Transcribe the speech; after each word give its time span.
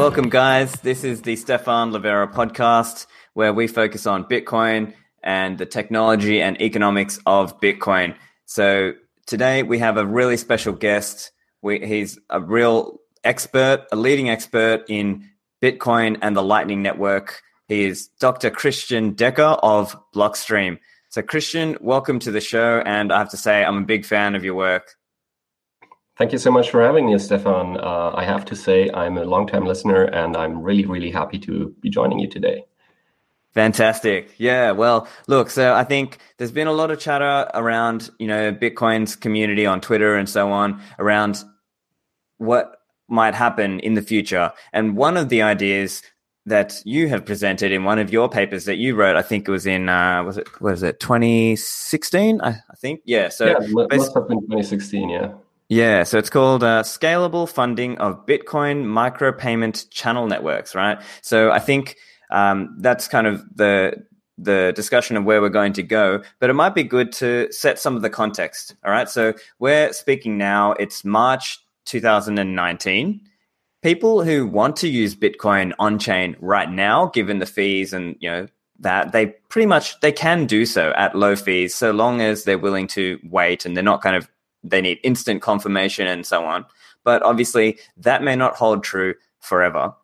Welcome, 0.00 0.30
guys. 0.30 0.72
This 0.80 1.04
is 1.04 1.20
the 1.20 1.36
Stephan 1.36 1.90
Livera 1.90 2.32
podcast, 2.32 3.04
where 3.34 3.52
we 3.52 3.66
focus 3.66 4.06
on 4.06 4.24
Bitcoin 4.24 4.94
and 5.22 5.58
the 5.58 5.66
technology 5.66 6.40
and 6.40 6.58
economics 6.62 7.20
of 7.26 7.60
Bitcoin. 7.60 8.16
So 8.46 8.94
today 9.26 9.62
we 9.62 9.78
have 9.80 9.98
a 9.98 10.06
really 10.06 10.38
special 10.38 10.72
guest. 10.72 11.32
We, 11.60 11.86
he's 11.86 12.18
a 12.30 12.40
real 12.40 13.00
expert, 13.24 13.84
a 13.92 13.96
leading 13.96 14.30
expert 14.30 14.86
in 14.88 15.28
Bitcoin 15.62 16.16
and 16.22 16.34
the 16.34 16.42
Lightning 16.42 16.80
Network. 16.80 17.42
He 17.68 17.84
is 17.84 18.08
Dr. 18.20 18.48
Christian 18.48 19.12
Decker 19.12 19.58
of 19.62 19.94
Blockstream. 20.14 20.78
So, 21.10 21.20
Christian, 21.20 21.76
welcome 21.78 22.20
to 22.20 22.30
the 22.30 22.40
show. 22.40 22.82
And 22.86 23.12
I 23.12 23.18
have 23.18 23.30
to 23.32 23.36
say, 23.36 23.62
I'm 23.62 23.82
a 23.82 23.86
big 23.86 24.06
fan 24.06 24.34
of 24.34 24.44
your 24.44 24.54
work. 24.54 24.94
Thank 26.20 26.32
you 26.32 26.38
so 26.38 26.50
much 26.50 26.68
for 26.68 26.82
having 26.82 27.06
me, 27.06 27.18
Stephan. 27.18 27.78
Uh, 27.78 28.10
I 28.14 28.24
have 28.24 28.44
to 28.44 28.54
say, 28.54 28.90
I'm 28.92 29.16
a 29.16 29.24
long-time 29.24 29.64
listener, 29.64 30.04
and 30.04 30.36
I'm 30.36 30.62
really, 30.62 30.84
really 30.84 31.10
happy 31.10 31.38
to 31.38 31.74
be 31.80 31.88
joining 31.88 32.18
you 32.18 32.28
today. 32.28 32.66
Fantastic. 33.54 34.34
Yeah. 34.36 34.72
Well, 34.72 35.08
look, 35.28 35.48
so 35.48 35.72
I 35.72 35.82
think 35.82 36.18
there's 36.36 36.52
been 36.52 36.66
a 36.66 36.74
lot 36.74 36.90
of 36.90 37.00
chatter 37.00 37.50
around, 37.54 38.10
you 38.18 38.26
know, 38.26 38.52
Bitcoin's 38.52 39.16
community 39.16 39.64
on 39.64 39.80
Twitter 39.80 40.14
and 40.14 40.28
so 40.28 40.52
on 40.52 40.82
around 40.98 41.42
what 42.36 42.82
might 43.08 43.34
happen 43.34 43.80
in 43.80 43.94
the 43.94 44.02
future. 44.02 44.52
And 44.74 44.98
one 44.98 45.16
of 45.16 45.30
the 45.30 45.40
ideas 45.40 46.02
that 46.44 46.82
you 46.84 47.08
have 47.08 47.24
presented 47.24 47.72
in 47.72 47.84
one 47.84 47.98
of 47.98 48.12
your 48.12 48.28
papers 48.28 48.66
that 48.66 48.76
you 48.76 48.94
wrote, 48.94 49.16
I 49.16 49.22
think 49.22 49.48
it 49.48 49.50
was 49.50 49.64
in, 49.64 49.88
uh, 49.88 50.22
was 50.22 50.36
it, 50.36 50.60
was 50.60 50.82
it 50.82 51.00
2016? 51.00 52.42
I, 52.42 52.48
I 52.48 52.74
think. 52.76 53.00
Yeah. 53.06 53.30
So 53.30 53.46
yeah, 53.46 53.86
must 53.96 54.12
have 54.14 54.28
been 54.28 54.42
2016. 54.42 55.08
Yeah. 55.08 55.32
Yeah, 55.70 56.02
so 56.02 56.18
it's 56.18 56.30
called 56.30 56.64
uh, 56.64 56.82
Scalable 56.82 57.48
Funding 57.48 57.96
of 57.98 58.26
Bitcoin 58.26 58.86
Micropayment 58.86 59.88
Channel 59.90 60.26
Networks, 60.26 60.74
right? 60.74 61.00
So 61.22 61.52
I 61.52 61.60
think 61.60 61.96
um, 62.32 62.74
that's 62.80 63.06
kind 63.06 63.28
of 63.28 63.44
the 63.54 64.04
the 64.36 64.72
discussion 64.74 65.16
of 65.16 65.22
where 65.22 65.40
we're 65.40 65.48
going 65.48 65.74
to 65.74 65.84
go, 65.84 66.24
but 66.40 66.50
it 66.50 66.54
might 66.54 66.74
be 66.74 66.82
good 66.82 67.12
to 67.12 67.46
set 67.52 67.78
some 67.78 67.94
of 67.94 68.02
the 68.02 68.10
context. 68.10 68.74
All 68.84 68.90
right, 68.90 69.08
so 69.08 69.32
we're 69.60 69.92
speaking 69.92 70.36
now. 70.36 70.72
It's 70.72 71.04
March 71.04 71.60
2019. 71.84 73.20
People 73.80 74.24
who 74.24 74.48
want 74.48 74.74
to 74.76 74.88
use 74.88 75.14
Bitcoin 75.14 75.72
on 75.78 76.00
chain 76.00 76.34
right 76.40 76.68
now, 76.68 77.06
given 77.06 77.38
the 77.38 77.46
fees 77.46 77.92
and 77.92 78.16
you 78.18 78.28
know 78.28 78.48
that 78.80 79.12
they 79.12 79.26
pretty 79.48 79.66
much 79.66 80.00
they 80.00 80.10
can 80.10 80.46
do 80.46 80.66
so 80.66 80.90
at 80.96 81.14
low 81.14 81.36
fees, 81.36 81.76
so 81.76 81.92
long 81.92 82.20
as 82.20 82.42
they're 82.42 82.58
willing 82.58 82.88
to 82.88 83.20
wait 83.22 83.64
and 83.64 83.76
they're 83.76 83.84
not 83.84 84.02
kind 84.02 84.16
of 84.16 84.28
they 84.62 84.80
need 84.80 84.98
instant 85.02 85.42
confirmation 85.42 86.06
and 86.06 86.26
so 86.26 86.44
on. 86.44 86.66
But 87.04 87.22
obviously, 87.22 87.78
that 87.96 88.22
may 88.22 88.36
not 88.36 88.56
hold 88.56 88.84
true 88.84 89.14
forever. 89.40 89.94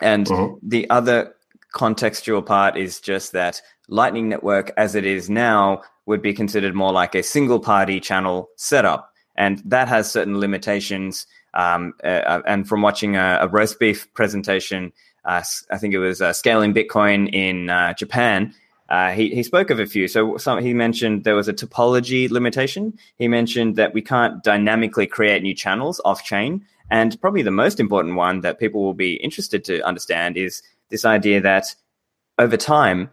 And 0.00 0.26
mm-hmm. 0.26 0.66
the 0.66 0.88
other 0.90 1.34
contextual 1.74 2.44
part 2.44 2.76
is 2.76 3.00
just 3.00 3.32
that 3.32 3.60
Lightning 3.88 4.28
Network, 4.28 4.72
as 4.76 4.94
it 4.94 5.04
is 5.04 5.28
now, 5.30 5.82
would 6.06 6.22
be 6.22 6.32
considered 6.32 6.74
more 6.74 6.92
like 6.92 7.14
a 7.14 7.22
single 7.22 7.60
party 7.60 8.00
channel 8.00 8.48
setup. 8.56 9.12
And 9.36 9.62
that 9.64 9.88
has 9.88 10.10
certain 10.10 10.38
limitations. 10.38 11.26
Um, 11.54 11.94
uh, 12.02 12.06
uh, 12.06 12.42
and 12.46 12.68
from 12.68 12.82
watching 12.82 13.16
a, 13.16 13.38
a 13.42 13.48
roasbeef 13.48 14.06
presentation, 14.14 14.92
uh, 15.24 15.42
I 15.70 15.78
think 15.78 15.94
it 15.94 15.98
was 15.98 16.20
uh, 16.20 16.32
Scaling 16.32 16.74
Bitcoin 16.74 17.32
in 17.32 17.70
uh, 17.70 17.94
Japan, 17.94 18.54
uh, 18.94 19.10
he, 19.10 19.34
he 19.34 19.42
spoke 19.42 19.70
of 19.70 19.80
a 19.80 19.86
few. 19.86 20.06
So 20.06 20.36
some, 20.36 20.62
he 20.62 20.72
mentioned 20.72 21.24
there 21.24 21.34
was 21.34 21.48
a 21.48 21.52
topology 21.52 22.30
limitation. 22.30 22.96
He 23.16 23.26
mentioned 23.26 23.74
that 23.74 23.92
we 23.92 24.02
can't 24.02 24.42
dynamically 24.44 25.06
create 25.06 25.42
new 25.42 25.54
channels 25.54 26.00
off 26.04 26.22
chain. 26.22 26.64
And 26.90 27.20
probably 27.20 27.42
the 27.42 27.50
most 27.50 27.80
important 27.80 28.14
one 28.14 28.42
that 28.42 28.60
people 28.60 28.82
will 28.82 28.94
be 28.94 29.14
interested 29.14 29.64
to 29.64 29.80
understand 29.82 30.36
is 30.36 30.62
this 30.90 31.04
idea 31.04 31.40
that 31.40 31.74
over 32.38 32.56
time, 32.56 33.10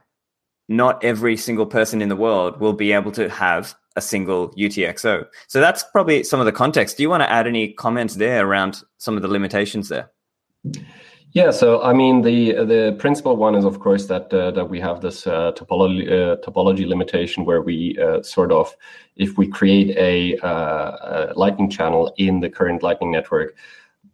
not 0.70 1.04
every 1.04 1.36
single 1.36 1.66
person 1.66 2.02
in 2.02 2.10
the 2.10 2.16
world 2.16 2.60
will 2.60 2.74
be 2.74 2.92
able 2.92 3.12
to 3.14 3.28
have 3.30 3.74
a 3.96 4.02
single 4.02 4.50
UTXO. 4.52 5.26
So 5.48 5.60
that's 5.60 5.84
probably 5.92 6.24
some 6.24 6.40
of 6.40 6.46
the 6.46 6.52
context. 6.52 6.98
Do 6.98 7.04
you 7.04 7.10
want 7.10 7.24
to 7.24 7.32
add 7.32 7.48
any 7.48 7.74
comments 7.74 8.16
there 8.16 8.48
around 8.48 8.84
some 9.00 9.16
of 9.16 9.24
the 9.24 9.28
limitations 9.28 9.90
there? 9.90 10.12
Yeah, 11.34 11.52
so 11.52 11.82
I 11.82 11.94
mean 11.94 12.24
the 12.24 12.52
the 12.66 12.96
principal 13.00 13.38
one 13.38 13.56
is 13.56 13.64
of 13.64 13.80
course 13.80 14.08
that 14.08 14.34
uh, 14.34 14.52
that 14.52 14.70
we 14.70 14.82
have 14.82 15.00
this 15.00 15.26
uh, 15.26 15.54
topology 15.54 16.06
uh, 16.12 16.36
topology 16.46 16.86
limitation 16.86 17.46
where 17.46 17.62
we 17.62 17.98
uh, 17.98 18.22
sort 18.22 18.52
of 18.52 18.76
if 19.16 19.38
we 19.38 19.48
create 19.48 19.96
a, 19.98 20.38
uh, 20.46 21.32
a, 21.32 21.34
Lightning 21.36 21.70
channel 21.70 22.14
in 22.18 22.42
the 22.42 22.50
current 22.50 22.84
Lightning 22.84 23.12
network, 23.12 23.56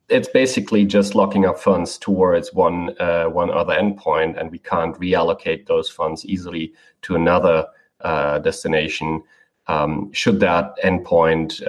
it's 0.09 0.27
basically 0.27 0.85
just 0.85 1.15
locking 1.15 1.45
up 1.45 1.57
funds 1.57 1.97
towards 1.97 2.53
one 2.53 2.95
uh, 2.99 3.25
one 3.25 3.49
other 3.49 3.73
endpoint, 3.73 4.39
and 4.39 4.51
we 4.51 4.59
can't 4.59 4.95
reallocate 4.99 5.65
those 5.65 5.89
funds 5.89 6.23
easily 6.23 6.71
to 7.01 7.15
another 7.15 7.65
destination. 8.43 9.23
Um, 9.65 10.13
should 10.13 10.39
that 10.41 10.75
endpoint 10.83 11.61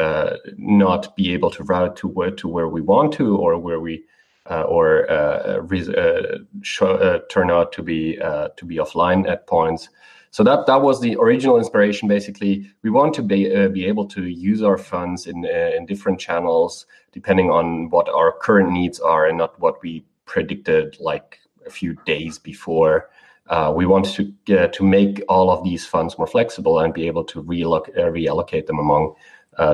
not 0.58 1.16
be 1.16 1.32
able 1.32 1.50
to 1.52 1.64
route 1.64 1.96
to 1.96 2.08
where 2.08 2.32
to 2.32 2.48
where 2.48 2.68
we 2.68 2.82
want 2.82 3.14
to 3.14 3.34
or 3.38 3.56
where 3.56 3.80
we 3.80 4.04
or 4.50 5.10
uh, 5.10 5.60
uh, 5.60 7.18
turn 7.30 7.50
out 7.50 7.72
to 7.72 7.82
be 7.82 8.16
to 8.16 8.64
be 8.64 8.76
offline 8.76 9.28
at 9.28 9.46
points. 9.46 9.88
So 10.30 10.44
that 10.44 10.66
that 10.66 10.82
was 10.82 11.00
the 11.00 11.16
original 11.16 11.58
inspiration. 11.58 12.08
Basically, 12.08 12.70
we 12.82 12.90
want 12.90 13.14
to 13.14 13.22
be 13.22 13.54
uh, 13.54 13.68
be 13.68 13.86
able 13.86 14.06
to 14.08 14.24
use 14.24 14.62
our 14.62 14.78
funds 14.78 15.26
in 15.26 15.44
uh, 15.44 15.76
in 15.76 15.86
different 15.86 16.20
channels 16.20 16.86
depending 17.12 17.50
on 17.50 17.88
what 17.90 18.08
our 18.10 18.32
current 18.32 18.70
needs 18.70 19.00
are, 19.00 19.26
and 19.26 19.38
not 19.38 19.58
what 19.58 19.82
we 19.82 20.04
predicted 20.26 20.96
like 21.00 21.38
a 21.66 21.70
few 21.70 21.96
days 22.04 22.38
before. 22.38 23.08
Uh, 23.48 23.72
we 23.74 23.86
want 23.86 24.04
to 24.04 24.32
to 24.68 24.84
make 24.84 25.22
all 25.28 25.50
of 25.50 25.64
these 25.64 25.86
funds 25.86 26.18
more 26.18 26.26
flexible 26.26 26.78
and 26.78 26.92
be 26.92 27.06
able 27.06 27.24
to 27.24 27.42
reallocate 27.42 28.66
them 28.66 28.78
among 28.78 29.14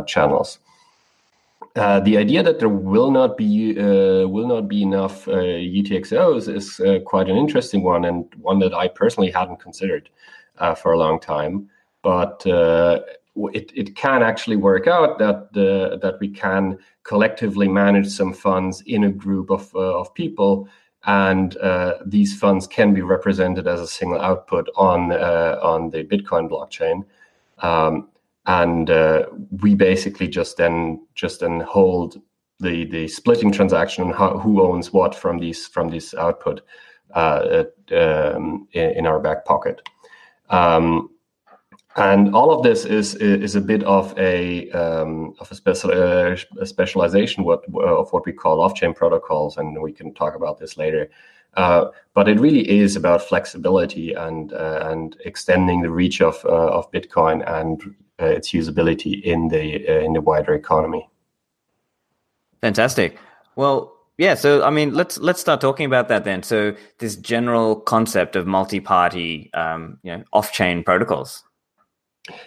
channels. 0.07 0.61
Uh, 1.77 1.99
the 2.01 2.17
idea 2.17 2.41
that 2.41 2.61
there 2.61 2.69
will 2.69 3.11
not 3.11 3.37
be 3.37 3.77
uh, 3.77 4.29
will 4.29 4.47
not 4.47 4.69
be 4.69 4.83
enough 4.83 5.27
uh, 5.27 5.33
UTXOs 5.33 6.49
is 6.49 6.79
uh, 6.79 7.01
quite 7.05 7.29
an 7.29 7.37
interesting 7.37 7.83
one, 7.83 8.05
and 8.05 8.33
one 8.37 8.61
that 8.61 8.73
I 8.73 8.87
personally 8.87 9.33
hadn't 9.33 9.59
considered 9.59 10.09
uh, 10.59 10.77
for 10.77 10.93
a 10.93 10.99
long 10.99 11.19
time. 11.19 11.69
But 12.03 12.43
it, 12.47 13.73
it 13.75 13.97
can 13.97 14.23
actually 14.23 14.55
work 14.55 14.87
out 14.87 15.19
that 15.19 15.53
the, 15.53 15.99
that 16.01 16.21
we 16.21 16.29
can 16.29 16.79
collectively 17.03 17.67
manage 17.67 18.07
some 18.07 18.33
funds 18.33 18.83
in 18.87 19.05
a 19.05 19.11
group 19.11 19.51
of 19.51 19.75
of 19.75 20.15
people, 20.15 20.69
and 21.07 21.57
these 22.07 22.39
funds 22.39 22.69
can 22.69 22.95
be 22.95 23.03
represented 23.03 23.67
as 23.67 23.81
a 23.81 23.89
single 23.89 24.21
output 24.21 24.69
on 24.77 25.11
on 25.11 25.91
the 25.91 26.05
Bitcoin 26.05 26.49
blockchain. 26.49 27.05
Um, 27.59 28.11
and 28.47 28.91
uh, 28.91 29.25
we 29.63 29.75
basically 29.75 30.29
just 30.29 30.57
then 30.57 31.07
just 31.15 31.41
then 31.41 31.61
hold 31.61 32.21
the 32.61 32.85
the 32.87 33.09
splitting 33.09 33.51
transaction 33.51 34.11
how, 34.11 34.39
who 34.39 34.63
owns 34.63 34.93
what 34.93 35.15
from 35.15 35.39
these 35.39 35.67
from 35.67 35.89
this 35.89 36.15
output 36.15 36.61
uh, 37.15 37.65
um, 37.93 38.69
in, 38.73 38.91
in, 38.91 39.07
our 39.07 39.21
back 39.21 39.45
pocket. 39.45 39.81
Um, 40.51 41.11
and 41.97 42.35
all 42.35 42.51
of 42.51 42.65
this 42.65 42.85
is 42.85 43.15
is 43.17 43.55
a 43.55 43.61
bit 43.61 43.85
of 43.85 44.19
a 44.19 44.69
um, 44.73 45.35
of 45.39 45.51
a, 45.53 45.55
special, 45.55 45.93
uh, 45.93 46.37
a 46.61 46.67
specialization 46.67 47.45
what 47.45 47.63
of 47.75 48.13
what 48.13 48.27
we 48.27 48.33
call 48.33 48.61
off-chain 48.61 48.95
protocols, 48.95 49.59
and 49.59 49.81
we 49.81 49.93
can 49.93 50.13
talk 50.13 50.35
about 50.35 50.59
this 50.59 50.77
later. 50.77 51.09
Uh, 51.57 51.87
but 52.15 52.29
it 52.29 52.41
really 52.41 52.69
is 52.69 52.97
about 52.97 53.23
flexibility 53.23 54.13
and 54.13 54.53
uh, 54.53 54.89
and 54.91 55.17
extending 55.25 55.83
the 55.83 55.91
reach 55.91 56.21
of 56.21 56.45
uh, 56.45 56.49
of 56.49 56.91
Bitcoin 56.91 57.49
and 57.49 57.95
its 58.19 58.53
usability 58.53 59.23
in 59.23 59.49
the 59.49 59.89
uh, 59.89 60.01
in 60.01 60.13
the 60.13 60.21
wider 60.21 60.55
economy. 60.55 61.09
Fantastic. 62.61 63.19
Well, 63.57 63.93
yeah. 64.19 64.35
So 64.35 64.63
I 64.63 64.71
mean, 64.71 64.95
let's 64.95 65.19
let's 65.19 65.41
start 65.41 65.61
talking 65.61 65.87
about 65.87 66.09
that 66.09 66.25
then. 66.25 66.43
So 66.43 66.75
this 66.99 67.17
general 67.17 67.77
concept 67.77 68.37
of 68.37 68.47
multi-party, 68.47 69.51
um, 69.55 69.99
you 70.03 70.17
know, 70.17 70.25
off-chain 70.33 70.85
protocols. 70.85 71.45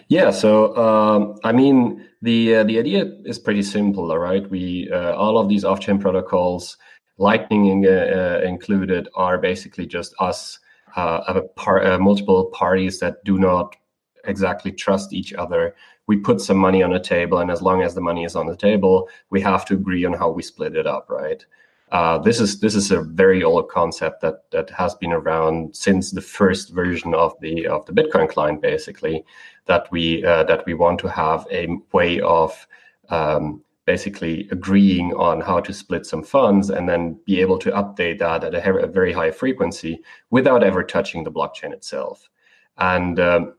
Yeah. 0.08 0.30
So 0.30 0.76
um, 0.76 1.38
I 1.44 1.52
mean, 1.52 2.06
the 2.22 2.56
uh, 2.56 2.64
the 2.64 2.78
idea 2.78 3.04
is 3.24 3.38
pretty 3.38 3.62
simple. 3.62 4.10
All 4.10 4.18
right. 4.18 4.48
We 4.50 4.90
uh, 4.90 5.14
all 5.14 5.38
of 5.38 5.48
these 5.48 5.64
off-chain 5.64 5.98
protocols, 5.98 6.76
Lightning 7.18 7.86
uh, 7.86 7.90
uh, 7.90 8.46
included, 8.46 9.08
are 9.14 9.38
basically 9.38 9.86
just 9.86 10.14
us. 10.20 10.58
Uh, 10.96 11.42
par- 11.54 11.98
multiple 11.98 12.46
parties 12.46 12.98
that 12.98 13.22
do 13.22 13.38
not 13.38 13.76
exactly 14.24 14.72
trust 14.72 15.12
each 15.12 15.32
other. 15.34 15.74
We 16.06 16.16
put 16.16 16.40
some 16.40 16.56
money 16.56 16.82
on 16.82 16.92
the 16.92 17.00
table, 17.00 17.38
and 17.38 17.50
as 17.50 17.62
long 17.62 17.82
as 17.82 17.94
the 17.94 18.00
money 18.00 18.24
is 18.24 18.36
on 18.36 18.46
the 18.46 18.56
table, 18.56 19.08
we 19.30 19.40
have 19.42 19.64
to 19.66 19.74
agree 19.74 20.04
on 20.04 20.14
how 20.14 20.30
we 20.30 20.42
split 20.42 20.76
it 20.76 20.86
up, 20.86 21.08
right? 21.10 21.44
Uh, 21.90 22.18
this 22.18 22.38
is 22.38 22.60
this 22.60 22.74
is 22.74 22.90
a 22.90 23.00
very 23.00 23.42
old 23.42 23.68
concept 23.68 24.20
that 24.20 24.50
that 24.50 24.68
has 24.70 24.94
been 24.94 25.12
around 25.12 25.74
since 25.74 26.10
the 26.10 26.20
first 26.20 26.70
version 26.70 27.14
of 27.14 27.34
the 27.40 27.66
of 27.66 27.84
the 27.86 27.92
Bitcoin 27.92 28.28
client, 28.28 28.60
basically. 28.60 29.24
That 29.66 29.90
we 29.90 30.24
uh, 30.24 30.44
that 30.44 30.66
we 30.66 30.74
want 30.74 31.00
to 31.00 31.08
have 31.08 31.46
a 31.50 31.68
way 31.92 32.20
of 32.20 32.66
um, 33.08 33.62
basically 33.88 34.46
agreeing 34.50 35.14
on 35.14 35.40
how 35.40 35.60
to 35.60 35.72
split 35.72 36.04
some 36.04 36.22
funds 36.22 36.68
and 36.68 36.86
then 36.86 37.18
be 37.24 37.40
able 37.40 37.56
to 37.58 37.70
update 37.70 38.18
that 38.18 38.44
at 38.44 38.54
a, 38.54 38.86
very 38.86 39.14
high 39.14 39.30
frequency 39.30 39.98
without 40.28 40.62
ever 40.62 40.82
touching 40.82 41.24
the 41.24 41.32
blockchain 41.32 41.72
itself. 41.72 42.28
And 42.76 43.18
um, 43.18 43.54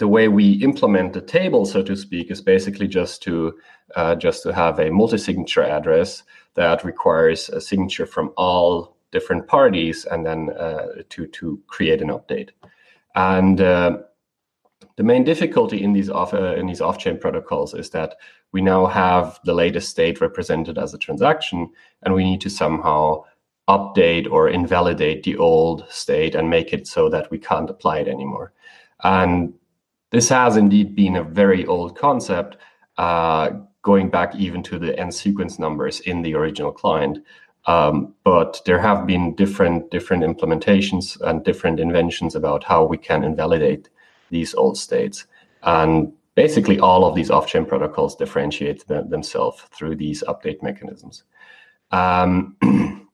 the 0.00 0.08
way 0.08 0.28
we 0.28 0.52
implement 0.62 1.12
the 1.12 1.20
table, 1.20 1.66
so 1.66 1.82
to 1.82 1.94
speak, 1.94 2.30
is 2.30 2.40
basically 2.40 2.88
just 2.88 3.22
to 3.22 3.52
uh, 3.96 4.14
just 4.14 4.42
to 4.42 4.52
have 4.52 4.78
a 4.80 4.90
multi-signature 4.90 5.62
address 5.62 6.22
that 6.54 6.84
requires 6.84 7.50
a 7.50 7.60
signature 7.60 8.06
from 8.06 8.32
all 8.36 8.96
different 9.12 9.46
parties, 9.46 10.06
and 10.06 10.24
then 10.24 10.50
uh, 10.58 10.86
to 11.10 11.26
to 11.26 11.60
create 11.66 12.00
an 12.00 12.08
update. 12.08 12.48
And 13.14 13.60
uh, 13.60 13.98
the 14.96 15.04
main 15.04 15.22
difficulty 15.24 15.82
in 15.82 15.92
these 15.92 16.08
off 16.08 16.32
uh, 16.32 16.54
in 16.54 16.66
these 16.66 16.80
off-chain 16.80 17.18
protocols 17.18 17.74
is 17.74 17.90
that 17.90 18.16
we 18.52 18.62
now 18.62 18.86
have 18.86 19.38
the 19.44 19.54
latest 19.54 19.90
state 19.90 20.22
represented 20.22 20.78
as 20.78 20.94
a 20.94 20.98
transaction, 20.98 21.70
and 22.02 22.14
we 22.14 22.24
need 22.24 22.40
to 22.40 22.50
somehow 22.50 23.24
update 23.68 24.30
or 24.32 24.48
invalidate 24.48 25.22
the 25.24 25.36
old 25.36 25.84
state 25.90 26.34
and 26.34 26.48
make 26.48 26.72
it 26.72 26.86
so 26.86 27.10
that 27.10 27.30
we 27.30 27.38
can't 27.38 27.70
apply 27.70 27.98
it 27.98 28.08
anymore. 28.08 28.52
And 29.02 29.54
this 30.10 30.28
has 30.28 30.56
indeed 30.56 30.94
been 30.94 31.16
a 31.16 31.24
very 31.24 31.66
old 31.66 31.96
concept, 31.96 32.56
uh, 32.98 33.50
going 33.82 34.10
back 34.10 34.34
even 34.34 34.62
to 34.64 34.78
the 34.78 34.92
nSequence 34.92 35.58
numbers 35.58 36.00
in 36.00 36.22
the 36.22 36.34
original 36.34 36.72
client. 36.72 37.18
Um, 37.66 38.14
but 38.24 38.60
there 38.66 38.80
have 38.80 39.06
been 39.06 39.34
different 39.34 39.90
different 39.90 40.22
implementations 40.24 41.20
and 41.20 41.44
different 41.44 41.78
inventions 41.78 42.34
about 42.34 42.64
how 42.64 42.84
we 42.84 42.96
can 42.96 43.22
invalidate 43.22 43.88
these 44.30 44.54
old 44.54 44.78
states. 44.78 45.26
And 45.62 46.12
basically, 46.34 46.80
all 46.80 47.04
of 47.04 47.14
these 47.14 47.30
off-chain 47.30 47.66
protocols 47.66 48.16
differentiate 48.16 48.86
themselves 48.86 49.62
through 49.74 49.96
these 49.96 50.24
update 50.26 50.62
mechanisms. 50.62 51.24
Um, 51.90 52.56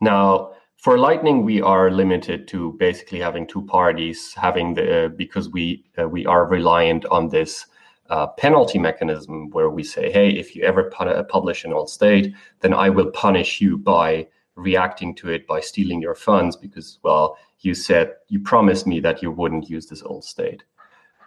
now, 0.00 0.52
for 0.82 0.98
Lightning, 0.98 1.44
we 1.44 1.62
are 1.62 1.92
limited 1.92 2.48
to 2.48 2.72
basically 2.72 3.20
having 3.20 3.46
two 3.46 3.62
parties, 3.62 4.34
having 4.34 4.74
the 4.74 5.04
uh, 5.04 5.08
because 5.10 5.48
we 5.48 5.84
uh, 5.96 6.08
we 6.08 6.26
are 6.26 6.44
reliant 6.44 7.04
on 7.06 7.28
this 7.28 7.66
uh, 8.10 8.26
penalty 8.26 8.80
mechanism 8.80 9.48
where 9.50 9.70
we 9.70 9.84
say, 9.84 10.10
hey, 10.10 10.30
if 10.30 10.56
you 10.56 10.64
ever 10.64 10.90
pu- 10.90 11.22
publish 11.28 11.64
an 11.64 11.72
old 11.72 11.88
state, 11.88 12.34
then 12.60 12.74
I 12.74 12.90
will 12.90 13.12
punish 13.12 13.60
you 13.60 13.78
by 13.78 14.26
reacting 14.56 15.14
to 15.14 15.30
it 15.30 15.46
by 15.46 15.60
stealing 15.60 16.02
your 16.02 16.16
funds 16.16 16.56
because, 16.56 16.98
well, 17.04 17.38
you 17.60 17.74
said 17.74 18.16
you 18.26 18.40
promised 18.40 18.84
me 18.84 18.98
that 19.00 19.22
you 19.22 19.30
wouldn't 19.30 19.70
use 19.70 19.86
this 19.86 20.02
old 20.02 20.24
state. 20.24 20.64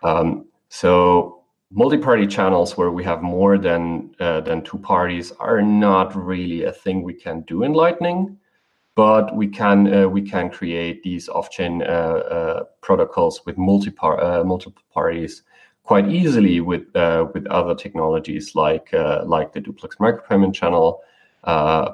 Um, 0.04 0.48
so 0.68 1.44
multi-party 1.72 2.28
channels 2.28 2.76
where 2.76 2.92
we 2.92 3.06
have 3.06 3.22
more 3.22 3.58
than 3.58 4.14
uh, 4.20 4.42
than 4.42 4.64
two 4.64 4.80
parties 4.80 5.32
are 5.40 5.62
not 5.62 6.14
really 6.14 6.66
a 6.66 6.74
thing 6.74 7.04
we 7.04 7.14
can 7.14 7.40
do 7.44 7.64
in 7.64 7.72
Lightning, 7.72 8.38
but 8.96 9.36
we 9.36 9.48
can 9.48 9.94
uh, 9.94 10.08
we 10.08 10.22
can 10.22 10.50
create 10.50 11.04
these 11.04 11.30
off-chain 11.30 11.82
uh, 11.82 11.86
uh 11.86 12.64
protocols 12.82 13.46
with 13.46 13.58
multi-par- 13.58 14.24
uh, 14.24 14.44
multiple 14.44 14.84
parties 14.94 15.44
quite 15.84 16.10
easily 16.10 16.62
with 16.62 16.84
uh, 16.96 17.26
with 17.34 17.46
other 17.48 17.76
technologies 17.76 18.56
like 18.56 18.90
like 19.26 19.54
the 19.54 19.62
duplex 19.62 19.98
micropayment 19.98 20.54
channel 20.54 21.02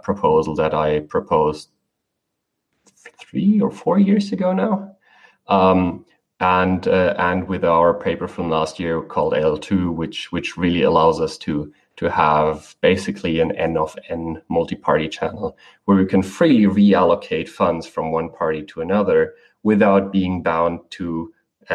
proposal 0.03 0.55
that 0.55 0.73
I 0.73 1.01
proposed 1.01 1.69
three 3.19 3.59
or 3.59 3.71
four 3.71 3.99
years 3.99 4.31
ago 4.31 4.53
now. 4.53 4.95
Um, 5.47 6.05
and 6.39 6.87
uh, 6.87 7.13
and 7.19 7.47
with 7.47 7.63
our 7.63 7.93
paper 7.93 8.27
from 8.27 8.49
last 8.49 8.79
year 8.79 9.01
called 9.01 9.33
eltoo, 9.33 9.93
which 9.93 10.31
which 10.31 10.57
really 10.57 10.81
allows 10.81 11.21
us 11.21 11.37
to 11.39 11.71
to 12.01 12.09
have 12.09 12.75
basically 12.81 13.39
an 13.41 13.51
N 13.51 13.77
of 13.77 13.95
N 14.09 14.41
multi-party 14.49 15.07
channel 15.07 15.55
where 15.85 15.97
we 15.97 16.07
can 16.07 16.23
freely 16.23 16.65
reallocate 16.65 17.47
funds 17.47 17.85
from 17.85 18.11
one 18.11 18.31
party 18.31 18.63
to 18.63 18.81
another 18.81 19.35
without 19.61 20.11
being 20.11 20.41
bound 20.41 20.79
to 20.89 21.31
uh, 21.69 21.73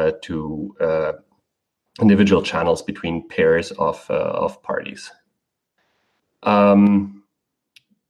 uh, 0.00 0.12
to 0.22 0.74
uh, 0.80 1.12
individual 2.00 2.42
channels 2.42 2.80
between 2.80 3.28
pairs 3.28 3.70
of 3.72 4.02
uh, 4.08 4.14
of 4.14 4.62
parties. 4.62 5.12
Um, 6.42 7.22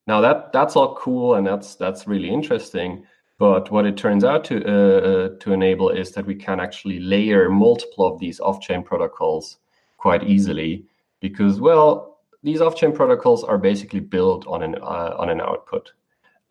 now 0.06 0.20
that 0.20 0.52
that's 0.52 0.76
all 0.76 0.94
cool 0.94 1.34
and 1.34 1.44
that's 1.44 1.74
that's 1.74 2.06
really 2.06 2.30
interesting. 2.30 3.04
But 3.38 3.72
what 3.72 3.86
it 3.86 3.96
turns 3.96 4.22
out 4.22 4.44
to 4.44 4.54
uh, 4.64 5.00
uh, 5.00 5.28
to 5.40 5.52
enable 5.52 5.90
is 5.90 6.12
that 6.12 6.26
we 6.26 6.36
can 6.36 6.60
actually 6.60 7.00
layer 7.00 7.50
multiple 7.50 8.06
of 8.06 8.20
these 8.20 8.38
off-chain 8.38 8.84
protocols 8.84 9.58
quite 9.98 10.22
easily 10.22 10.86
because 11.28 11.60
well 11.60 12.18
these 12.42 12.60
off-chain 12.60 12.92
protocols 12.92 13.42
are 13.42 13.58
basically 13.58 14.00
built 14.00 14.46
on 14.46 14.62
an 14.62 14.76
uh, 14.76 15.14
on 15.18 15.28
an 15.28 15.40
output. 15.40 15.92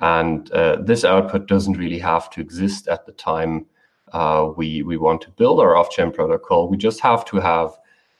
And 0.02 0.52
uh, 0.52 0.82
this 0.82 1.06
output 1.06 1.48
doesn't 1.48 1.78
really 1.78 2.00
have 2.00 2.30
to 2.32 2.42
exist 2.42 2.90
at 2.90 3.06
the 3.06 3.14
time 3.14 3.66
uh, 4.12 4.50
we 4.58 4.84
we 4.84 4.98
want 4.98 5.22
to 5.22 5.32
build 5.32 5.60
our 5.60 5.76
off-chain 5.78 6.12
protocol. 6.12 6.70
We 6.70 6.78
just 6.78 7.00
have 7.00 7.24
to 7.26 7.38
have 7.38 7.70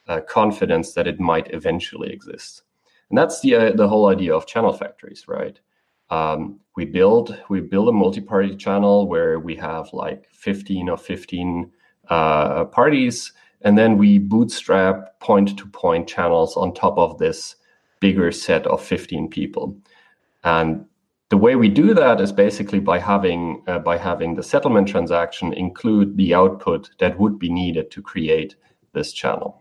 uh, 0.08 0.20
confidence 0.22 0.94
that 0.94 1.06
it 1.06 1.20
might 1.20 1.52
eventually 1.52 2.10
exist. 2.12 2.62
And 3.10 3.18
that's 3.18 3.40
the 3.40 3.54
uh, 3.54 3.72
the 3.72 3.88
whole 3.88 4.06
idea 4.08 4.34
of 4.34 4.46
channel 4.46 4.72
factories 4.72 5.28
right? 5.28 5.60
Um, 6.08 6.60
we 6.76 6.84
build 6.86 7.38
we 7.50 7.60
build 7.60 7.88
a 7.88 7.92
multi-party 7.92 8.56
channel 8.56 9.06
where 9.06 9.38
we 9.38 9.56
have 9.56 9.92
like 9.92 10.28
15 10.32 10.88
or 10.88 10.96
15 10.96 11.72
uh, 12.08 12.64
parties 12.66 13.32
and 13.66 13.76
then 13.76 13.98
we 13.98 14.18
bootstrap 14.18 15.18
point-to-point 15.18 16.06
channels 16.06 16.56
on 16.56 16.72
top 16.72 16.96
of 16.98 17.18
this 17.18 17.56
bigger 17.98 18.30
set 18.30 18.64
of 18.68 18.80
15 18.80 19.28
people. 19.28 19.76
And 20.44 20.84
the 21.30 21.36
way 21.36 21.56
we 21.56 21.68
do 21.68 21.92
that 21.92 22.20
is 22.20 22.30
basically 22.30 22.78
by 22.78 23.00
having 23.00 23.64
uh, 23.66 23.80
by 23.80 23.98
having 23.98 24.36
the 24.36 24.44
settlement 24.44 24.86
transaction 24.86 25.52
include 25.52 26.16
the 26.16 26.32
output 26.32 26.90
that 27.00 27.18
would 27.18 27.40
be 27.40 27.50
needed 27.50 27.90
to 27.90 28.02
create 28.02 28.54
this 28.92 29.12
channel. 29.12 29.60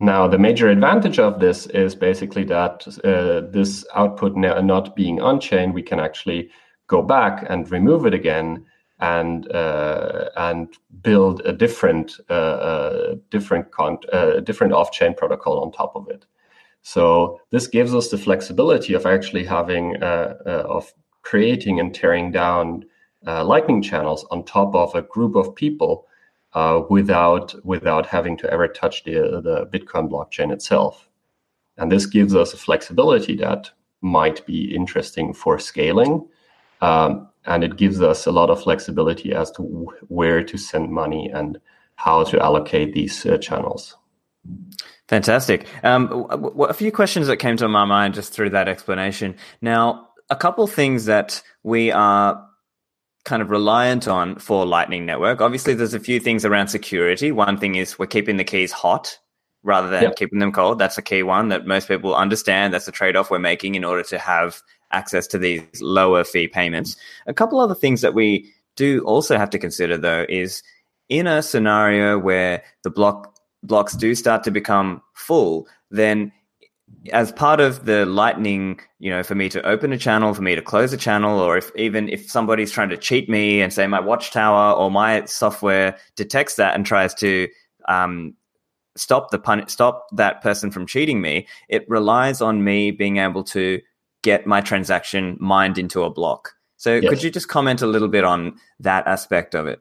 Now, 0.00 0.26
the 0.26 0.38
major 0.38 0.68
advantage 0.68 1.20
of 1.20 1.38
this 1.38 1.66
is 1.66 1.94
basically 1.94 2.42
that 2.46 2.88
uh, 3.04 3.52
this 3.52 3.86
output 3.94 4.34
not 4.34 4.96
being 4.96 5.20
on-chain, 5.20 5.72
we 5.72 5.82
can 5.82 6.00
actually 6.00 6.50
go 6.88 7.02
back 7.02 7.46
and 7.48 7.70
remove 7.70 8.04
it 8.04 8.14
again 8.14 8.66
and 9.02 9.50
uh, 9.52 10.30
and 10.36 10.78
build 11.02 11.42
a 11.44 11.52
different 11.52 12.20
uh, 12.30 12.32
uh 12.32 13.14
different 13.30 13.66
uh, 14.12 14.40
different 14.40 14.72
off-chain 14.72 15.14
protocol 15.14 15.60
on 15.60 15.72
top 15.72 15.94
of 15.96 16.08
it. 16.08 16.24
So 16.82 17.40
this 17.50 17.66
gives 17.66 17.94
us 17.94 18.08
the 18.08 18.18
flexibility 18.18 18.94
of 18.94 19.04
actually 19.04 19.44
having 19.44 20.02
uh, 20.02 20.34
of 20.46 20.92
creating 21.22 21.80
and 21.80 21.94
tearing 21.94 22.32
down 22.32 22.84
Lightning 23.24 23.82
channels 23.82 24.24
on 24.30 24.44
top 24.44 24.74
of 24.74 24.94
a 24.94 25.02
group 25.02 25.36
of 25.36 25.54
people 25.54 26.06
uh, 26.54 26.82
without 26.88 27.54
without 27.64 28.06
having 28.06 28.36
to 28.38 28.50
ever 28.52 28.68
touch 28.68 29.02
the 29.04 29.40
the 29.42 29.66
Bitcoin 29.66 30.08
blockchain 30.08 30.52
itself. 30.52 31.08
And 31.76 31.90
this 31.90 32.06
gives 32.06 32.34
us 32.36 32.52
a 32.52 32.56
flexibility 32.56 33.34
that 33.36 33.70
might 34.00 34.46
be 34.46 34.74
interesting 34.74 35.32
for 35.32 35.58
scaling. 35.58 36.28
Um, 36.82 37.28
and 37.46 37.64
it 37.64 37.76
gives 37.76 38.02
us 38.02 38.26
a 38.26 38.32
lot 38.32 38.50
of 38.50 38.62
flexibility 38.62 39.32
as 39.32 39.50
to 39.52 39.62
where 40.08 40.44
to 40.44 40.58
send 40.58 40.90
money 40.90 41.30
and 41.32 41.58
how 41.96 42.24
to 42.24 42.38
allocate 42.40 42.92
these 42.92 43.24
uh, 43.24 43.38
channels. 43.38 43.96
Fantastic. 45.08 45.66
Um, 45.82 46.26
a 46.58 46.74
few 46.74 46.92
questions 46.92 47.26
that 47.28 47.36
came 47.36 47.56
to 47.56 47.68
my 47.68 47.84
mind 47.84 48.14
just 48.14 48.32
through 48.32 48.50
that 48.50 48.68
explanation. 48.68 49.36
Now, 49.60 50.08
a 50.30 50.36
couple 50.36 50.66
things 50.66 51.04
that 51.06 51.42
we 51.62 51.90
are 51.90 52.44
kind 53.24 53.42
of 53.42 53.50
reliant 53.50 54.08
on 54.08 54.36
for 54.36 54.66
Lightning 54.66 55.06
Network. 55.06 55.40
Obviously, 55.40 55.74
there's 55.74 55.94
a 55.94 56.00
few 56.00 56.18
things 56.18 56.44
around 56.44 56.68
security. 56.68 57.30
One 57.30 57.58
thing 57.58 57.76
is 57.76 57.98
we're 57.98 58.06
keeping 58.06 58.36
the 58.36 58.44
keys 58.44 58.72
hot 58.72 59.18
rather 59.62 59.88
than 59.88 60.02
yep. 60.02 60.16
keeping 60.16 60.40
them 60.40 60.50
cold. 60.50 60.78
That's 60.78 60.98
a 60.98 61.02
key 61.02 61.22
one 61.22 61.48
that 61.50 61.66
most 61.66 61.86
people 61.86 62.14
understand. 62.14 62.74
That's 62.74 62.88
a 62.88 62.92
trade 62.92 63.14
off 63.14 63.30
we're 63.30 63.38
making 63.38 63.74
in 63.76 63.84
order 63.84 64.02
to 64.04 64.18
have 64.18 64.60
access 64.92 65.26
to 65.28 65.38
these 65.38 65.62
lower 65.80 66.24
fee 66.24 66.48
payments. 66.48 66.96
A 67.26 67.34
couple 67.34 67.60
other 67.60 67.74
things 67.74 68.00
that 68.00 68.14
we 68.14 68.52
do 68.76 69.00
also 69.00 69.36
have 69.36 69.50
to 69.50 69.58
consider, 69.58 69.96
though, 69.96 70.26
is 70.28 70.62
in 71.08 71.26
a 71.26 71.42
scenario 71.42 72.18
where 72.18 72.62
the 72.82 72.90
block 72.90 73.36
blocks 73.62 73.94
do 73.94 74.14
start 74.14 74.42
to 74.44 74.50
become 74.50 75.02
full, 75.14 75.68
then 75.90 76.32
as 77.12 77.32
part 77.32 77.60
of 77.60 77.84
the 77.84 78.06
lightning 78.06 78.78
you 78.98 79.10
know 79.10 79.22
for 79.22 79.34
me 79.34 79.48
to 79.48 79.64
open 79.66 79.92
a 79.92 79.98
channel 79.98 80.34
for 80.34 80.42
me 80.42 80.54
to 80.54 80.62
close 80.62 80.92
a 80.92 80.96
channel 80.96 81.40
or 81.40 81.56
if 81.56 81.70
even 81.74 82.08
if 82.08 82.30
somebody's 82.30 82.70
trying 82.70 82.88
to 82.88 82.96
cheat 82.96 83.28
me 83.28 83.60
and 83.60 83.72
say 83.72 83.86
my 83.86 84.00
watchtower 84.00 84.74
or 84.74 84.90
my 84.90 85.24
software 85.24 85.96
detects 86.16 86.56
that 86.56 86.74
and 86.74 86.86
tries 86.86 87.14
to 87.14 87.48
um, 87.88 88.34
stop 88.96 89.30
the 89.30 89.38
pun- 89.38 89.66
stop 89.68 90.06
that 90.12 90.42
person 90.42 90.70
from 90.70 90.86
cheating 90.86 91.20
me 91.20 91.46
it 91.68 91.88
relies 91.88 92.40
on 92.40 92.62
me 92.62 92.90
being 92.90 93.16
able 93.16 93.42
to 93.42 93.80
get 94.22 94.46
my 94.46 94.60
transaction 94.60 95.36
mined 95.40 95.78
into 95.78 96.02
a 96.02 96.10
block 96.10 96.54
so 96.76 96.96
yes. 96.96 97.08
could 97.08 97.22
you 97.22 97.30
just 97.30 97.48
comment 97.48 97.82
a 97.82 97.86
little 97.86 98.08
bit 98.08 98.24
on 98.24 98.56
that 98.80 99.06
aspect 99.06 99.54
of 99.54 99.66
it 99.66 99.80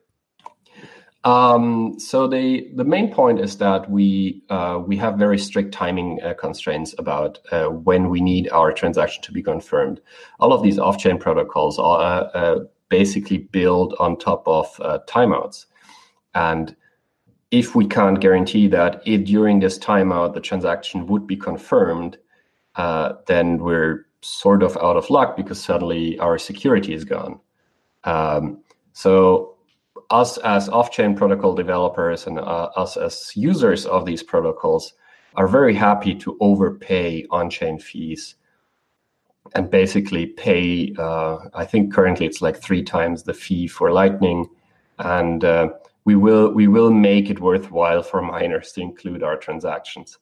Um, 1.23 1.99
so 1.99 2.27
the 2.27 2.67
the 2.75 2.83
main 2.83 3.11
point 3.13 3.39
is 3.39 3.57
that 3.57 3.89
we 3.89 4.41
uh, 4.49 4.81
we 4.83 4.97
have 4.97 5.19
very 5.19 5.37
strict 5.37 5.71
timing 5.71 6.19
uh, 6.23 6.33
constraints 6.33 6.95
about 6.97 7.37
uh, 7.51 7.67
when 7.67 8.09
we 8.09 8.21
need 8.21 8.49
our 8.49 8.71
transaction 8.71 9.21
to 9.23 9.31
be 9.31 9.43
confirmed. 9.43 10.01
All 10.39 10.51
of 10.51 10.63
these 10.63 10.79
off-chain 10.79 11.19
protocols 11.19 11.77
are 11.77 12.31
uh, 12.33 12.59
basically 12.89 13.37
built 13.37 13.93
on 13.99 14.17
top 14.17 14.47
of 14.47 14.65
uh, 14.81 14.99
timeouts, 15.07 15.67
and 16.33 16.75
if 17.51 17.75
we 17.75 17.85
can't 17.85 18.19
guarantee 18.19 18.67
that 18.69 19.01
if 19.05 19.23
during 19.25 19.59
this 19.59 19.77
timeout 19.77 20.33
the 20.33 20.41
transaction 20.41 21.05
would 21.05 21.27
be 21.27 21.37
confirmed, 21.37 22.17
uh, 22.77 23.13
then 23.27 23.59
we're 23.59 24.07
sort 24.21 24.63
of 24.63 24.77
out 24.77 24.97
of 24.97 25.09
luck 25.09 25.35
because 25.35 25.61
suddenly 25.61 26.17
our 26.19 26.37
security 26.37 26.93
is 26.93 27.03
gone. 27.03 27.39
Um, 28.03 28.63
so 28.93 29.55
us 30.09 30.37
as 30.39 30.69
off-chain 30.69 31.15
protocol 31.15 31.55
developers 31.55 32.27
and 32.27 32.39
uh, 32.39 32.69
us 32.75 32.97
as 32.97 33.31
users 33.35 33.85
of 33.85 34.05
these 34.05 34.21
protocols 34.21 34.93
are 35.35 35.47
very 35.47 35.73
happy 35.73 36.13
to 36.13 36.37
overpay 36.41 37.25
on-chain 37.31 37.79
fees 37.79 38.35
and 39.55 39.69
basically 39.69 40.25
pay 40.25 40.93
uh, 40.97 41.37
i 41.53 41.65
think 41.65 41.93
currently 41.93 42.25
it's 42.25 42.41
like 42.41 42.57
three 42.57 42.83
times 42.83 43.23
the 43.23 43.33
fee 43.33 43.67
for 43.67 43.91
lightning 43.91 44.47
and 44.99 45.43
uh, 45.45 45.69
we 46.03 46.15
will 46.15 46.51
we 46.53 46.67
will 46.67 46.91
make 46.91 47.29
it 47.29 47.39
worthwhile 47.39 48.03
for 48.03 48.21
miners 48.21 48.71
to 48.73 48.81
include 48.81 49.23
our 49.23 49.37
transactions 49.37 50.19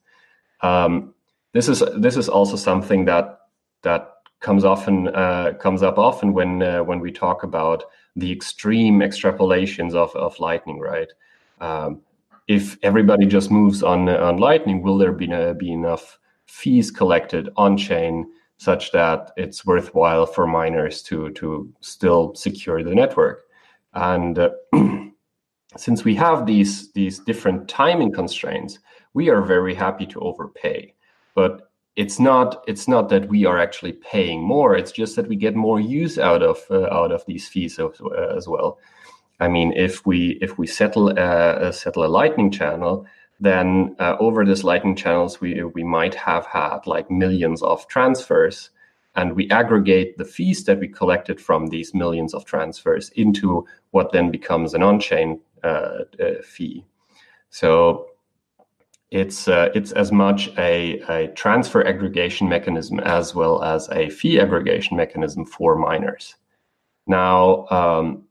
um, 0.61 1.13
this 1.53 1.67
is 1.67 1.83
this 1.97 2.15
is 2.15 2.29
also 2.29 2.55
something 2.55 3.05
that 3.05 3.38
that 3.83 4.13
comes 4.39 4.63
often 4.63 5.09
uh, 5.09 5.53
comes 5.59 5.83
up 5.83 5.97
often 5.97 6.33
when 6.33 6.61
uh, 6.63 6.83
when 6.83 6.99
we 6.99 7.11
talk 7.11 7.43
about 7.43 7.83
the 8.15 8.31
extreme 8.31 8.99
extrapolations 8.99 9.93
of, 9.93 10.15
of 10.15 10.39
Lightning, 10.39 10.79
right? 10.79 11.11
Um, 11.61 12.01
if 12.47 12.77
everybody 12.83 13.25
just 13.25 13.51
moves 13.51 13.83
on 13.83 14.09
on 14.09 14.37
Lightning, 14.37 14.81
will 14.81 14.97
there 14.97 15.11
be, 15.11 15.31
uh, 15.31 15.53
be 15.53 15.71
enough 15.71 16.17
fees 16.47 16.89
collected 16.89 17.49
on 17.57 17.77
chain 17.77 18.25
such 18.57 18.91
that 18.91 19.31
it's 19.37 19.65
worthwhile 19.65 20.25
for 20.25 20.47
miners 20.47 21.01
to 21.03 21.29
to 21.31 21.71
still 21.81 22.33
secure 22.35 22.83
the 22.83 22.95
network? 22.95 23.43
And 23.93 24.39
uh, 24.39 24.49
since 25.77 26.03
we 26.03 26.15
have 26.15 26.45
these 26.45 26.91
these 26.93 27.19
different 27.19 27.67
timing 27.67 28.11
constraints, 28.11 28.79
we 29.13 29.29
are 29.29 29.41
very 29.41 29.75
happy 29.75 30.05
to 30.07 30.19
overpay. 30.21 30.93
But 31.35 31.68
it's 31.95 32.19
not 32.19 32.63
it's 32.67 32.87
not 32.87 33.09
that 33.09 33.27
we 33.27 33.45
are 33.45 33.59
actually 33.59 33.93
paying 33.93 34.41
more 34.41 34.75
it's 34.75 34.91
just 34.91 35.15
that 35.15 35.27
we 35.27 35.35
get 35.35 35.55
more 35.55 35.79
use 35.79 36.17
out 36.17 36.41
of 36.41 36.59
uh, 36.69 36.85
out 36.93 37.11
of 37.11 37.25
these 37.25 37.47
fees 37.47 37.79
as, 37.79 37.89
uh, 38.01 38.35
as, 38.37 38.47
well. 38.47 38.77
I 39.39 39.47
mean 39.47 39.73
if 39.73 40.05
we 40.05 40.37
if 40.41 40.57
we 40.57 40.67
settle 40.67 41.17
uh, 41.17 41.71
settle 41.71 42.05
a 42.05 42.07
lightning 42.07 42.51
channel 42.51 43.05
then 43.39 43.95
uh, 43.99 44.15
over 44.19 44.45
this 44.45 44.63
lightning 44.63 44.95
channels 44.95 45.41
we 45.41 45.63
we 45.63 45.83
might 45.83 46.15
have 46.15 46.45
had 46.45 46.85
like 46.85 47.09
millions 47.09 47.61
of 47.63 47.87
transfers 47.87 48.69
and 49.15 49.35
we 49.35 49.49
aggregate 49.49 50.17
the 50.17 50.25
fees 50.25 50.63
that 50.65 50.79
we 50.79 50.87
collected 50.87 51.41
from 51.41 51.67
these 51.67 51.93
millions 51.93 52.33
of 52.33 52.45
transfers 52.45 53.09
into 53.15 53.65
what 53.91 54.11
then 54.11 54.31
becomes 54.31 54.73
an 54.73 54.83
on-chain 54.83 55.39
uh, 55.63 56.03
uh, 56.21 56.41
fee. 56.43 56.85
So 57.49 58.08
it's 59.11 59.47
uh, 59.47 59.69
it's 59.73 59.91
as 59.93 60.11
much 60.11 60.49
a, 60.57 60.99
a 61.09 61.27
transfer 61.29 61.85
aggregation 61.85 62.47
mechanism 62.47 62.99
as 62.99 63.33
well 63.33 63.63
as 63.63 63.89
a 63.89 64.09
fee 64.09 64.39
aggregation 64.39 64.95
mechanism 64.97 65.45
for 65.45 65.75
miners. 65.75 66.35
Now, 67.07 67.65
um, 67.67 68.23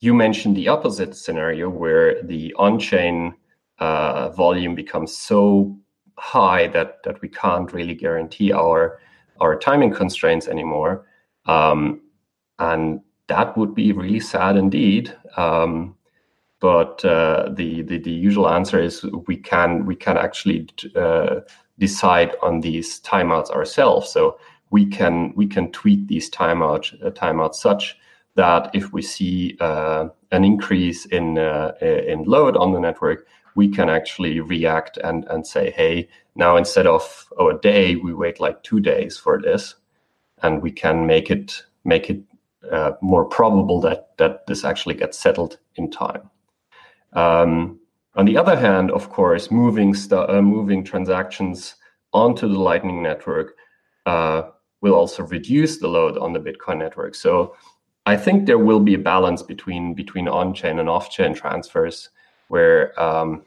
you 0.00 0.14
mentioned 0.14 0.56
the 0.56 0.68
opposite 0.68 1.14
scenario 1.14 1.68
where 1.68 2.22
the 2.22 2.52
on-chain 2.54 3.34
uh, 3.78 4.30
volume 4.30 4.74
becomes 4.74 5.16
so 5.16 5.76
high 6.16 6.66
that 6.68 7.02
that 7.04 7.20
we 7.22 7.28
can't 7.28 7.72
really 7.72 7.94
guarantee 7.94 8.52
our 8.52 8.98
our 9.40 9.56
timing 9.56 9.92
constraints 9.92 10.48
anymore, 10.48 11.06
um, 11.46 12.00
and 12.58 13.00
that 13.28 13.56
would 13.56 13.72
be 13.74 13.92
really 13.92 14.20
sad 14.20 14.56
indeed. 14.56 15.14
Um, 15.36 15.94
but 16.60 17.04
uh, 17.04 17.50
the, 17.52 17.82
the, 17.82 17.98
the 17.98 18.10
usual 18.10 18.48
answer 18.48 18.80
is 18.80 19.04
we 19.26 19.36
can 19.36 19.86
we 19.86 19.94
can 19.94 20.16
actually 20.16 20.68
uh, 20.96 21.40
decide 21.78 22.32
on 22.42 22.60
these 22.60 23.00
timeouts 23.00 23.50
ourselves. 23.50 24.10
So 24.10 24.38
we 24.70 24.86
can 24.86 25.32
we 25.36 25.46
can 25.46 25.70
tweak 25.72 26.08
these 26.08 26.30
timeout 26.30 26.94
uh, 27.04 27.10
timeouts 27.10 27.56
such 27.56 27.96
that 28.34 28.70
if 28.74 28.92
we 28.92 29.02
see 29.02 29.56
uh, 29.60 30.08
an 30.30 30.44
increase 30.44 31.06
in 31.06 31.38
uh, 31.38 31.72
in 31.80 32.24
load 32.24 32.56
on 32.56 32.72
the 32.72 32.80
network, 32.80 33.26
we 33.54 33.68
can 33.68 33.88
actually 33.88 34.40
react 34.40 34.96
and 34.98 35.24
and 35.30 35.46
say, 35.46 35.70
hey, 35.70 36.08
now 36.34 36.56
instead 36.56 36.86
of 36.86 37.28
oh, 37.38 37.50
a 37.50 37.58
day, 37.58 37.96
we 37.96 38.12
wait 38.12 38.40
like 38.40 38.62
two 38.62 38.80
days 38.80 39.16
for 39.16 39.40
this, 39.40 39.76
and 40.42 40.62
we 40.62 40.72
can 40.72 41.06
make 41.06 41.30
it 41.30 41.62
make 41.84 42.10
it 42.10 42.20
uh, 42.70 42.92
more 43.00 43.24
probable 43.24 43.80
that 43.80 44.16
that 44.18 44.46
this 44.46 44.64
actually 44.64 44.94
gets 44.94 45.18
settled 45.18 45.58
in 45.76 45.90
time. 45.90 46.30
Um, 47.12 47.80
on 48.14 48.24
the 48.26 48.36
other 48.36 48.56
hand, 48.56 48.90
of 48.90 49.10
course, 49.10 49.50
moving 49.50 49.94
st- 49.94 50.28
uh, 50.28 50.42
moving 50.42 50.84
transactions 50.84 51.76
onto 52.12 52.48
the 52.48 52.58
Lightning 52.58 53.02
Network 53.02 53.56
uh, 54.06 54.42
will 54.80 54.94
also 54.94 55.22
reduce 55.22 55.78
the 55.78 55.88
load 55.88 56.18
on 56.18 56.32
the 56.32 56.40
Bitcoin 56.40 56.78
network. 56.78 57.14
So 57.14 57.54
I 58.06 58.16
think 58.16 58.46
there 58.46 58.58
will 58.58 58.80
be 58.80 58.94
a 58.94 58.98
balance 58.98 59.42
between 59.42 59.94
between 59.94 60.28
on-chain 60.28 60.78
and 60.78 60.88
off-chain 60.88 61.34
transfers, 61.34 62.10
where 62.48 62.98
um, 63.00 63.44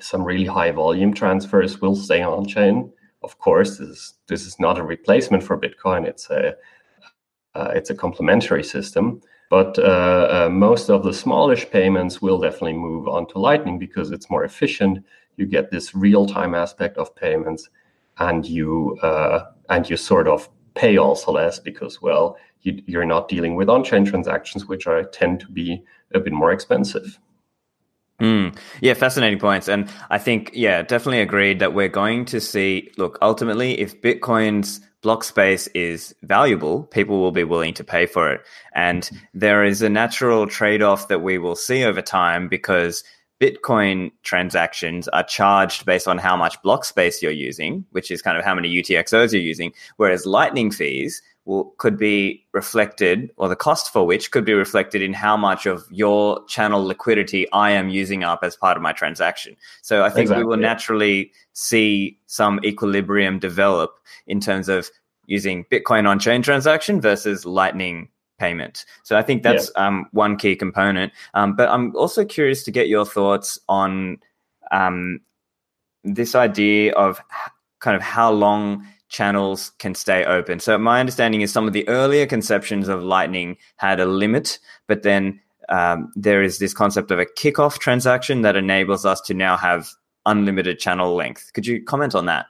some 0.00 0.24
really 0.24 0.46
high 0.46 0.70
volume 0.70 1.12
transfers 1.12 1.80
will 1.80 1.96
stay 1.96 2.22
on-chain. 2.22 2.92
Of 3.22 3.38
course, 3.38 3.78
this 3.78 3.88
is, 3.88 4.14
this 4.28 4.46
is 4.46 4.58
not 4.58 4.78
a 4.78 4.82
replacement 4.82 5.42
for 5.42 5.58
Bitcoin. 5.58 6.06
It's 6.06 6.30
a 6.30 6.54
uh, 7.54 7.72
it's 7.74 7.90
a 7.90 7.94
complementary 7.94 8.64
system. 8.64 9.20
But 9.50 9.78
uh, 9.80 10.46
uh, 10.46 10.48
most 10.48 10.90
of 10.90 11.02
the 11.02 11.12
smallish 11.12 11.68
payments 11.70 12.22
will 12.22 12.38
definitely 12.38 12.74
move 12.74 13.08
on 13.08 13.26
to 13.28 13.38
Lightning 13.40 13.78
because 13.80 14.12
it's 14.12 14.30
more 14.30 14.44
efficient. 14.44 15.04
You 15.36 15.44
get 15.44 15.70
this 15.70 15.92
real-time 15.92 16.54
aspect 16.54 16.96
of 16.98 17.14
payments, 17.16 17.68
and 18.18 18.46
you 18.46 18.96
uh, 19.02 19.46
and 19.68 19.90
you 19.90 19.96
sort 19.96 20.28
of 20.28 20.48
pay 20.74 20.96
also 20.98 21.32
less 21.32 21.58
because 21.58 22.00
well 22.00 22.38
you, 22.62 23.00
are 23.00 23.04
not 23.04 23.28
dealing 23.28 23.56
with 23.56 23.68
on-chain 23.68 24.04
transactions, 24.04 24.66
which 24.66 24.86
are 24.86 25.02
tend 25.02 25.40
to 25.40 25.50
be 25.50 25.82
a 26.14 26.20
bit 26.20 26.32
more 26.32 26.52
expensive. 26.52 27.18
Mm. 28.20 28.56
Yeah, 28.80 28.94
fascinating 28.94 29.38
points. 29.38 29.68
And 29.68 29.90
I 30.10 30.18
think, 30.18 30.50
yeah, 30.52 30.82
definitely 30.82 31.20
agreed 31.20 31.58
that 31.60 31.74
we're 31.74 31.88
going 31.88 32.26
to 32.26 32.40
see, 32.40 32.90
look, 32.98 33.18
ultimately, 33.22 33.80
if 33.80 34.00
Bitcoin's 34.00 34.80
block 35.02 35.24
space 35.24 35.66
is 35.68 36.14
valuable, 36.22 36.84
people 36.84 37.18
will 37.18 37.32
be 37.32 37.44
willing 37.44 37.72
to 37.74 37.84
pay 37.84 38.04
for 38.04 38.30
it. 38.30 38.42
And 38.74 39.08
there 39.32 39.64
is 39.64 39.80
a 39.80 39.88
natural 39.88 40.46
trade 40.46 40.82
off 40.82 41.08
that 41.08 41.22
we 41.22 41.38
will 41.38 41.56
see 41.56 41.84
over 41.84 42.02
time 42.02 42.48
because 42.48 43.02
Bitcoin 43.40 44.10
transactions 44.22 45.08
are 45.08 45.22
charged 45.22 45.86
based 45.86 46.06
on 46.06 46.18
how 46.18 46.36
much 46.36 46.60
block 46.62 46.84
space 46.84 47.22
you're 47.22 47.32
using, 47.32 47.86
which 47.92 48.10
is 48.10 48.20
kind 48.20 48.36
of 48.36 48.44
how 48.44 48.54
many 48.54 48.70
UTXOs 48.70 49.32
you're 49.32 49.40
using, 49.40 49.72
whereas 49.96 50.26
Lightning 50.26 50.70
fees 50.70 51.22
will 51.50 51.74
could 51.78 51.96
be 51.98 52.46
reflected, 52.52 53.30
or 53.36 53.48
the 53.48 53.56
cost 53.56 53.92
for 53.92 54.06
which 54.06 54.30
could 54.30 54.44
be 54.44 54.54
reflected 54.54 55.02
in 55.02 55.12
how 55.12 55.36
much 55.36 55.66
of 55.66 55.84
your 55.90 56.44
channel 56.46 56.84
liquidity 56.84 57.50
I 57.52 57.72
am 57.72 57.88
using 57.88 58.22
up 58.22 58.40
as 58.42 58.56
part 58.56 58.76
of 58.76 58.82
my 58.82 58.92
transaction. 58.92 59.56
So 59.82 60.04
I 60.04 60.10
think 60.10 60.26
exactly. 60.26 60.44
we 60.44 60.48
will 60.48 60.56
naturally 60.56 61.32
see 61.52 62.18
some 62.26 62.60
equilibrium 62.64 63.38
develop 63.40 63.90
in 64.26 64.40
terms 64.40 64.68
of 64.68 64.90
using 65.26 65.64
Bitcoin 65.64 66.08
on 66.08 66.18
chain 66.18 66.42
transaction 66.42 67.00
versus 67.00 67.44
Lightning 67.44 68.08
payment. 68.38 68.84
So 69.02 69.18
I 69.18 69.22
think 69.22 69.42
that's 69.42 69.70
yeah. 69.76 69.86
um, 69.86 70.06
one 70.12 70.36
key 70.36 70.56
component. 70.56 71.12
Um, 71.34 71.56
but 71.56 71.68
I'm 71.68 71.94
also 71.96 72.24
curious 72.24 72.62
to 72.64 72.70
get 72.70 72.88
your 72.88 73.04
thoughts 73.04 73.58
on 73.68 74.18
um, 74.70 75.20
this 76.04 76.34
idea 76.34 76.92
of 76.92 77.20
kind 77.80 77.96
of 77.96 78.02
how 78.02 78.30
long 78.30 78.86
channels 79.10 79.72
can 79.78 79.94
stay 79.94 80.24
open. 80.24 80.60
So 80.60 80.78
my 80.78 81.00
understanding 81.00 81.42
is 81.42 81.52
some 81.52 81.66
of 81.66 81.72
the 81.72 81.86
earlier 81.88 82.26
conceptions 82.26 82.88
of 82.88 83.02
Lightning 83.02 83.56
had 83.76 84.00
a 84.00 84.06
limit, 84.06 84.58
but 84.86 85.02
then 85.02 85.40
um, 85.68 86.12
there 86.16 86.42
is 86.42 86.58
this 86.58 86.72
concept 86.72 87.10
of 87.10 87.18
a 87.18 87.26
kickoff 87.26 87.78
transaction 87.78 88.42
that 88.42 88.56
enables 88.56 89.04
us 89.04 89.20
to 89.22 89.34
now 89.34 89.56
have 89.56 89.90
unlimited 90.26 90.78
channel 90.78 91.14
length. 91.14 91.52
Could 91.52 91.66
you 91.66 91.82
comment 91.82 92.14
on 92.14 92.26
that? 92.26 92.46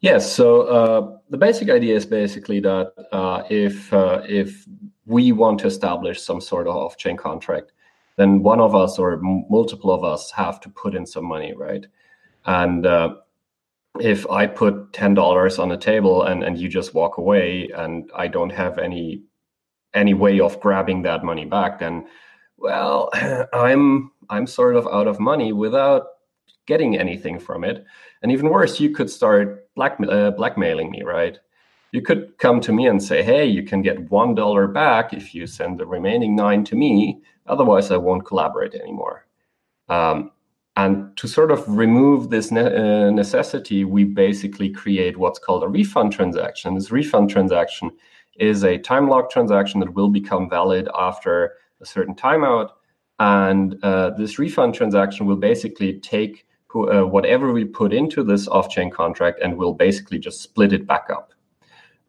Yes. 0.00 0.30
So 0.32 0.62
uh, 0.62 1.18
the 1.30 1.38
basic 1.38 1.70
idea 1.70 1.94
is 1.94 2.06
basically 2.06 2.60
that 2.60 2.92
uh, 3.12 3.42
if 3.50 3.92
uh, 3.92 4.22
if 4.26 4.66
we 5.06 5.32
want 5.32 5.60
to 5.60 5.66
establish 5.66 6.20
some 6.20 6.40
sort 6.40 6.66
of 6.66 6.74
off-chain 6.74 7.16
contract, 7.16 7.72
then 8.16 8.42
one 8.42 8.60
of 8.60 8.74
us 8.74 8.98
or 8.98 9.14
m- 9.14 9.44
multiple 9.50 9.90
of 9.90 10.04
us 10.04 10.30
have 10.32 10.60
to 10.60 10.68
put 10.70 10.94
in 10.94 11.06
some 11.06 11.24
money, 11.24 11.54
right? 11.54 11.86
And 12.44 12.86
uh, 12.86 13.16
if 14.00 14.28
I 14.30 14.46
put 14.46 14.92
ten 14.92 15.14
dollars 15.14 15.58
on 15.58 15.72
a 15.72 15.76
table 15.76 16.22
and 16.22 16.42
and 16.42 16.58
you 16.58 16.68
just 16.68 16.94
walk 16.94 17.18
away 17.18 17.70
and 17.76 18.10
I 18.14 18.28
don't 18.28 18.50
have 18.50 18.78
any 18.78 19.22
any 19.94 20.14
way 20.14 20.40
of 20.40 20.60
grabbing 20.60 21.02
that 21.02 21.24
money 21.24 21.44
back, 21.44 21.78
then 21.78 22.06
well, 22.56 23.10
I'm 23.52 24.10
I'm 24.30 24.46
sort 24.46 24.76
of 24.76 24.86
out 24.86 25.06
of 25.06 25.20
money 25.20 25.52
without 25.52 26.06
getting 26.66 26.98
anything 26.98 27.38
from 27.38 27.64
it. 27.64 27.84
And 28.22 28.32
even 28.32 28.50
worse, 28.50 28.80
you 28.80 28.90
could 28.90 29.08
start 29.08 29.72
black, 29.74 29.98
uh, 30.00 30.32
blackmailing 30.32 30.90
me, 30.90 31.02
right? 31.02 31.38
You 31.92 32.02
could 32.02 32.36
come 32.38 32.60
to 32.62 32.72
me 32.72 32.86
and 32.86 33.02
say, 33.02 33.22
hey, 33.22 33.46
you 33.46 33.62
can 33.62 33.82
get 33.82 34.10
$1 34.10 34.74
back 34.74 35.12
if 35.12 35.34
you 35.34 35.46
send 35.46 35.78
the 35.78 35.86
remaining 35.86 36.34
nine 36.34 36.64
to 36.64 36.76
me. 36.76 37.22
Otherwise, 37.46 37.90
I 37.90 37.96
won't 37.96 38.26
collaborate 38.26 38.74
anymore. 38.74 39.26
Um, 39.88 40.32
and 40.76 41.16
to 41.16 41.26
sort 41.26 41.50
of 41.50 41.66
remove 41.68 42.28
this 42.28 42.50
ne- 42.50 42.60
uh, 42.60 43.10
necessity, 43.10 43.84
we 43.84 44.04
basically 44.04 44.68
create 44.68 45.16
what's 45.16 45.38
called 45.38 45.64
a 45.64 45.68
refund 45.68 46.12
transaction. 46.12 46.74
This 46.74 46.90
refund 46.90 47.30
transaction 47.30 47.90
is 48.38 48.62
a 48.62 48.76
time 48.78 49.08
lock 49.08 49.30
transaction 49.30 49.80
that 49.80 49.94
will 49.94 50.10
become 50.10 50.50
valid 50.50 50.88
after 50.94 51.54
a 51.80 51.86
certain 51.86 52.14
timeout. 52.14 52.70
And 53.18 53.82
uh, 53.82 54.10
this 54.10 54.38
refund 54.38 54.74
transaction 54.74 55.24
will 55.24 55.36
basically 55.36 55.98
take 56.00 56.46
uh, 56.74 57.06
whatever 57.06 57.52
we 57.52 57.64
put 57.64 57.94
into 57.94 58.22
this 58.22 58.46
off 58.48 58.68
chain 58.68 58.90
contract 58.90 59.40
and 59.42 59.56
we'll 59.56 59.72
basically 59.72 60.18
just 60.18 60.42
split 60.42 60.74
it 60.74 60.86
back 60.86 61.08
up. 61.10 61.32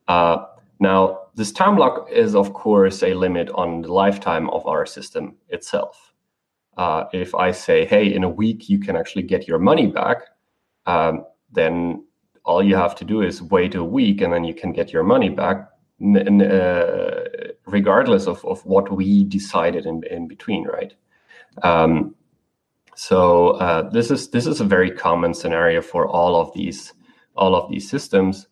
Uh, 0.10 0.46
now, 0.82 1.20
this 1.36 1.54
time 1.54 1.78
lock 1.78 2.10
is, 2.12 2.36
of 2.36 2.54
course, 2.54 3.02
a 3.02 3.14
limit 3.14 3.50
on 3.52 3.82
the 3.82 3.94
lifetime 3.94 4.50
of 4.50 4.68
our 4.68 4.86
system 4.86 5.36
itself. 5.48 6.07
Uh, 6.78 7.06
if 7.12 7.34
I 7.34 7.52
say, 7.52 7.86
hey, 7.86 8.14
in 8.14 8.24
a 8.24 8.30
week 8.30 8.70
you 8.70 8.80
can 8.80 8.96
actually 8.96 9.24
get 9.24 9.48
your 9.48 9.60
money 9.60 9.88
back, 9.88 10.18
um, 10.86 11.26
then 11.52 12.06
all 12.46 12.64
you 12.64 12.76
have 12.76 12.96
to 12.96 13.06
do 13.06 13.22
is 13.22 13.42
wait 13.42 13.76
a 13.76 13.84
week 13.84 14.22
and 14.22 14.32
then 14.32 14.44
you 14.44 14.54
can 14.54 14.72
get 14.72 14.94
your 14.94 15.04
money 15.04 15.30
back, 15.30 15.70
uh, 16.16 17.24
regardless 17.66 18.28
of, 18.28 18.46
of 18.46 18.66
what 18.66 18.96
we 18.96 19.24
decided 19.26 19.86
in, 19.86 20.04
in 20.10 20.28
between, 20.28 20.66
right? 20.66 20.94
Um, 21.64 22.16
so 22.96 23.50
uh, 23.50 23.90
this 23.90 24.10
is 24.10 24.30
this 24.30 24.48
is 24.48 24.60
a 24.60 24.66
very 24.66 24.90
common 24.90 25.34
scenario 25.34 25.82
for 25.82 26.08
all 26.08 26.36
of 26.36 26.52
these 26.54 26.94
all 27.36 27.56
of 27.56 27.70
these 27.70 27.88
systems. 27.88 28.48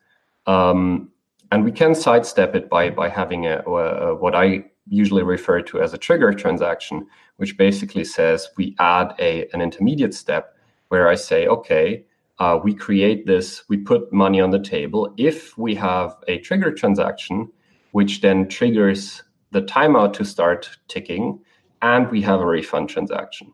Um, 0.45 1.11
and 1.51 1.63
we 1.63 1.71
can 1.71 1.95
sidestep 1.95 2.55
it 2.55 2.69
by 2.69 2.89
by 2.89 3.09
having 3.09 3.47
a, 3.47 3.63
a, 3.65 4.15
what 4.15 4.35
I 4.35 4.65
usually 4.87 5.23
refer 5.23 5.61
to 5.61 5.81
as 5.81 5.93
a 5.93 5.97
trigger 5.97 6.33
transaction, 6.33 7.07
which 7.37 7.57
basically 7.57 8.03
says 8.03 8.49
we 8.57 8.75
add 8.79 9.15
a 9.19 9.47
an 9.53 9.61
intermediate 9.61 10.13
step 10.13 10.55
where 10.89 11.07
I 11.07 11.15
say, 11.15 11.47
okay, 11.47 12.05
uh, 12.39 12.59
we 12.63 12.73
create 12.73 13.25
this, 13.25 13.63
we 13.69 13.77
put 13.77 14.11
money 14.11 14.41
on 14.41 14.51
the 14.51 14.59
table. 14.59 15.13
If 15.17 15.57
we 15.57 15.73
have 15.75 16.15
a 16.27 16.39
trigger 16.39 16.71
transaction, 16.71 17.51
which 17.91 18.21
then 18.21 18.47
triggers 18.47 19.23
the 19.51 19.61
timeout 19.61 20.13
to 20.13 20.25
start 20.25 20.69
ticking, 20.87 21.39
and 21.81 22.09
we 22.11 22.21
have 22.21 22.41
a 22.41 22.45
refund 22.45 22.89
transaction. 22.89 23.53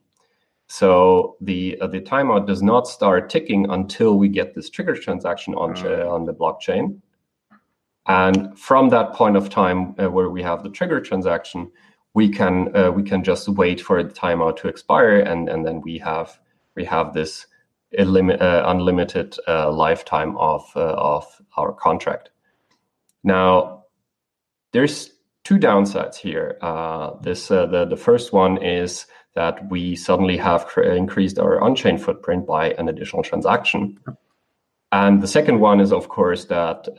So 0.68 1.36
the 1.42 1.78
uh, 1.82 1.88
the 1.88 2.00
timeout 2.00 2.48
does 2.48 2.64
not 2.64 2.88
start 2.88 3.30
ticking 3.30 3.70
until 3.70 4.18
we 4.18 4.30
get 4.30 4.56
this 4.56 4.70
trigger 4.70 4.96
transaction 4.96 5.54
on 5.56 5.78
uh, 5.86 6.08
on 6.10 6.26
the 6.26 6.34
blockchain. 6.34 7.02
And 8.08 8.58
from 8.58 8.90
that 8.90 9.14
point 9.14 9.38
of 9.38 9.50
time 9.50 9.96
uh, 10.00 10.10
where 10.10 10.30
we 10.30 10.42
have 10.42 10.64
the 10.64 10.70
trigger 10.70 11.00
transaction, 11.00 11.72
we 12.14 12.30
can 12.30 12.76
uh, 12.76 12.92
we 12.92 13.04
can 13.04 13.24
just 13.24 13.48
wait 13.48 13.80
for 13.80 14.04
the 14.04 14.14
timeout 14.14 14.58
to 14.58 14.68
expire, 14.68 15.20
and 15.20 15.48
and 15.48 15.66
then 15.66 15.82
we 15.82 15.98
have 16.00 16.40
we 16.76 16.84
have 16.86 17.14
this 17.14 17.46
uh, 17.98 18.64
unlimited 18.66 19.36
uh, 19.48 19.72
lifetime 19.72 20.38
of 20.38 20.64
uh, 20.76 20.94
of 20.98 21.26
our 21.58 21.74
contract. 21.74 22.32
Now, 23.24 23.86
there's 24.72 25.12
two 25.44 25.58
downsides 25.58 26.16
here. 26.16 26.58
Uh, 26.62 27.12
this 27.22 27.50
the 27.50 27.86
the 27.90 27.98
first 27.98 28.34
one 28.34 28.58
is 28.58 29.06
that 29.36 29.70
we 29.70 29.96
suddenly 29.96 30.38
have 30.38 30.70
increased 30.78 31.40
our 31.40 31.62
on-chain 31.62 31.98
footprint 31.98 32.46
by 32.46 32.72
an 32.72 32.90
additional 32.90 33.24
transaction. 33.24 33.98
And 34.92 35.22
the 35.22 35.28
second 35.28 35.62
one 35.62 35.80
is, 35.80 35.94
of 35.94 36.10
course, 36.10 36.46
that 36.46 36.90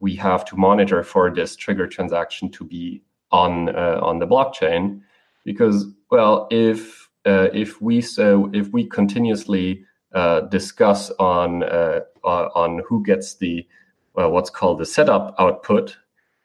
we 0.00 0.14
have 0.16 0.44
to 0.46 0.56
monitor 0.56 1.02
for 1.02 1.30
this 1.34 1.56
trigger 1.56 1.86
transaction 1.86 2.50
to 2.50 2.64
be 2.64 3.02
on 3.30 3.74
uh, 3.74 3.98
on 4.02 4.18
the 4.18 4.26
blockchain. 4.26 5.00
Because 5.44 5.86
well 6.10 6.46
if 6.50 7.08
uh, 7.26 7.48
if 7.52 7.80
we 7.80 8.00
so 8.00 8.50
if 8.52 8.68
we 8.72 8.86
continuously 8.86 9.84
uh, 10.14 10.40
discuss 10.40 11.10
on 11.18 11.62
uh, 11.62 12.00
on 12.24 12.82
who 12.88 13.02
gets 13.02 13.34
the 13.36 13.66
well, 14.14 14.30
what's 14.30 14.50
called 14.50 14.78
the 14.78 14.86
setup 14.86 15.34
output 15.38 15.96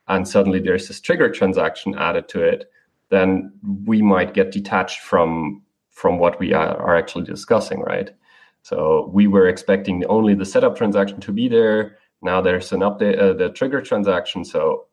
and 0.07 0.27
suddenly 0.27 0.59
there's 0.59 0.87
this 0.87 0.99
trigger 0.99 1.29
transaction 1.31 1.95
added 1.97 2.27
to 2.27 2.41
it 2.41 2.69
then 3.09 3.51
we 3.85 4.01
might 4.01 4.33
get 4.33 4.51
detached 4.51 4.99
from 4.99 5.61
from 5.89 6.17
what 6.17 6.39
we 6.39 6.53
are, 6.53 6.77
are 6.77 6.97
actually 6.97 7.23
discussing 7.23 7.79
right? 7.81 8.11
So 8.63 9.09
we 9.13 9.27
were 9.27 9.47
expecting 9.47 10.05
only 10.05 10.35
the 10.35 10.45
setup 10.45 10.75
transaction 10.75 11.19
to 11.21 11.31
be 11.31 11.47
there 11.47 11.97
now 12.23 12.41
there's 12.41 12.71
an 12.71 12.81
update, 12.81 13.19
uh, 13.19 13.33
the 13.33 13.49
trigger 13.49 13.81
transaction. 13.81 14.45
So 14.45 14.85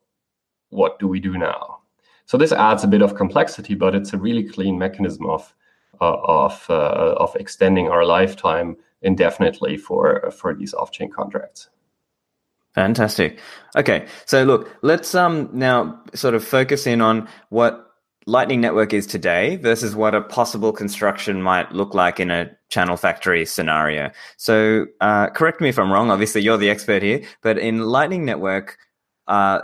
what 0.69 0.99
do 0.99 1.07
we 1.07 1.19
do 1.19 1.37
now? 1.37 1.79
So 2.25 2.37
this 2.37 2.51
adds 2.51 2.83
a 2.83 2.87
bit 2.87 3.01
of 3.01 3.15
complexity, 3.15 3.75
but 3.75 3.95
it's 3.95 4.13
a 4.13 4.17
really 4.17 4.43
clean 4.43 4.77
mechanism 4.77 5.29
of 5.29 5.53
uh, 5.99 6.17
of 6.23 6.65
uh, 6.69 7.15
of 7.17 7.35
extending 7.35 7.89
our 7.89 8.05
lifetime 8.05 8.77
indefinitely 9.01 9.77
for 9.77 10.31
for 10.31 10.53
these 10.53 10.73
off-chain 10.73 11.11
contracts. 11.11 11.69
Fantastic. 12.73 13.39
Okay, 13.75 14.07
so 14.25 14.43
look, 14.43 14.69
let's 14.81 15.13
um 15.13 15.49
now 15.51 16.01
sort 16.13 16.35
of 16.35 16.43
focus 16.43 16.87
in 16.87 17.01
on 17.01 17.27
what 17.49 17.90
Lightning 18.27 18.61
Network 18.61 18.93
is 18.93 19.07
today 19.07 19.55
versus 19.55 19.95
what 19.95 20.13
a 20.13 20.21
possible 20.21 20.71
construction 20.71 21.41
might 21.41 21.71
look 21.71 21.95
like 21.95 22.19
in 22.19 22.29
a 22.29 22.51
channel 22.69 22.95
factory 22.95 23.45
scenario. 23.45 24.11
So, 24.37 24.85
uh, 25.01 25.29
correct 25.29 25.59
me 25.59 25.69
if 25.69 25.79
I'm 25.79 25.91
wrong. 25.91 26.11
Obviously, 26.11 26.41
you're 26.41 26.57
the 26.57 26.69
expert 26.69 27.01
here, 27.01 27.23
but 27.41 27.57
in 27.57 27.79
Lightning 27.79 28.23
Network, 28.23 28.77
uh, 29.27 29.61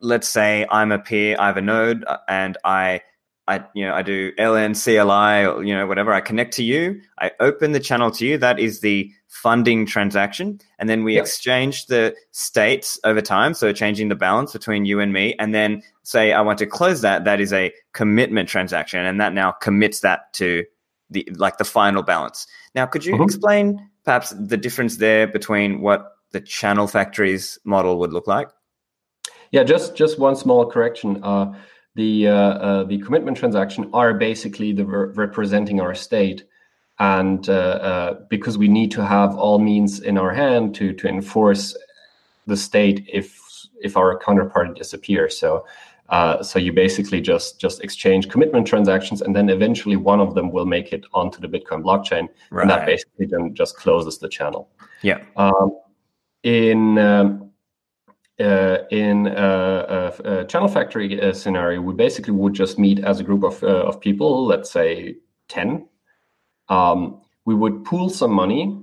let's 0.00 0.28
say 0.28 0.66
I'm 0.68 0.90
a 0.90 0.98
peer, 0.98 1.36
I 1.38 1.46
have 1.46 1.56
a 1.56 1.62
node, 1.62 2.04
uh, 2.04 2.18
and 2.28 2.58
I, 2.64 3.02
I, 3.46 3.64
you 3.74 3.86
know, 3.86 3.94
I 3.94 4.02
do 4.02 4.32
LN, 4.32 4.74
CLI, 4.74 5.46
or 5.46 5.62
you 5.62 5.74
know, 5.74 5.86
whatever. 5.86 6.12
I 6.12 6.20
connect 6.20 6.54
to 6.54 6.64
you. 6.64 7.00
I 7.20 7.30
open 7.38 7.70
the 7.70 7.80
channel 7.80 8.10
to 8.12 8.26
you. 8.26 8.36
That 8.36 8.58
is 8.58 8.80
the 8.80 9.12
funding 9.28 9.86
transaction. 9.86 10.60
And 10.78 10.88
then 10.88 11.04
we 11.04 11.14
yep. 11.14 11.22
exchange 11.22 11.86
the 11.86 12.14
states 12.32 12.98
over 13.04 13.20
time. 13.20 13.54
So 13.54 13.72
changing 13.72 14.08
the 14.08 14.14
balance 14.14 14.52
between 14.52 14.84
you 14.84 15.00
and 15.00 15.12
me. 15.12 15.34
And 15.38 15.54
then 15.54 15.82
say 16.02 16.32
I 16.32 16.40
want 16.40 16.58
to 16.58 16.66
close 16.66 17.00
that, 17.02 17.24
that 17.24 17.40
is 17.40 17.52
a 17.52 17.72
commitment 17.92 18.48
transaction. 18.48 19.04
And 19.04 19.20
that 19.20 19.32
now 19.32 19.52
commits 19.52 20.00
that 20.00 20.32
to 20.34 20.64
the 21.12 21.28
like 21.36 21.58
the 21.58 21.64
final 21.64 22.02
balance. 22.02 22.46
Now, 22.74 22.86
could 22.86 23.04
you 23.04 23.14
mm-hmm. 23.14 23.24
explain 23.24 23.88
perhaps 24.04 24.30
the 24.30 24.56
difference 24.56 24.96
there 24.96 25.26
between 25.26 25.80
what 25.80 26.12
the 26.32 26.40
channel 26.40 26.86
factories 26.86 27.58
model 27.64 27.98
would 27.98 28.12
look 28.12 28.26
like? 28.26 28.48
Yeah, 29.50 29.64
just 29.64 29.94
just 29.94 30.18
one 30.18 30.34
small 30.34 30.66
correction. 30.66 31.22
Uh, 31.22 31.54
the 31.94 32.28
uh, 32.28 32.34
uh, 32.34 32.84
the 32.84 32.98
commitment 32.98 33.36
transaction 33.36 33.90
are 33.92 34.14
basically 34.14 34.72
the 34.72 34.84
re- 34.84 35.12
representing 35.14 35.80
our 35.80 35.94
state 35.94 36.44
and 36.98 37.48
uh, 37.48 37.52
uh, 37.52 38.14
because 38.30 38.56
we 38.56 38.68
need 38.68 38.90
to 38.92 39.04
have 39.04 39.36
all 39.36 39.58
means 39.58 40.00
in 40.00 40.16
our 40.16 40.32
hand 40.32 40.74
to 40.76 40.92
to 40.94 41.08
enforce 41.08 41.76
the 42.46 42.56
state 42.56 43.04
if 43.12 43.38
if 43.82 43.96
our 43.96 44.18
counterpart 44.18 44.76
disappears. 44.76 45.38
So. 45.38 45.64
Uh, 46.12 46.42
so 46.42 46.58
you 46.58 46.74
basically 46.74 47.22
just 47.22 47.58
just 47.58 47.82
exchange 47.82 48.28
commitment 48.28 48.66
transactions, 48.66 49.22
and 49.22 49.34
then 49.34 49.48
eventually 49.48 49.96
one 49.96 50.20
of 50.20 50.34
them 50.34 50.52
will 50.52 50.66
make 50.66 50.92
it 50.92 51.06
onto 51.14 51.40
the 51.40 51.48
Bitcoin 51.48 51.82
blockchain, 51.82 52.28
right. 52.50 52.62
and 52.62 52.70
that 52.70 52.84
basically 52.84 53.24
then 53.24 53.54
just 53.54 53.76
closes 53.76 54.18
the 54.18 54.28
channel. 54.28 54.68
Yeah. 55.00 55.24
Um, 55.36 55.72
in 56.42 56.98
um, 56.98 57.50
uh, 58.38 58.78
in 58.90 59.26
uh, 59.28 60.12
a, 60.24 60.40
a, 60.40 60.44
channel 60.44 60.68
factory 60.68 61.18
uh, 61.18 61.32
scenario, 61.32 61.80
we 61.80 61.94
basically 61.94 62.34
would 62.34 62.52
just 62.52 62.78
meet 62.78 62.98
as 63.00 63.18
a 63.18 63.24
group 63.24 63.42
of 63.42 63.62
uh, 63.62 63.88
of 63.88 63.98
people, 63.98 64.46
let's 64.46 64.70
say 64.70 65.16
ten, 65.48 65.88
um, 66.68 67.22
we 67.46 67.54
would 67.54 67.86
pool 67.86 68.10
some 68.10 68.32
money. 68.32 68.78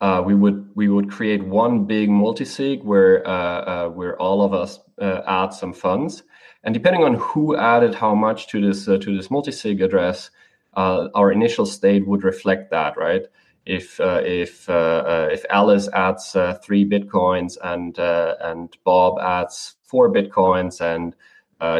Uh, 0.00 0.22
we 0.24 0.34
would 0.34 0.70
we 0.74 0.88
would 0.88 1.10
create 1.10 1.44
one 1.44 1.84
big 1.84 2.08
multi-sig 2.08 2.82
where 2.82 3.26
uh, 3.26 3.60
uh, 3.60 3.88
where 3.90 4.16
all 4.16 4.42
of 4.42 4.54
us 4.54 4.78
uh, 4.98 5.20
add 5.26 5.52
some 5.52 5.74
funds, 5.74 6.22
and 6.64 6.72
depending 6.72 7.04
on 7.04 7.14
who 7.14 7.54
added 7.54 7.94
how 7.94 8.14
much 8.14 8.48
to 8.48 8.60
this 8.66 8.88
uh, 8.88 8.96
to 8.96 9.14
this 9.14 9.30
multi-sig 9.30 9.82
address, 9.82 10.30
uh, 10.74 11.08
our 11.14 11.30
initial 11.30 11.66
state 11.66 12.06
would 12.06 12.24
reflect 12.24 12.70
that, 12.70 12.96
right? 12.96 13.26
If 13.66 14.00
if 14.00 14.70
if 14.70 15.44
Alice 15.50 15.88
adds 15.92 16.32
three 16.64 16.88
bitcoins 16.88 17.58
and 17.62 17.98
and 17.98 18.74
Bob 18.84 19.18
adds 19.20 19.76
four 19.82 20.10
bitcoins 20.10 20.80
and 20.80 21.14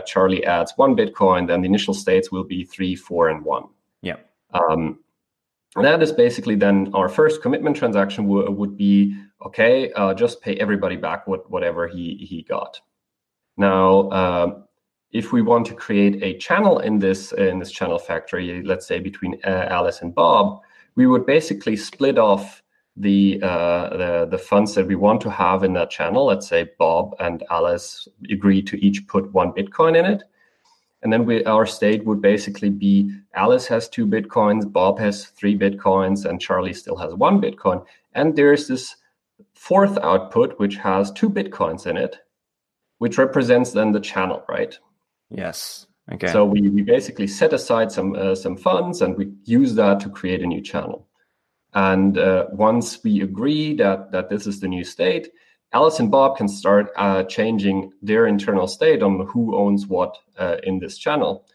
Charlie 0.06 0.44
adds 0.44 0.74
one 0.76 0.94
bitcoin, 0.94 1.46
then 1.46 1.62
the 1.62 1.68
initial 1.68 1.94
states 1.94 2.30
will 2.30 2.44
be 2.44 2.64
three, 2.64 2.94
four, 2.94 3.30
and 3.30 3.46
one. 3.46 3.64
Yeah. 4.02 4.16
Um, 4.52 4.98
that 5.76 6.02
is 6.02 6.12
basically 6.12 6.56
then 6.56 6.90
our 6.94 7.08
first 7.08 7.42
commitment 7.42 7.76
transaction 7.76 8.24
w- 8.24 8.50
would 8.50 8.76
be 8.76 9.16
okay, 9.46 9.92
uh, 9.92 10.12
just 10.14 10.42
pay 10.42 10.56
everybody 10.56 10.96
back 10.96 11.26
what, 11.26 11.48
whatever 11.50 11.86
he, 11.86 12.16
he 12.28 12.42
got. 12.42 12.80
Now, 13.56 14.08
uh, 14.08 14.58
if 15.12 15.32
we 15.32 15.42
want 15.42 15.66
to 15.66 15.74
create 15.74 16.22
a 16.22 16.38
channel 16.38 16.78
in 16.78 16.98
this 16.98 17.32
in 17.32 17.58
this 17.58 17.70
channel 17.70 17.98
factory, 17.98 18.62
let's 18.64 18.86
say 18.86 19.00
between 19.00 19.40
uh, 19.44 19.66
Alice 19.68 20.02
and 20.02 20.14
Bob, 20.14 20.60
we 20.94 21.06
would 21.06 21.26
basically 21.26 21.76
split 21.76 22.18
off 22.18 22.62
the, 22.96 23.40
uh, 23.42 23.96
the 23.96 24.28
the 24.30 24.38
funds 24.38 24.74
that 24.74 24.86
we 24.86 24.94
want 24.94 25.20
to 25.22 25.30
have 25.30 25.64
in 25.64 25.72
that 25.74 25.90
channel. 25.90 26.26
Let's 26.26 26.48
say 26.48 26.70
Bob 26.78 27.14
and 27.18 27.44
Alice 27.50 28.06
agree 28.30 28.62
to 28.62 28.84
each 28.84 29.06
put 29.06 29.32
one 29.32 29.52
Bitcoin 29.52 29.96
in 29.96 30.04
it, 30.04 30.22
and 31.02 31.12
then 31.12 31.24
we 31.24 31.44
our 31.44 31.66
state 31.66 32.04
would 32.04 32.20
basically 32.20 32.70
be 32.70 33.10
Alice 33.34 33.66
has 33.68 33.88
two 33.88 34.06
Bitcoins, 34.06 34.70
Bob 34.70 34.98
has 34.98 35.26
three 35.26 35.56
Bitcoins, 35.56 36.24
and 36.24 36.40
Charlie 36.40 36.74
still 36.74 36.96
has 36.96 37.14
one 37.14 37.40
Bitcoin. 37.40 37.84
And 38.14 38.36
there's 38.36 38.68
this 38.68 38.96
fourth 39.54 39.96
output 39.98 40.58
which 40.58 40.76
has 40.76 41.10
two 41.12 41.30
Bitcoins 41.30 41.86
in 41.86 41.96
it, 41.96 42.16
which 42.98 43.18
represents 43.18 43.72
then 43.72 43.92
the 43.92 44.00
channel, 44.00 44.44
right? 44.48 44.78
Yes. 45.30 45.86
Okay. 46.12 46.26
So 46.26 46.44
we, 46.44 46.68
we 46.68 46.82
basically 46.82 47.26
set 47.28 47.52
aside 47.52 47.92
some 47.92 48.14
uh, 48.14 48.34
some 48.34 48.56
funds 48.56 49.00
and 49.00 49.16
we 49.16 49.32
use 49.44 49.74
that 49.76 50.00
to 50.00 50.10
create 50.10 50.42
a 50.42 50.46
new 50.46 50.60
channel. 50.60 51.06
And 51.72 52.18
uh, 52.18 52.46
once 52.50 53.02
we 53.04 53.22
agree 53.22 53.74
that 53.76 54.12
that 54.12 54.28
this 54.28 54.46
is 54.46 54.60
the 54.60 54.68
new 54.68 54.84
state, 54.84 55.28
Alice 55.72 56.00
and 56.00 56.10
Bob 56.10 56.36
can 56.36 56.48
start 56.48 56.90
uh, 56.96 57.22
changing 57.24 57.92
their 58.02 58.26
internal 58.26 58.66
state 58.66 59.02
on 59.02 59.26
who 59.26 59.56
owns 59.56 59.86
what 59.86 60.18
uh, 60.38 60.56
in 60.64 60.78
this 60.80 60.98
channel. 60.98 61.46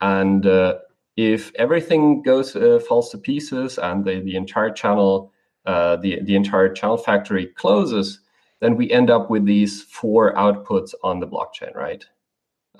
And 0.00 0.46
uh, 0.46 0.78
if 1.16 1.52
everything 1.54 2.22
goes 2.22 2.56
uh, 2.56 2.80
falls 2.88 3.10
to 3.10 3.18
pieces 3.18 3.78
and 3.78 4.04
the, 4.04 4.20
the 4.20 4.36
entire 4.36 4.70
channel 4.70 5.32
the 5.66 6.18
the 6.22 6.34
entire 6.34 6.72
channel 6.72 6.96
factory 6.96 7.46
closes, 7.46 8.20
then 8.60 8.76
we 8.76 8.90
end 8.90 9.10
up 9.10 9.30
with 9.30 9.44
these 9.44 9.82
four 9.84 10.34
outputs 10.34 10.94
on 11.04 11.20
the 11.20 11.28
blockchain, 11.28 11.74
right? 11.74 12.04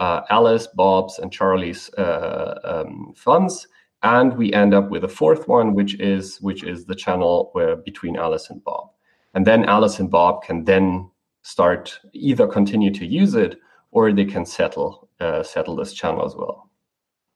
uh, 0.00 0.22
Alice, 0.30 0.66
Bob's, 0.66 1.18
and 1.18 1.30
Charlie's 1.30 1.92
uh, 1.94 2.58
um, 2.64 3.12
funds, 3.14 3.68
and 4.02 4.36
we 4.36 4.52
end 4.52 4.74
up 4.74 4.90
with 4.90 5.04
a 5.04 5.08
fourth 5.08 5.46
one, 5.46 5.74
which 5.74 6.00
is 6.00 6.40
which 6.40 6.64
is 6.64 6.86
the 6.86 6.94
channel 6.94 7.50
where 7.52 7.76
between 7.76 8.16
Alice 8.16 8.48
and 8.50 8.64
Bob, 8.64 8.90
and 9.34 9.46
then 9.46 9.64
Alice 9.64 9.98
and 10.00 10.10
Bob 10.10 10.42
can 10.42 10.64
then 10.64 11.10
start 11.42 11.98
either 12.12 12.46
continue 12.46 12.92
to 12.92 13.06
use 13.06 13.34
it 13.34 13.58
or 13.92 14.12
they 14.12 14.24
can 14.24 14.44
settle 14.44 15.08
uh, 15.20 15.42
settle 15.42 15.76
this 15.76 15.92
channel 15.92 16.24
as 16.24 16.34
well. 16.34 16.70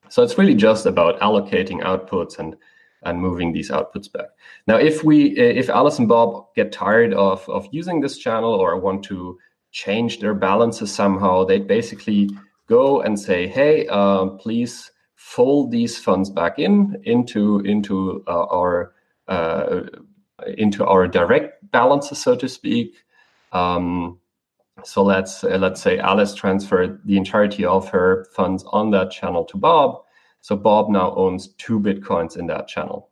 So 0.09 0.23
it's 0.23 0.37
really 0.37 0.55
just 0.55 0.85
about 0.85 1.19
allocating 1.19 1.81
outputs 1.81 2.39
and 2.39 2.55
and 3.03 3.21
moving 3.21 3.53
these 3.53 3.69
outputs 3.69 4.11
back. 4.11 4.27
Now, 4.67 4.77
if 4.77 5.03
we 5.03 5.37
if 5.37 5.69
Alice 5.69 5.99
and 5.99 6.07
Bob 6.07 6.53
get 6.55 6.71
tired 6.71 7.13
of 7.13 7.47
of 7.49 7.67
using 7.71 8.01
this 8.01 8.17
channel 8.17 8.53
or 8.53 8.79
want 8.79 9.03
to 9.05 9.37
change 9.71 10.19
their 10.19 10.33
balances 10.33 10.93
somehow, 10.93 11.43
they 11.43 11.59
basically 11.59 12.29
go 12.67 13.01
and 13.01 13.19
say, 13.19 13.47
hey, 13.47 13.87
uh, 13.87 14.25
please 14.27 14.91
fold 15.15 15.71
these 15.71 15.97
funds 15.97 16.29
back 16.29 16.59
in 16.59 16.95
into 17.03 17.59
into 17.59 18.23
uh, 18.27 18.45
our 18.45 18.93
uh, 19.27 19.81
into 20.57 20.85
our 20.85 21.07
direct 21.07 21.64
balances, 21.79 22.17
so 22.21 22.35
to 22.35 22.47
speak. 22.47 22.89
Um, 23.51 24.19
so 24.83 25.03
let's 25.03 25.43
uh, 25.43 25.57
let's 25.65 25.81
say 25.81 25.99
Alice 25.99 26.33
transferred 26.35 26.99
the 27.05 27.17
entirety 27.17 27.65
of 27.65 27.89
her 27.89 28.25
funds 28.35 28.63
on 28.79 28.91
that 28.91 29.11
channel 29.11 29.43
to 29.45 29.57
Bob. 29.57 29.89
So 30.41 30.55
Bob 30.55 30.89
now 30.89 31.13
owns 31.15 31.43
two 31.65 31.79
bitcoins 31.79 32.37
in 32.37 32.47
that 32.47 32.67
channel, 32.67 33.09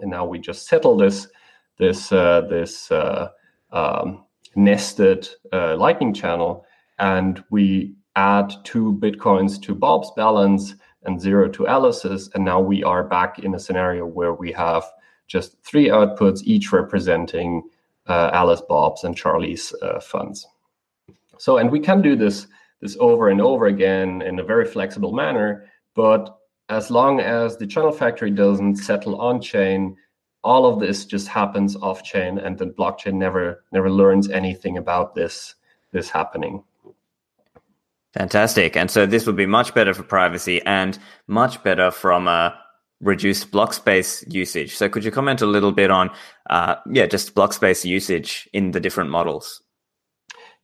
and 0.00 0.10
now 0.10 0.24
we 0.30 0.38
just 0.38 0.68
settle 0.68 0.96
this 0.96 1.28
this 1.78 2.12
uh, 2.12 2.42
this 2.50 2.90
uh, 2.90 3.28
um, 3.72 4.24
nested 4.54 5.28
Lightning 5.52 6.14
channel, 6.14 6.66
and 6.98 7.42
we 7.50 7.94
add 8.14 8.48
two 8.64 8.98
bitcoins 9.02 9.60
to 9.62 9.74
Bob's 9.74 10.10
balance 10.16 10.74
and 11.04 11.20
zero 11.20 11.48
to 11.48 11.66
Alice's. 11.66 12.30
And 12.34 12.44
now 12.44 12.60
we 12.60 12.82
are 12.84 13.04
back 13.04 13.38
in 13.38 13.54
a 13.54 13.58
scenario 13.58 14.04
where 14.04 14.34
we 14.34 14.52
have 14.52 14.84
just 15.26 15.56
three 15.62 15.88
outputs, 15.88 16.42
each 16.44 16.72
representing 16.72 17.62
uh, 18.06 18.30
Alice, 18.32 18.62
Bob's, 18.68 19.04
and 19.04 19.16
Charlie's 19.16 19.74
uh, 19.82 20.00
funds. 20.00 20.46
So, 21.38 21.58
and 21.58 21.70
we 21.70 21.80
can 21.80 22.02
do 22.02 22.16
this 22.16 22.46
this 22.80 22.96
over 23.00 23.28
and 23.30 23.40
over 23.40 23.66
again 23.66 24.22
in 24.22 24.38
a 24.38 24.44
very 24.44 24.66
flexible 24.66 25.12
manner. 25.12 25.64
But 25.94 26.36
as 26.68 26.90
long 26.90 27.20
as 27.20 27.56
the 27.56 27.66
channel 27.66 27.92
factory 27.92 28.30
doesn't 28.30 28.76
settle 28.76 29.20
on 29.20 29.40
chain, 29.40 29.96
all 30.44 30.66
of 30.66 30.78
this 30.78 31.06
just 31.06 31.26
happens 31.26 31.74
off 31.76 32.04
chain, 32.04 32.38
and 32.38 32.58
the 32.58 32.66
blockchain 32.66 33.14
never 33.14 33.64
never 33.72 33.90
learns 33.90 34.30
anything 34.30 34.78
about 34.78 35.14
this 35.14 35.54
this 35.92 36.10
happening. 36.10 36.62
Fantastic. 38.12 38.76
And 38.76 38.90
so 38.90 39.04
this 39.04 39.26
would 39.26 39.36
be 39.36 39.46
much 39.46 39.74
better 39.74 39.92
for 39.92 40.02
privacy 40.02 40.62
and 40.64 40.98
much 41.26 41.62
better 41.62 41.90
from 41.90 42.28
a 42.28 42.58
reduced 43.00 43.50
block 43.50 43.74
space 43.74 44.24
usage. 44.28 44.74
So 44.76 44.88
could 44.88 45.04
you 45.04 45.10
comment 45.10 45.42
a 45.42 45.46
little 45.46 45.72
bit 45.72 45.90
on, 45.90 46.10
uh, 46.48 46.76
yeah, 46.90 47.06
just 47.06 47.34
block 47.34 47.52
space 47.52 47.84
usage 47.84 48.48
in 48.52 48.70
the 48.70 48.80
different 48.80 49.10
models? 49.10 49.62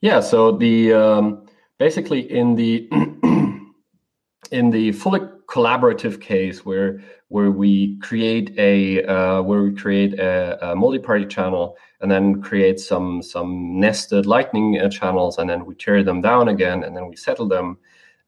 Yeah. 0.01 0.21
So 0.21 0.53
the 0.53 0.93
um, 0.93 1.47
basically 1.79 2.21
in 2.31 2.57
the 2.57 2.89
in 4.51 4.71
the 4.71 4.93
fully 4.93 5.21
collaborative 5.47 6.21
case 6.21 6.65
where 6.65 7.01
where 7.29 7.51
we 7.51 7.99
create 7.99 8.55
a 8.59 9.05
uh, 9.05 9.43
where 9.43 9.63
we 9.63 9.75
create 9.75 10.19
a, 10.19 10.71
a, 10.71 10.77
multi-party 10.77 11.27
channel 11.27 11.77
and 12.01 12.11
then 12.11 12.43
create 12.43 12.79
some 12.81 13.23
some 13.23 13.79
nested 13.79 14.27
lightning 14.27 14.79
uh, 14.79 14.89
channels 14.89 15.39
and 15.39 15.49
then 15.49 15.65
we 15.65 15.75
tear 15.75 16.03
them 16.03 16.21
down 16.21 16.49
again 16.49 16.85
and 16.85 16.97
then 16.97 17.09
we 17.09 17.17
settle 17.17 17.49
them 17.49 17.79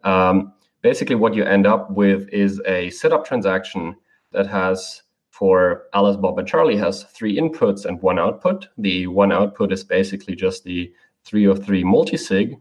um, 0.04 0.52
basically 0.84 1.16
what 1.16 1.34
you 1.34 1.44
end 1.44 1.66
up 1.66 1.90
with 1.90 2.28
is 2.28 2.62
a 2.66 2.90
setup 2.90 3.26
transaction 3.26 3.96
that 4.30 4.46
has 4.46 5.02
for 5.30 5.84
alice 5.94 6.16
bob 6.16 6.38
and 6.38 6.46
charlie 6.46 6.76
has 6.76 7.04
three 7.04 7.36
inputs 7.36 7.84
and 7.84 8.00
one 8.02 8.18
output 8.18 8.68
the 8.78 9.08
one 9.08 9.32
output 9.32 9.72
is 9.72 9.82
basically 9.82 10.36
just 10.36 10.62
the 10.62 10.92
303 11.24 11.82
multisig 11.82 12.60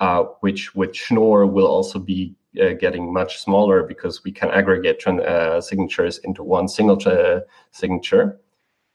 uh, 0.00 0.24
which 0.40 0.74
with 0.74 0.94
schnorr 0.94 1.46
will 1.46 1.66
also 1.66 1.98
be 1.98 2.34
uh, 2.60 2.72
getting 2.72 3.12
much 3.12 3.38
smaller 3.38 3.82
because 3.82 4.24
we 4.24 4.32
can 4.32 4.50
aggregate 4.50 5.06
uh, 5.06 5.60
signatures 5.60 6.18
into 6.18 6.42
one 6.42 6.68
single 6.68 6.98
uh, 7.06 7.40
signature. 7.70 8.40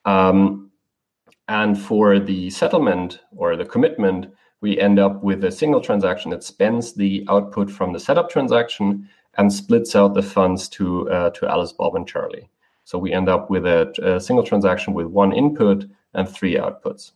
Um, 0.05 0.71
and 1.47 1.79
for 1.79 2.19
the 2.19 2.49
settlement 2.49 3.19
or 3.35 3.55
the 3.55 3.65
commitment, 3.65 4.33
we 4.61 4.79
end 4.79 4.99
up 4.99 5.23
with 5.23 5.43
a 5.43 5.51
single 5.51 5.81
transaction 5.81 6.31
that 6.31 6.43
spends 6.43 6.93
the 6.93 7.25
output 7.27 7.69
from 7.69 7.93
the 7.93 7.99
setup 7.99 8.29
transaction 8.29 9.09
and 9.37 9.51
splits 9.51 9.95
out 9.95 10.13
the 10.13 10.21
funds 10.21 10.69
to 10.69 11.09
uh, 11.09 11.29
to 11.31 11.47
Alice, 11.47 11.73
Bob, 11.73 11.95
and 11.95 12.07
Charlie. 12.07 12.49
So 12.83 12.97
we 12.97 13.11
end 13.11 13.29
up 13.29 13.49
with 13.49 13.65
a, 13.65 13.91
a 14.03 14.19
single 14.19 14.45
transaction 14.45 14.93
with 14.93 15.07
one 15.07 15.33
input 15.33 15.85
and 16.13 16.27
three 16.29 16.55
outputs. 16.55 17.11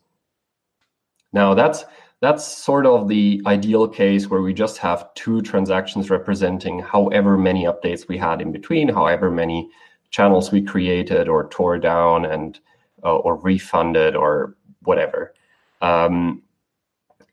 Now 1.34 1.54
that's 1.54 1.86
that's 2.22 2.46
sort 2.46 2.86
of 2.86 3.08
the 3.08 3.42
ideal 3.46 3.88
case 3.88 4.30
where 4.30 4.42
we 4.42 4.54
just 4.54 4.78
have 4.80 5.14
two 5.16 5.42
transactions 5.42 6.10
representing 6.10 6.80
however 6.80 7.38
many 7.38 7.66
updates 7.66 8.08
we 8.08 8.18
had 8.18 8.42
in 8.42 8.52
between, 8.52 8.88
however 8.88 9.30
many 9.30 9.70
channels 10.10 10.52
we 10.52 10.62
created 10.62 11.28
or 11.28 11.50
tore 11.50 11.78
down 11.78 12.26
and 12.26 12.60
uh, 13.04 13.18
or 13.18 13.36
refunded 13.36 14.16
or 14.16 14.56
whatever. 14.84 15.34
Um, 15.82 16.42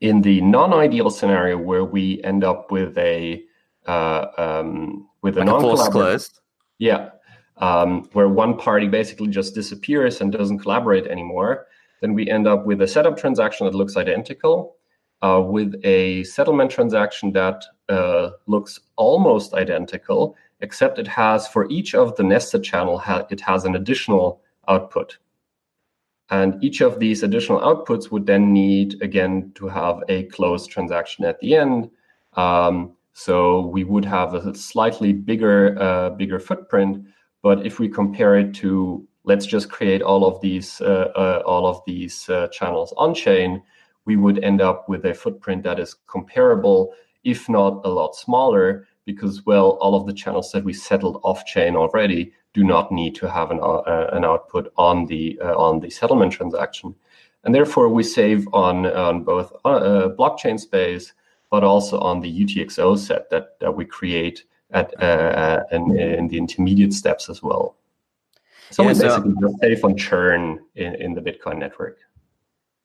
in 0.03 0.21
the 0.21 0.41
non-ideal 0.41 1.09
scenario 1.09 1.57
where 1.57 1.85
we 1.85 2.21
end 2.23 2.43
up 2.43 2.71
with 2.71 2.95
a 2.97 3.41
uh, 3.87 4.25
um, 4.37 5.07
with 5.21 5.37
like 5.37 5.43
a 5.43 5.45
non-collaborative, 5.45 6.29
yeah, 6.77 7.09
um, 7.57 8.09
where 8.11 8.27
one 8.27 8.57
party 8.57 8.89
basically 8.89 9.27
just 9.27 9.55
disappears 9.55 10.19
and 10.19 10.31
doesn't 10.31 10.59
collaborate 10.59 11.07
anymore, 11.07 11.67
then 12.01 12.13
we 12.13 12.29
end 12.29 12.47
up 12.47 12.65
with 12.65 12.81
a 12.81 12.87
setup 12.87 13.17
transaction 13.17 13.65
that 13.65 13.75
looks 13.75 13.95
identical, 13.95 14.75
uh, 15.21 15.41
with 15.41 15.79
a 15.85 16.23
settlement 16.25 16.69
transaction 16.69 17.31
that 17.31 17.63
uh, 17.87 18.31
looks 18.45 18.81
almost 18.97 19.53
identical, 19.53 20.35
except 20.59 20.99
it 20.99 21.07
has 21.07 21.47
for 21.47 21.69
each 21.69 21.95
of 21.95 22.15
the 22.17 22.23
nested 22.23 22.61
channel, 22.61 22.97
ha- 22.97 23.25
it 23.29 23.39
has 23.39 23.63
an 23.63 23.75
additional 23.75 24.41
output. 24.67 25.17
And 26.29 26.63
each 26.63 26.81
of 26.81 26.99
these 26.99 27.21
additional 27.21 27.59
outputs 27.59 28.11
would 28.11 28.25
then 28.25 28.53
need, 28.53 29.01
again, 29.01 29.51
to 29.55 29.67
have 29.67 30.01
a 30.09 30.23
closed 30.23 30.69
transaction 30.69 31.25
at 31.25 31.39
the 31.39 31.55
end. 31.55 31.89
Um, 32.33 32.93
so 33.13 33.67
we 33.67 33.83
would 33.83 34.05
have 34.05 34.33
a 34.33 34.55
slightly 34.55 35.13
bigger, 35.13 35.79
uh, 35.79 36.09
bigger 36.11 36.39
footprint. 36.39 37.05
But 37.41 37.65
if 37.65 37.77
we 37.77 37.89
compare 37.89 38.37
it 38.37 38.53
to 38.55 39.07
let's 39.25 39.45
just 39.45 39.69
create 39.69 40.01
all 40.01 40.25
of 40.25 40.39
these 40.41 40.81
uh, 40.81 41.11
uh, 41.15 41.41
all 41.45 41.65
of 41.67 41.81
these 41.85 42.29
uh, 42.29 42.47
channels 42.49 42.93
on 42.97 43.13
chain 43.13 43.61
we 44.05 44.17
would 44.17 44.43
end 44.43 44.61
up 44.61 44.89
with 44.89 45.05
a 45.05 45.13
footprint 45.13 45.63
that 45.63 45.79
is 45.79 45.95
comparable 46.07 46.93
if 47.23 47.47
not 47.47 47.81
a 47.85 47.89
lot 47.89 48.15
smaller 48.15 48.87
because 49.05 49.45
well 49.45 49.71
all 49.81 49.95
of 49.95 50.05
the 50.05 50.13
channels 50.13 50.51
that 50.51 50.63
we 50.63 50.73
settled 50.73 51.19
off 51.23 51.45
chain 51.45 51.75
already 51.75 52.31
do 52.53 52.63
not 52.63 52.91
need 52.91 53.15
to 53.15 53.29
have 53.29 53.51
an, 53.51 53.59
uh, 53.61 54.07
an 54.13 54.23
output 54.23 54.71
on 54.77 55.05
the 55.07 55.39
uh, 55.41 55.55
on 55.57 55.79
the 55.79 55.89
settlement 55.89 56.31
transaction 56.31 56.93
and 57.43 57.53
therefore 57.53 57.89
we 57.89 58.03
save 58.03 58.47
on 58.53 58.85
on 58.85 59.23
both 59.23 59.53
blockchain 59.63 60.59
space 60.59 61.13
but 61.53 61.63
also 61.63 61.99
on 61.99 62.19
the 62.19 62.43
UTXO 62.43 62.97
set 62.97 63.29
that, 63.29 63.59
that 63.59 63.75
we 63.75 63.85
create 63.85 64.43
at 64.71 64.99
uh, 64.99 65.63
in, 65.71 65.95
in 65.99 66.27
the 66.27 66.35
intermediate 66.35 66.93
steps 66.93 67.29
as 67.29 67.43
well. 67.43 67.75
So 68.71 68.81
yeah, 68.81 68.93
we 68.93 68.99
basically 68.99 69.33
so, 69.39 69.47
just 69.47 69.59
save 69.61 69.85
on 69.85 69.95
churn 69.95 70.59
in, 70.73 70.95
in 70.95 71.13
the 71.13 71.21
Bitcoin 71.21 71.59
network. 71.59 71.99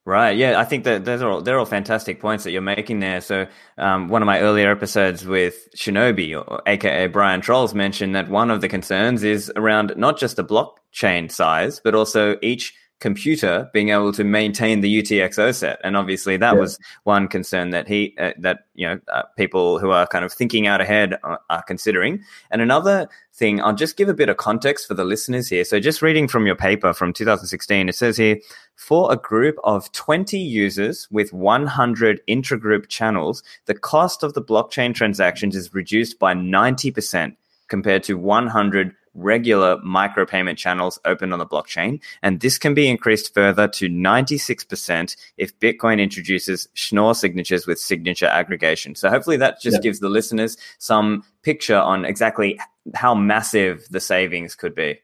Right. 0.08 0.38
Yeah, 0.38 0.58
I 0.58 0.64
think 0.64 0.84
that 0.84 1.04
those 1.04 1.20
are 1.20 1.28
all, 1.28 1.42
they're 1.42 1.58
all 1.58 1.66
fantastic 1.66 2.18
points 2.18 2.44
that 2.44 2.52
you're 2.52 2.62
making 2.62 3.00
there. 3.00 3.20
So, 3.20 3.46
um, 3.76 4.08
one 4.08 4.22
of 4.22 4.26
my 4.26 4.40
earlier 4.40 4.70
episodes 4.70 5.26
with 5.26 5.68
Shinobi, 5.76 6.34
or, 6.34 6.62
aka 6.66 7.08
Brian 7.08 7.42
Trollz, 7.42 7.74
mentioned 7.74 8.14
that 8.14 8.30
one 8.30 8.50
of 8.50 8.62
the 8.62 8.68
concerns 8.68 9.22
is 9.22 9.52
around 9.54 9.92
not 9.98 10.18
just 10.18 10.36
the 10.36 10.44
blockchain 10.44 11.30
size, 11.30 11.82
but 11.84 11.94
also 11.94 12.38
each 12.40 12.72
computer 13.00 13.70
being 13.72 13.90
able 13.90 14.12
to 14.12 14.24
maintain 14.24 14.80
the 14.80 15.02
UTXO 15.02 15.54
set, 15.54 15.80
and 15.84 15.96
obviously 15.96 16.36
that 16.36 16.54
yeah. 16.54 16.60
was 16.60 16.78
one 17.04 17.28
concern 17.28 17.70
that 17.70 17.86
he 17.86 18.14
uh, 18.18 18.32
that 18.38 18.66
you 18.74 18.86
know 18.86 19.00
uh, 19.12 19.22
people 19.36 19.78
who 19.78 19.90
are 19.90 20.06
kind 20.06 20.24
of 20.24 20.32
thinking 20.32 20.66
out 20.66 20.80
ahead 20.80 21.16
are, 21.22 21.40
are, 21.48 21.62
considering. 21.62 22.22
And 22.50 22.60
another 22.60 23.08
thing, 23.32 23.60
I'll 23.62 23.74
just 23.74 23.96
give 23.96 24.08
a 24.08 24.14
bit 24.14 24.28
of 24.28 24.36
context 24.36 24.88
for 24.88 24.94
the 24.94 25.04
listeners 25.04 25.48
here. 25.48 25.64
So, 25.64 25.78
just 25.78 26.02
reading 26.02 26.28
from 26.28 26.46
your 26.46 26.56
paper 26.56 26.92
from 26.92 27.12
2016, 27.12 27.88
it 27.88 27.94
says 27.94 28.16
here 28.16 28.38
for 28.74 29.12
a 29.12 29.16
group 29.16 29.56
of 29.64 29.90
20 29.92 30.38
users 30.38 31.08
with 31.10 31.32
100 31.32 32.20
intragroup 32.28 32.88
channels, 32.88 33.42
the 33.66 33.74
cost 33.74 34.22
of 34.22 34.34
the 34.34 34.42
blockchain 34.42 34.94
transactions 34.94 35.54
is 35.54 35.72
reduced 35.72 36.18
by 36.18 36.34
90 36.34 36.90
percent 36.90 37.36
compared 37.68 38.02
to 38.02 38.14
100 38.14 38.94
regular 39.18 39.76
micropayment 39.78 40.56
channels 40.56 40.98
open 41.04 41.32
on 41.32 41.38
the 41.38 41.46
blockchain. 41.46 42.00
And 42.22 42.40
this 42.40 42.58
can 42.58 42.74
be 42.74 42.88
increased 42.88 43.34
further 43.34 43.68
to 43.68 43.88
96% 43.88 45.16
if 45.36 45.58
Bitcoin 45.58 46.00
introduces 46.00 46.68
Schnorr 46.74 47.14
signatures 47.14 47.66
with 47.66 47.78
signature 47.78 48.26
aggregation. 48.26 48.94
So 48.94 49.10
hopefully 49.10 49.36
that 49.38 49.60
just 49.60 49.78
yeah. 49.78 49.82
gives 49.82 50.00
the 50.00 50.08
listeners 50.08 50.56
some 50.78 51.24
picture 51.42 51.78
on 51.78 52.04
exactly 52.04 52.58
how 52.94 53.14
massive 53.14 53.86
the 53.90 54.00
savings 54.00 54.54
could 54.54 54.74
be. 54.74 55.00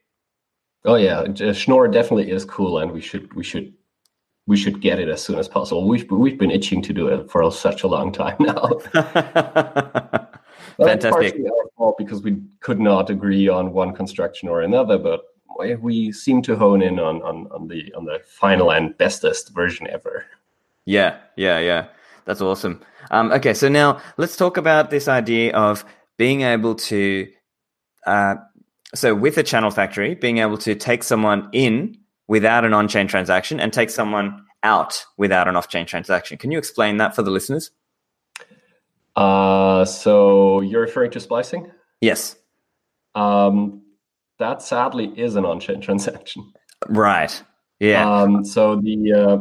Oh 0.85 0.95
yeah, 0.95 1.21
uh, 1.21 1.53
Schnorr 1.53 1.87
definitely 1.87 2.29
is 2.29 2.45
cool, 2.45 2.77
and 2.77 2.91
we 2.91 3.01
should 3.01 3.33
we 3.33 3.43
should 3.43 3.73
we 4.45 4.55
should 4.55 4.81
get 4.81 4.99
it 4.99 5.09
as 5.09 5.23
soon 5.23 5.39
as 5.39 5.47
possible. 5.47 5.87
We've 5.87 6.09
we've 6.11 6.37
been 6.37 6.51
itching 6.51 6.83
to 6.83 6.93
do 6.93 7.07
it 7.07 7.29
for 7.31 7.51
such 7.51 7.81
a 7.81 7.87
long 7.87 8.11
time 8.11 8.37
now. 8.39 8.69
Fantastic. 10.77 11.35
our 11.45 11.69
fault 11.77 11.95
because 11.97 12.21
we 12.21 12.41
could 12.59 12.79
not 12.79 13.09
agree 13.09 13.47
on 13.47 13.73
one 13.73 13.93
construction 13.93 14.49
or 14.49 14.61
another, 14.61 14.97
but 14.97 15.21
we 15.79 16.11
seem 16.11 16.41
to 16.43 16.55
hone 16.55 16.81
in 16.81 16.99
on, 16.99 17.21
on, 17.21 17.47
on 17.51 17.67
the 17.67 17.93
on 17.93 18.05
the 18.05 18.19
final 18.25 18.71
and 18.71 18.97
bestest 18.97 19.53
version 19.53 19.87
ever. 19.87 20.25
Yeah, 20.85 21.17
yeah, 21.35 21.59
yeah. 21.59 21.87
That's 22.25 22.41
awesome. 22.41 22.81
Um, 23.11 23.31
okay, 23.31 23.53
so 23.53 23.69
now 23.69 24.01
let's 24.17 24.35
talk 24.35 24.57
about 24.57 24.89
this 24.89 25.07
idea 25.07 25.53
of 25.53 25.85
being 26.17 26.41
able 26.41 26.75
to, 26.75 27.27
uh, 28.05 28.35
so 28.93 29.13
with 29.13 29.37
a 29.37 29.43
channel 29.43 29.71
factory, 29.71 30.15
being 30.15 30.39
able 30.39 30.57
to 30.59 30.75
take 30.75 31.03
someone 31.03 31.49
in 31.53 31.97
without 32.27 32.65
an 32.65 32.73
on-chain 32.73 33.07
transaction 33.07 33.59
and 33.59 33.71
take 33.71 33.89
someone 33.91 34.43
out 34.63 35.05
without 35.17 35.47
an 35.47 35.55
off-chain 35.55 35.85
transaction. 35.85 36.37
Can 36.37 36.51
you 36.51 36.57
explain 36.57 36.97
that 36.97 37.15
for 37.15 37.21
the 37.21 37.31
listeners? 37.31 37.69
Uh, 39.15 39.85
so 39.85 40.61
you're 40.61 40.81
referring 40.81 41.11
to 41.11 41.19
splicing? 41.19 41.71
Yes. 42.01 42.35
Um, 43.13 43.81
that 44.39 44.61
sadly 44.61 45.13
is 45.17 45.35
an 45.35 45.45
on-chain 45.45 45.81
transaction. 45.87 46.51
Right. 46.87 47.41
Yeah. 47.79 48.09
Um, 48.09 48.43
so 48.43 48.75
the 48.75 49.13
uh, 49.13 49.37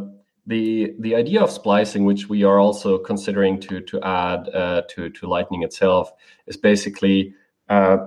the 0.46 0.94
the 1.00 1.14
idea 1.14 1.42
of 1.42 1.50
splicing, 1.50 2.04
which 2.04 2.28
we 2.28 2.44
are 2.44 2.58
also 2.58 2.98
considering 2.98 3.60
to 3.60 3.80
to 3.80 4.00
add 4.02 4.48
uh, 4.54 4.82
to 4.90 5.10
to 5.10 5.26
Lightning 5.26 5.62
itself, 5.62 6.12
is 6.46 6.56
basically 6.56 7.34
uh, 7.68 7.98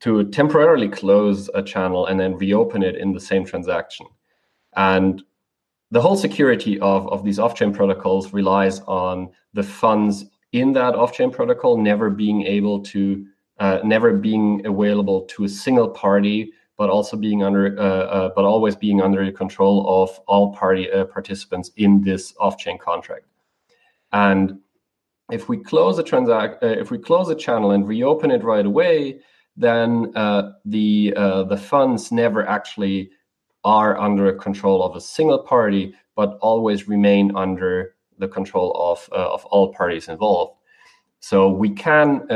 to 0.00 0.24
temporarily 0.30 0.88
close 0.88 1.48
a 1.54 1.62
channel 1.62 2.06
and 2.06 2.20
then 2.20 2.36
reopen 2.36 2.82
it 2.82 2.96
in 2.96 3.12
the 3.12 3.20
same 3.20 3.44
transaction. 3.44 4.06
And 4.76 5.22
the 5.90 6.02
whole 6.02 6.16
security 6.16 6.78
of, 6.80 7.08
of 7.08 7.24
these 7.24 7.38
off-chain 7.38 7.72
protocols 7.72 8.32
relies 8.32 8.80
on 8.80 9.30
the 9.54 9.62
funds 9.62 10.26
in 10.56 10.72
that 10.72 10.94
off-chain 10.94 11.30
protocol 11.30 11.76
never 11.76 12.08
being 12.08 12.42
able 12.42 12.80
to 12.80 13.26
uh, 13.58 13.78
never 13.84 14.12
being 14.12 14.64
available 14.66 15.22
to 15.22 15.44
a 15.44 15.48
single 15.48 15.88
party 15.88 16.52
but 16.78 16.90
also 16.90 17.16
being 17.16 17.42
under 17.42 17.78
uh, 17.78 17.82
uh, 18.16 18.28
but 18.34 18.44
always 18.44 18.74
being 18.74 19.00
under 19.02 19.24
the 19.24 19.32
control 19.32 19.84
of 20.02 20.18
all 20.26 20.52
party 20.54 20.90
uh, 20.90 21.04
participants 21.04 21.70
in 21.76 22.02
this 22.02 22.34
off-chain 22.38 22.78
contract. 22.78 23.26
And 24.12 24.58
if 25.30 25.48
we 25.48 25.58
close 25.58 25.98
a 25.98 26.02
transact 26.02 26.62
uh, 26.62 26.68
if 26.68 26.90
we 26.90 26.98
close 26.98 27.28
a 27.28 27.34
channel 27.34 27.72
and 27.72 27.86
reopen 27.86 28.30
it 28.30 28.42
right 28.42 28.66
away 28.66 29.20
then 29.58 30.12
uh, 30.16 30.52
the 30.64 31.12
the 31.50 31.56
funds 31.56 32.12
never 32.12 32.46
actually 32.46 33.10
are 33.64 33.98
under 33.98 34.32
control 34.32 34.82
of 34.82 34.96
a 34.96 35.00
single 35.00 35.40
party 35.40 35.94
but 36.14 36.38
always 36.40 36.88
remain 36.88 37.34
under 37.36 37.95
the 38.18 38.28
control 38.28 38.72
of 38.74 39.08
uh, 39.12 39.32
of 39.32 39.44
all 39.46 39.72
parties 39.72 40.08
involved. 40.08 40.56
So 41.20 41.48
we 41.50 41.70
can 41.70 42.26
uh, 42.30 42.34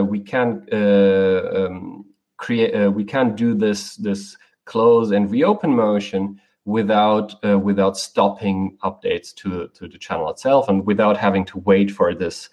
uh, 0.00 0.04
we 0.04 0.20
can 0.20 0.66
um, 0.72 2.04
create 2.36 2.92
we 2.92 3.04
can 3.04 3.34
do 3.34 3.54
this 3.54 3.96
this 3.96 4.36
close 4.64 5.10
and 5.10 5.30
reopen 5.30 5.74
motion 5.74 6.40
without 6.64 7.34
uh, 7.44 7.58
without 7.58 7.96
stopping 7.96 8.76
updates 8.82 9.34
to 9.34 9.68
to 9.74 9.88
the 9.88 9.98
channel 9.98 10.30
itself 10.30 10.68
and 10.68 10.86
without 10.86 11.16
having 11.16 11.44
to 11.44 11.58
wait 11.60 11.90
for 11.90 12.14
this 12.14 12.48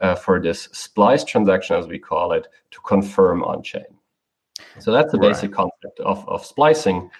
uh, 0.00 0.14
for 0.14 0.40
this 0.40 0.64
splice 0.72 1.24
transaction 1.24 1.76
as 1.76 1.86
we 1.86 1.98
call 1.98 2.32
it 2.32 2.48
to 2.70 2.80
confirm 2.80 3.42
on 3.44 3.62
chain. 3.62 3.84
So 4.78 4.92
that's 4.92 5.12
the 5.12 5.18
right. 5.18 5.32
basic 5.32 5.52
concept 5.52 6.00
of 6.00 6.28
of 6.28 6.44
splicing. 6.44 7.10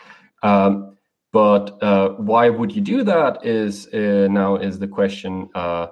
Um, 0.43 0.97
but 1.35 1.83
uh, 1.83 2.11
why 2.11 2.49
would 2.49 2.71
you 2.77 2.81
do 2.81 3.03
that? 3.03 3.45
Is 3.45 3.89
uh, 3.93 4.29
now 4.31 4.55
is 4.55 4.79
the 4.79 4.87
question 4.87 5.49
uh, 5.57 5.89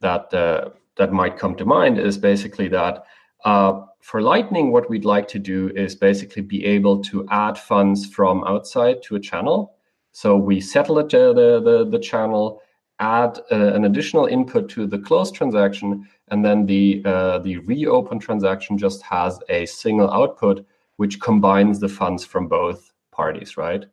that 0.00 0.32
uh, 0.32 0.70
that 0.96 1.12
might 1.12 1.36
come 1.36 1.56
to 1.56 1.64
mind. 1.64 1.98
Is 1.98 2.16
basically 2.16 2.68
that 2.68 3.04
uh, 3.44 3.80
for 4.00 4.22
Lightning, 4.22 4.70
what 4.70 4.88
we'd 4.88 5.04
like 5.04 5.26
to 5.28 5.40
do 5.40 5.72
is 5.74 5.96
basically 5.96 6.42
be 6.42 6.64
able 6.64 7.02
to 7.10 7.26
add 7.32 7.58
funds 7.58 8.06
from 8.06 8.44
outside 8.44 9.02
to 9.02 9.16
a 9.16 9.20
channel. 9.20 9.74
So 10.12 10.36
we 10.36 10.60
settle 10.60 11.00
it, 11.00 11.12
uh, 11.12 11.32
the, 11.32 11.60
the 11.60 11.90
the 11.90 11.98
channel, 11.98 12.62
add 13.00 13.40
an 13.50 13.84
additional 13.84 14.26
input 14.26 14.68
to 14.70 14.86
the 14.86 15.00
closed 15.00 15.34
transaction, 15.34 16.06
and 16.28 16.44
then 16.44 16.66
the 16.66 17.02
the 17.42 17.58
reopen 17.66 18.20
transaction 18.20 18.78
just 18.78 19.02
has 19.02 19.40
a 19.48 19.66
single 19.66 20.08
output, 20.12 20.64
which 20.98 21.18
combines 21.18 21.80
the 21.80 21.88
funds 21.88 22.24
from 22.24 22.46
both 22.46 22.92
parties, 23.10 23.56
right? 23.56 23.86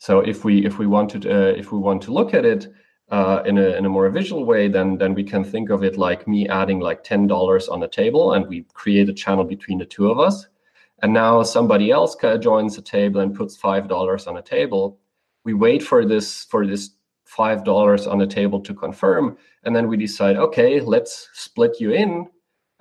So 0.00 0.20
if 0.20 0.44
we 0.46 0.64
if 0.64 0.78
we 0.78 0.86
want 0.86 1.10
to 1.10 1.18
uh, 1.18 1.52
if 1.52 1.72
we 1.72 1.78
want 1.78 2.02
to 2.04 2.12
look 2.12 2.32
at 2.32 2.46
it 2.46 2.72
uh, 3.10 3.42
in 3.44 3.58
a 3.58 3.76
in 3.76 3.84
a 3.84 3.88
more 3.90 4.08
visual 4.08 4.46
way, 4.46 4.66
then 4.66 4.96
then 4.96 5.12
we 5.12 5.22
can 5.22 5.44
think 5.44 5.68
of 5.68 5.84
it 5.84 5.98
like 5.98 6.26
me 6.26 6.48
adding 6.48 6.80
like 6.80 7.04
ten 7.04 7.26
dollars 7.26 7.68
on 7.68 7.82
a 7.82 7.88
table, 7.88 8.32
and 8.32 8.48
we 8.48 8.64
create 8.72 9.10
a 9.10 9.12
channel 9.12 9.44
between 9.44 9.78
the 9.78 9.84
two 9.84 10.10
of 10.10 10.18
us. 10.18 10.48
And 11.02 11.12
now 11.12 11.42
somebody 11.42 11.90
else 11.90 12.16
joins 12.40 12.76
the 12.76 12.82
table 12.82 13.20
and 13.20 13.34
puts 13.36 13.58
five 13.58 13.88
dollars 13.88 14.26
on 14.26 14.38
a 14.38 14.42
table. 14.42 14.98
We 15.44 15.52
wait 15.52 15.82
for 15.82 16.06
this 16.06 16.44
for 16.44 16.66
this 16.66 16.90
five 17.24 17.62
dollars 17.62 18.06
on 18.06 18.18
the 18.18 18.26
table 18.26 18.60
to 18.60 18.72
confirm, 18.72 19.36
and 19.64 19.76
then 19.76 19.86
we 19.86 19.98
decide, 19.98 20.36
okay, 20.36 20.80
let's 20.80 21.28
split 21.34 21.78
you 21.78 21.92
in. 21.92 22.26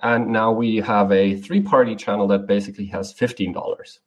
And 0.01 0.29
now 0.29 0.53
we 0.53 0.77
have 0.77 1.11
a 1.11 1.35
three-party 1.35 1.97
channel 1.97 2.27
that 2.29 2.47
basically 2.47 2.85
has 2.85 3.11
fifteen 3.11 3.51
dollars. 3.51 3.99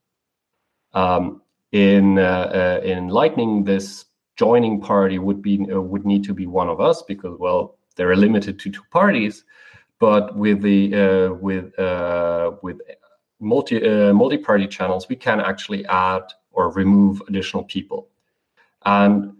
Um, 0.95 1.42
in 1.73 2.19
uh, 2.19 2.81
uh, 2.83 2.85
in 2.85 3.09
Lightning, 3.09 3.65
this 3.65 4.05
joining 4.37 4.81
party 4.81 5.19
would 5.19 5.43
be 5.43 5.67
uh, 5.73 5.81
would 5.81 6.07
need 6.07 6.25
to 6.25 6.35
be 6.35 6.47
one 6.47 6.69
of 6.69 6.81
us 6.81 7.03
because 7.03 7.39
well 7.39 7.77
they're 7.97 8.17
limited 8.17 8.59
to 8.61 8.71
two 8.71 8.83
parties. 8.91 9.45
But 9.99 10.37
with 10.37 10.63
the 10.63 11.31
with 11.41 11.73
with 12.63 12.81
multi 13.41 13.85
uh, 13.85 14.13
multi-party 14.13 14.69
channels, 14.69 15.09
we 15.09 15.17
can 15.17 15.41
actually 15.41 15.85
add 15.87 16.23
or 16.53 16.71
remove 16.71 17.23
additional 17.29 17.65
people. 17.65 18.09
And 18.85 19.35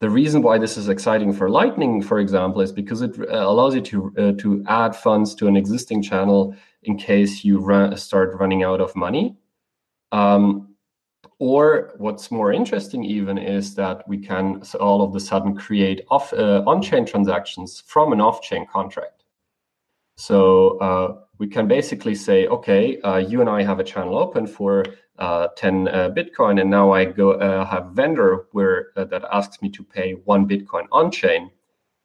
the 0.00 0.10
reason 0.10 0.42
why 0.42 0.58
this 0.58 0.76
is 0.76 0.88
exciting 0.88 1.32
for 1.32 1.48
Lightning, 1.48 2.02
for 2.02 2.18
example, 2.18 2.60
is 2.60 2.70
because 2.70 3.02
it 3.02 3.16
allows 3.30 3.74
you 3.74 3.80
to 3.80 4.14
uh, 4.18 4.32
to 4.38 4.64
add 4.68 4.94
funds 4.94 5.34
to 5.36 5.46
an 5.46 5.56
existing 5.56 6.02
channel 6.02 6.54
in 6.82 6.96
case 6.98 7.44
you 7.44 7.58
run, 7.58 7.96
start 7.96 8.34
running 8.38 8.62
out 8.62 8.80
of 8.80 8.94
money. 8.94 9.36
Um, 10.12 10.75
or 11.38 11.92
what's 11.98 12.30
more 12.30 12.52
interesting 12.52 13.04
even 13.04 13.36
is 13.36 13.74
that 13.74 14.06
we 14.08 14.18
can 14.18 14.62
all 14.80 15.02
of 15.02 15.14
a 15.14 15.20
sudden 15.20 15.54
create 15.54 16.00
off 16.10 16.32
uh, 16.32 16.62
on-chain 16.66 17.04
transactions 17.04 17.82
from 17.86 18.12
an 18.12 18.20
off-chain 18.20 18.66
contract. 18.72 19.24
So 20.16 20.78
uh, 20.78 21.16
we 21.38 21.46
can 21.46 21.68
basically 21.68 22.14
say, 22.14 22.46
okay, 22.46 22.98
uh, 23.02 23.18
you 23.18 23.42
and 23.42 23.50
I 23.50 23.62
have 23.62 23.80
a 23.80 23.84
channel 23.84 24.16
open 24.16 24.46
for 24.46 24.84
uh, 25.18 25.48
10 25.56 25.88
uh, 25.88 26.10
Bitcoin, 26.10 26.60
and 26.60 26.70
now 26.70 26.90
I 26.90 27.04
go 27.04 27.32
uh, 27.32 27.66
have 27.66 27.90
vendor 27.90 28.46
where 28.52 28.92
that 28.96 29.24
asks 29.30 29.60
me 29.60 29.68
to 29.70 29.82
pay 29.82 30.12
one 30.24 30.48
Bitcoin 30.48 30.86
on-chain. 30.90 31.50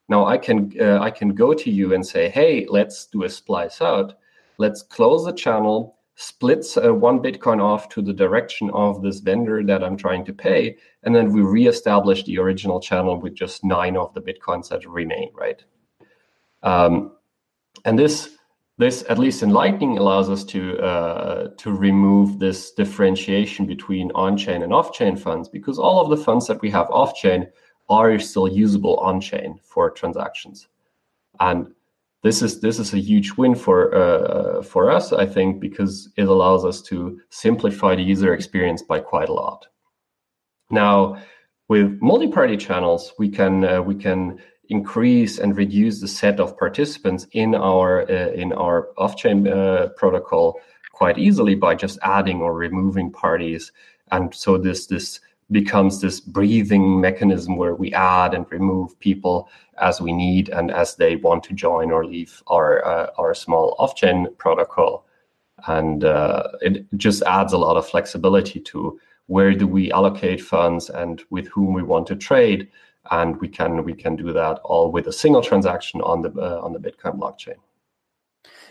Now 0.10 0.26
I 0.26 0.38
can 0.38 0.78
I 0.82 1.10
can 1.10 1.30
go 1.30 1.54
to 1.54 1.72
you 1.72 1.94
and 1.94 2.06
say, 2.06 2.28
hey, 2.30 2.66
let's 2.70 3.06
do 3.06 3.24
a 3.24 3.30
splice 3.30 3.82
out. 3.82 4.18
Let's 4.58 4.82
close 4.82 5.24
the 5.24 5.32
channel, 5.32 5.96
splits 6.22 6.78
uh, 6.78 6.94
one 6.94 7.20
Bitcoin 7.20 7.60
off 7.60 7.90
to 7.90 8.02
the 8.02 8.14
direction 8.14 8.70
of 8.76 9.02
this 9.02 9.20
vendor 9.20 9.64
that 9.64 9.84
I'm 9.84 9.98
trying 9.98 10.24
to 10.26 10.34
pay, 10.34 10.78
and 11.04 11.16
then 11.16 11.34
we 11.34 11.42
reestablish 11.42 12.24
the 12.24 12.38
original 12.38 12.80
channel 12.80 13.20
with 13.20 13.34
just 13.34 13.64
nine 13.64 13.98
of 13.98 14.14
the 14.14 14.22
Bitcoins 14.22 14.70
that 14.70 14.86
remain, 14.88 15.32
right? 15.34 15.64
Um, 16.62 17.14
and 17.86 17.98
this 17.98 18.38
this 18.78 19.04
at 19.10 19.18
least 19.18 19.42
in 19.42 19.50
lightning 19.50 19.98
allows 19.98 20.30
us 20.30 20.44
to 20.46 20.78
uh, 20.80 21.48
to 21.58 21.72
remove 21.72 22.38
this 22.38 22.72
differentiation 22.72 23.66
between 23.66 24.12
on-chain 24.14 24.62
and 24.62 24.74
off-chain 24.74 25.16
funds 25.18 25.50
because 25.50 25.80
all 25.80 26.02
of 26.02 26.10
the 26.10 26.24
funds 26.24 26.46
that 26.48 26.62
we 26.62 26.70
have 26.70 26.88
off-chain 26.92 27.48
are 27.90 28.20
still 28.20 28.48
usable 28.48 28.98
on-chain 28.98 29.60
for 29.64 29.90
transactions 29.90 30.68
and 31.40 31.74
this 32.24 32.42
is 32.42 32.60
this 32.60 32.80
is 32.80 32.94
a 32.94 33.00
huge 33.00 33.34
win 33.34 33.56
for 33.56 33.94
uh, 33.96 34.62
for 34.62 34.92
us 34.92 35.12
i 35.12 35.26
think 35.26 35.60
because 35.60 36.10
it 36.18 36.28
allows 36.28 36.64
us 36.66 36.82
to 36.82 37.20
simplify 37.30 37.96
the 37.96 38.04
user 38.04 38.34
experience 38.34 38.82
by 38.82 39.00
quite 39.00 39.30
a 39.30 39.34
lot. 39.34 39.68
Now 40.70 41.18
with 41.68 42.00
multi-party 42.02 42.58
channels 42.58 43.14
we 43.18 43.30
can 43.30 43.64
uh, 43.66 43.82
we 43.82 43.96
can 43.96 44.40
increase 44.70 45.38
and 45.38 45.58
reduce 45.58 46.00
the 46.00 46.08
set 46.08 46.40
of 46.40 46.58
participants 46.58 47.28
in 47.32 47.56
our 47.56 48.02
uh, 48.10 48.32
in 48.32 48.54
our 48.54 48.90
off-chain 48.98 49.48
uh, 49.48 49.90
protocol 49.98 50.60
quite 50.94 51.18
easily 51.18 51.56
by 51.56 51.76
just 51.76 52.00
adding 52.04 52.42
or 52.42 52.54
removing 52.54 53.12
parties. 53.12 53.72
And 54.12 54.34
so 54.36 54.58
this 54.58 54.88
this 54.88 55.20
becomes 55.52 56.02
this 56.02 56.20
breathing 56.20 57.02
mechanism 57.02 57.58
where 57.58 57.76
we 57.76 57.94
add 57.94 58.34
and 58.34 58.46
remove 58.52 58.98
people 59.00 59.50
as 59.80 60.00
we 60.00 60.14
need 60.14 60.50
and 60.50 60.72
as 60.72 60.96
they 60.96 61.16
want 61.18 61.44
to 61.44 61.54
join 61.54 61.92
or 61.92 62.06
leave 62.06 62.42
our 62.48 62.86
uh, 62.86 63.08
our 63.18 63.34
small 63.34 63.76
off-chain 63.80 64.28
protocol 64.38 65.06
and 65.68 66.04
uh, 66.04 66.44
it 66.62 66.86
just 66.98 67.22
adds 67.24 67.54
a 67.54 67.58
lot 67.58 67.78
of 67.78 67.88
flexibility 67.88 68.60
to 68.60 69.00
where 69.28 69.54
do 69.54 69.68
we 69.68 69.92
allocate 69.92 70.42
funds 70.42 70.90
and 70.90 71.24
with 71.30 71.48
whom 71.48 71.74
we 71.74 71.84
want 71.84 72.08
to 72.08 72.16
trade 72.16 72.68
and 73.10 73.40
we 73.42 73.48
can 73.48 73.84
we 73.84 73.94
can 73.94 74.16
do 74.16 74.32
that 74.34 74.60
all 74.64 74.92
with 74.92 75.08
a 75.08 75.14
single 75.14 75.42
transaction 75.42 76.02
on 76.02 76.22
the 76.22 76.32
uh, 76.38 76.60
on 76.62 76.74
the 76.74 76.80
Bitcoin 76.80 77.18
blockchain. 77.18 77.56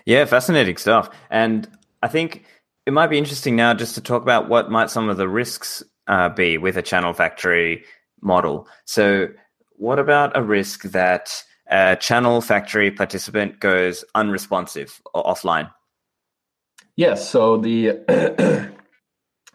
Yeah, 0.07 0.25
fascinating 0.25 0.77
stuff. 0.77 1.11
And 1.31 1.69
I 2.03 2.09
think 2.09 2.45
it 2.87 2.93
might 2.93 3.09
be 3.09 3.19
interesting 3.19 3.57
now 3.57 3.75
just 3.75 3.95
to 3.97 4.01
talk 4.01 4.23
about 4.23 4.49
what 4.49 4.71
might 4.71 4.91
some 4.91 5.09
of 5.09 5.17
the 5.17 5.29
risks 5.29 5.83
uh, 6.11 6.29
be 6.29 6.59
with 6.59 6.77
a 6.77 6.83
channel 6.83 7.15
factory 7.15 7.85
model. 8.21 8.67
So, 8.85 9.29
what 9.77 9.99
about 9.99 10.37
a 10.37 10.43
risk 10.43 10.83
that 10.83 11.43
a 11.69 11.97
channel 11.97 12.41
factory 12.41 12.91
participant 12.91 13.61
goes 13.61 14.05
unresponsive 14.15 15.01
or 15.15 15.25
offline? 15.25 15.71
Yes. 16.97 17.31
So 17.31 17.57
the 17.57 17.93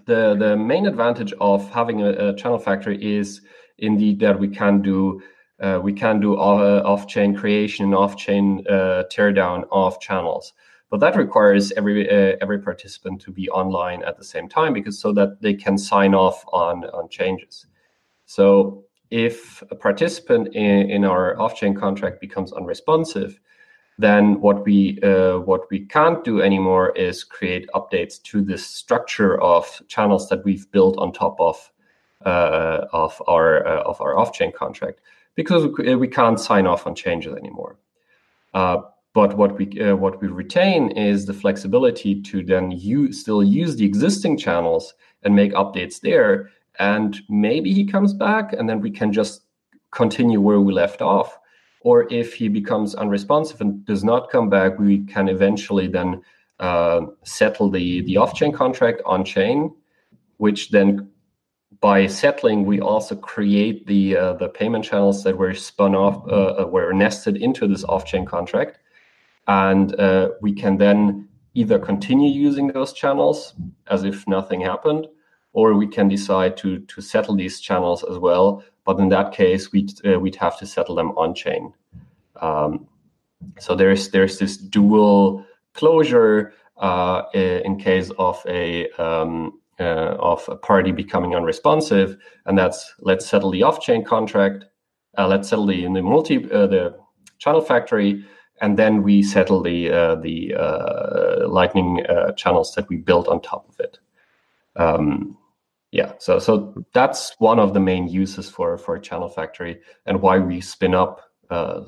the 0.05 0.35
the 0.35 0.55
main 0.57 0.87
advantage 0.87 1.33
of 1.39 1.69
having 1.71 2.01
a, 2.01 2.29
a 2.29 2.35
channel 2.35 2.57
factory 2.57 2.97
is 3.03 3.41
indeed 3.77 4.21
that 4.21 4.39
we 4.39 4.47
can 4.47 4.81
do 4.81 5.21
uh, 5.61 5.79
we 5.83 5.93
can 5.93 6.19
do 6.19 6.35
uh, 6.35 6.81
off-chain 6.85 7.35
creation 7.35 7.85
and 7.85 7.95
off-chain 7.95 8.65
uh, 8.69 9.03
teardown 9.11 9.63
of 9.71 9.99
channels 9.99 10.53
but 10.89 10.99
that 10.99 11.15
requires 11.15 11.71
every 11.73 12.09
uh, 12.09 12.35
every 12.41 12.59
participant 12.59 13.21
to 13.21 13.31
be 13.31 13.49
online 13.49 14.03
at 14.03 14.17
the 14.17 14.23
same 14.23 14.47
time 14.47 14.73
because 14.73 14.99
so 14.99 15.11
that 15.13 15.41
they 15.41 15.53
can 15.53 15.77
sign 15.77 16.13
off 16.13 16.43
on 16.53 16.85
on 16.85 17.09
changes 17.09 17.67
so 18.25 18.83
if 19.11 19.61
a 19.69 19.75
participant 19.75 20.47
in, 20.55 20.89
in 20.89 21.05
our 21.05 21.39
off-chain 21.39 21.75
contract 21.75 22.19
becomes 22.19 22.51
unresponsive 22.53 23.39
then 23.97 24.41
what 24.41 24.65
we 24.65 24.99
uh, 25.01 25.39
what 25.39 25.69
we 25.71 25.85
can't 25.85 26.23
do 26.23 26.41
anymore 26.41 26.91
is 26.97 27.23
create 27.23 27.69
updates 27.73 28.21
to 28.21 28.41
this 28.41 28.65
structure 28.65 29.39
of 29.41 29.81
channels 29.87 30.27
that 30.29 30.43
we've 30.43 30.69
built 30.71 30.97
on 30.97 31.13
top 31.13 31.39
of 31.39 31.71
uh, 32.25 32.85
of 32.91 33.21
our 33.27 33.65
uh, 33.65 33.83
of 33.83 34.01
our 34.01 34.17
off-chain 34.17 34.51
contract 34.51 34.99
because 35.35 35.67
we 35.77 36.07
can't 36.07 36.39
sign 36.39 36.65
off 36.65 36.87
on 36.87 36.95
changes 36.95 37.35
anymore. 37.35 37.77
Uh, 39.15 39.27
but 39.27 39.37
what 39.37 39.57
we 39.57 39.65
what 39.93 40.21
we 40.21 40.27
retain 40.27 40.91
is 40.91 41.25
the 41.25 41.33
flexibility 41.33 42.21
to 42.21 42.43
then 42.43 42.71
use, 42.71 43.21
still 43.21 43.43
use 43.43 43.75
the 43.75 43.85
existing 43.85 44.37
channels 44.37 44.93
and 45.23 45.35
make 45.35 45.53
updates 45.53 46.01
there. 46.01 46.49
And 46.79 47.21
maybe 47.29 47.73
he 47.73 47.85
comes 47.85 48.13
back, 48.13 48.53
and 48.53 48.69
then 48.69 48.81
we 48.81 48.91
can 48.91 49.13
just 49.13 49.43
continue 49.91 50.41
where 50.41 50.59
we 50.59 50.73
left 50.73 51.01
off. 51.01 51.39
Or 51.81 52.11
if 52.11 52.33
he 52.33 52.49
becomes 52.49 52.95
unresponsive 52.95 53.61
and 53.61 53.85
does 53.85 54.03
not 54.03 54.31
come 54.31 54.49
back, 54.49 54.79
we 54.79 55.05
can 55.05 55.29
eventually 55.29 55.87
then 55.87 56.21
uh, 56.59 57.01
settle 57.23 57.69
the 57.69 58.01
the 58.01 58.17
off-chain 58.17 58.51
contract 58.51 59.01
on 59.05 59.23
chain, 59.23 59.73
which 60.37 60.71
then 60.71 61.09
by 61.81 62.07
settling, 62.07 62.65
we 62.65 62.79
also 62.79 63.15
create 63.15 63.85
the 63.85 64.17
uh, 64.17 64.33
the 64.33 64.49
payment 64.49 64.83
channels 64.83 65.23
that 65.23 65.37
were 65.37 65.53
spun 65.53 65.95
off, 65.95 66.27
uh, 66.27 66.63
uh, 66.63 66.67
were 66.67 66.93
nested 66.93 67.37
into 67.37 67.67
this 67.67 67.83
off-chain 67.83 68.25
contract, 68.25 68.79
and 69.47 69.99
uh, 69.99 70.29
we 70.41 70.53
can 70.53 70.77
then 70.77 71.27
either 71.53 71.79
continue 71.79 72.29
using 72.29 72.67
those 72.67 72.93
channels 72.93 73.53
as 73.87 74.03
if 74.03 74.27
nothing 74.27 74.61
happened, 74.61 75.07
or 75.53 75.73
we 75.73 75.87
can 75.87 76.07
decide 76.07 76.57
to 76.57 76.79
to 76.79 77.01
settle 77.01 77.35
these 77.35 77.59
channels 77.59 78.03
as 78.03 78.17
well. 78.17 78.63
But 78.83 78.99
in 78.99 79.09
that 79.09 79.31
case, 79.31 79.71
we'd 79.71 79.91
uh, 80.05 80.19
we'd 80.19 80.35
have 80.35 80.57
to 80.59 80.65
settle 80.65 80.95
them 80.95 81.11
on 81.17 81.33
chain. 81.33 81.73
Um, 82.41 82.87
so 83.59 83.75
there's 83.75 84.09
there's 84.09 84.37
this 84.37 84.57
dual 84.57 85.45
closure 85.73 86.53
uh, 86.77 87.23
in 87.33 87.77
case 87.77 88.11
of 88.17 88.43
a 88.47 88.89
um, 88.91 89.59
uh, 89.79 90.15
of 90.19 90.47
a 90.49 90.55
party 90.55 90.91
becoming 90.91 91.35
unresponsive, 91.35 92.17
and 92.45 92.57
that's 92.57 92.93
let's 92.99 93.25
settle 93.25 93.51
the 93.51 93.63
off-chain 93.63 94.03
contract, 94.03 94.65
uh, 95.17 95.27
let's 95.27 95.49
settle 95.49 95.65
the, 95.65 95.83
the 95.83 96.01
multi 96.01 96.37
uh, 96.51 96.67
the 96.67 96.97
channel 97.39 97.61
factory, 97.61 98.25
and 98.61 98.77
then 98.77 99.03
we 99.03 99.23
settle 99.23 99.61
the 99.61 99.91
uh, 99.91 100.15
the 100.15 100.55
uh, 100.55 101.47
Lightning 101.47 102.05
uh, 102.07 102.31
channels 102.33 102.73
that 102.75 102.87
we 102.89 102.97
built 102.97 103.27
on 103.27 103.41
top 103.41 103.67
of 103.69 103.79
it. 103.79 103.99
Um, 104.75 105.37
yeah, 105.91 106.13
so 106.19 106.39
so 106.39 106.85
that's 106.93 107.35
one 107.39 107.59
of 107.59 107.73
the 107.73 107.79
main 107.79 108.07
uses 108.07 108.49
for 108.49 108.77
for 108.77 108.95
a 108.95 109.01
channel 109.01 109.29
factory, 109.29 109.79
and 110.05 110.21
why 110.21 110.39
we 110.39 110.61
spin 110.61 110.95
up 110.95 111.21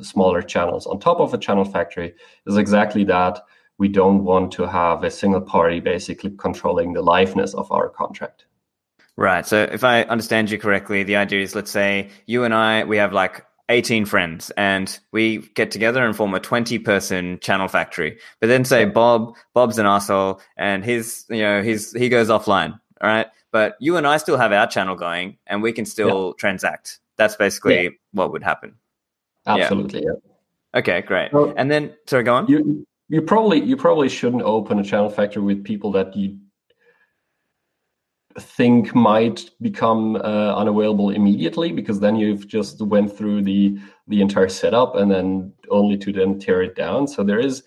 smaller 0.02 0.44
channels 0.44 0.86
on 0.86 1.00
top 1.00 1.20
of 1.20 1.34
a 1.34 1.38
channel 1.38 1.66
factory 1.66 2.14
is 2.46 2.58
exactly 2.58 3.04
that 3.04 3.42
we 3.78 3.88
don't 3.88 4.24
want 4.24 4.52
to 4.52 4.68
have 4.68 5.04
a 5.04 5.12
single 5.12 5.42
party 5.42 5.80
basically 5.80 6.32
controlling 6.32 6.94
the 6.94 7.04
liveness 7.04 7.54
of 7.56 7.72
our 7.72 7.90
contract. 7.90 8.46
Right. 9.16 9.46
So 9.46 9.64
if 9.64 9.84
I 9.84 10.04
understand 10.04 10.52
you 10.52 10.60
correctly, 10.60 11.04
the 11.04 11.16
idea 11.16 11.42
is 11.42 11.56
let's 11.56 11.72
say 11.72 12.10
you 12.28 12.44
and 12.44 12.54
I, 12.54 12.84
we 12.84 12.98
have 12.98 13.14
like 13.14 13.46
18 13.70 14.06
friends 14.06 14.52
and 14.58 15.00
we 15.12 15.40
get 15.56 15.72
together 15.72 16.06
and 16.06 16.16
form 16.16 16.34
a 16.34 16.40
20 16.40 16.80
person 16.80 17.40
channel 17.40 17.68
factory. 17.68 18.18
But 18.40 18.48
then 18.48 18.66
say 18.66 18.86
Bob, 18.86 19.36
Bob's 19.54 19.78
an 19.78 19.86
asshole 19.86 20.42
and 20.58 20.84
his, 20.84 21.26
you 21.30 21.42
know, 21.42 21.62
his, 21.62 21.92
he 21.94 22.10
goes 22.10 22.30
offline. 22.30 22.80
All 23.02 23.10
right. 23.10 23.28
But 23.52 23.76
you 23.80 23.98
and 23.98 24.08
I 24.08 24.18
still 24.18 24.38
have 24.38 24.52
our 24.52 24.68
channel 24.68 24.96
going 24.96 25.38
and 25.48 25.62
we 25.62 25.74
can 25.74 25.86
still 25.86 26.28
yeah. 26.28 26.40
transact. 26.40 27.00
That's 27.18 27.36
basically 27.36 27.84
yeah. 27.84 27.90
what 28.12 28.32
would 28.32 28.44
happen. 28.44 28.76
Absolutely. 29.46 30.04
Yeah. 30.04 30.12
yeah. 30.14 30.80
Okay, 30.80 31.02
great. 31.02 31.32
and 31.34 31.72
then, 31.72 31.94
sorry, 32.06 32.24
go 32.24 32.36
on. 32.36 32.48
You, 32.48 32.86
you 33.10 33.22
probably 33.22 33.62
you 33.62 33.78
probably 33.78 34.10
shouldn't 34.10 34.44
open 34.44 34.80
a 34.80 34.84
channel 34.84 35.10
factory 35.10 35.42
with 35.42 35.64
people 35.64 35.92
that 35.94 36.16
you 36.16 36.38
think 38.40 38.94
might 38.94 39.50
become 39.62 40.16
uh, 40.18 40.56
unavailable 40.56 41.10
immediately 41.10 41.72
because 41.72 42.00
then 42.00 42.16
you've 42.16 42.48
just 42.48 42.82
went 42.82 43.16
through 43.16 43.42
the 43.42 43.78
the 44.08 44.22
entire 44.22 44.50
setup 44.50 44.96
and 44.96 45.12
then 45.12 45.52
only 45.70 45.98
to 45.98 46.14
then 46.14 46.40
tear 46.40 46.62
it 46.62 46.76
down. 46.76 47.08
So 47.08 47.24
there 47.24 47.40
is 47.40 47.64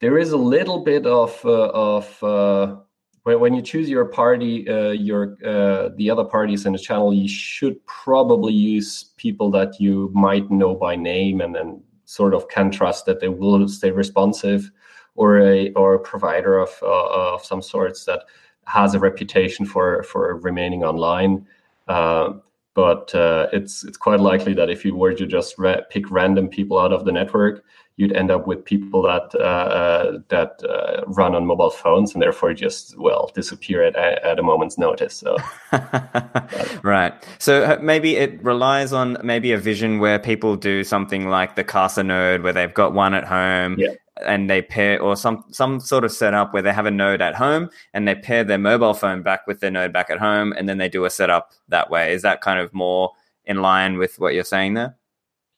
there 0.00 0.18
is 0.18 0.32
a 0.32 0.36
little 0.36 0.84
bit 0.84 1.06
of 1.06 1.40
uh, 1.44 1.70
of 1.72 2.22
uh, 2.22 2.76
when, 3.22 3.54
you 3.54 3.62
choose 3.62 3.88
your 3.88 4.04
party 4.04 4.68
uh, 4.68 4.90
your 4.90 5.36
uh, 5.44 5.90
the 5.96 6.10
other 6.10 6.24
parties 6.24 6.66
in 6.66 6.72
the 6.72 6.78
channel 6.78 7.12
you 7.12 7.28
should 7.28 7.84
probably 7.86 8.52
use 8.52 9.12
people 9.16 9.50
that 9.50 9.80
you 9.80 10.10
might 10.14 10.50
know 10.50 10.74
by 10.74 10.94
name 10.94 11.40
and 11.40 11.54
then 11.54 11.82
sort 12.04 12.34
of 12.34 12.48
can 12.48 12.70
trust 12.70 13.04
that 13.06 13.20
they 13.20 13.28
will 13.28 13.66
stay 13.66 13.90
responsive 13.90 14.70
or 15.16 15.40
a 15.40 15.72
or 15.72 15.94
a 15.94 15.98
provider 15.98 16.58
of 16.58 16.70
uh, 16.82 17.34
of 17.34 17.44
some 17.44 17.62
sorts 17.62 18.04
that 18.04 18.20
has 18.66 18.94
a 18.94 18.98
reputation 18.98 19.66
for 19.66 20.02
for 20.02 20.36
remaining 20.36 20.84
online. 20.84 21.46
Uh, 21.88 22.34
but 22.74 23.14
uh, 23.14 23.46
it's 23.52 23.84
it's 23.84 23.96
quite 23.96 24.20
likely 24.20 24.52
that 24.54 24.68
if 24.68 24.84
you 24.84 24.94
were 24.94 25.14
to 25.14 25.26
just 25.26 25.58
ra- 25.58 25.80
pick 25.88 26.10
random 26.10 26.48
people 26.48 26.78
out 26.78 26.92
of 26.92 27.06
the 27.06 27.12
network, 27.12 27.64
you'd 27.96 28.12
end 28.12 28.30
up 28.30 28.46
with 28.46 28.64
people 28.64 29.00
that 29.02 29.34
uh, 29.34 29.38
uh, 29.38 30.18
that 30.28 30.62
uh, 30.62 31.02
run 31.06 31.34
on 31.34 31.46
mobile 31.46 31.70
phones 31.70 32.12
and 32.12 32.22
therefore 32.22 32.52
just 32.52 32.96
well 32.98 33.30
disappear 33.34 33.82
at, 33.82 33.96
at 33.96 34.38
a 34.38 34.42
moment's 34.42 34.76
notice. 34.76 35.14
So, 35.14 35.36
right. 36.82 37.14
So 37.38 37.64
uh, 37.64 37.78
maybe 37.80 38.16
it 38.16 38.42
relies 38.44 38.92
on 38.92 39.16
maybe 39.24 39.52
a 39.52 39.58
vision 39.58 39.98
where 39.98 40.18
people 40.18 40.56
do 40.56 40.84
something 40.84 41.28
like 41.28 41.56
the 41.56 41.64
Casa 41.64 42.02
node, 42.02 42.42
where 42.42 42.52
they've 42.52 42.74
got 42.74 42.92
one 42.92 43.14
at 43.14 43.24
home. 43.24 43.76
Yeah. 43.78 43.94
And 44.24 44.48
they 44.48 44.62
pair, 44.62 45.00
or 45.00 45.16
some 45.16 45.44
some 45.50 45.78
sort 45.78 46.04
of 46.04 46.12
setup 46.12 46.54
where 46.54 46.62
they 46.62 46.72
have 46.72 46.86
a 46.86 46.90
node 46.90 47.20
at 47.20 47.34
home 47.34 47.68
and 47.92 48.08
they 48.08 48.14
pair 48.14 48.44
their 48.44 48.58
mobile 48.58 48.94
phone 48.94 49.22
back 49.22 49.46
with 49.46 49.60
their 49.60 49.70
node 49.70 49.92
back 49.92 50.08
at 50.08 50.18
home, 50.18 50.54
and 50.56 50.68
then 50.68 50.78
they 50.78 50.88
do 50.88 51.04
a 51.04 51.10
setup 51.10 51.52
that 51.68 51.90
way. 51.90 52.14
Is 52.14 52.22
that 52.22 52.40
kind 52.40 52.58
of 52.58 52.72
more 52.72 53.12
in 53.44 53.60
line 53.60 53.98
with 53.98 54.18
what 54.18 54.34
you're 54.34 54.44
saying 54.44 54.74
there? 54.74 54.96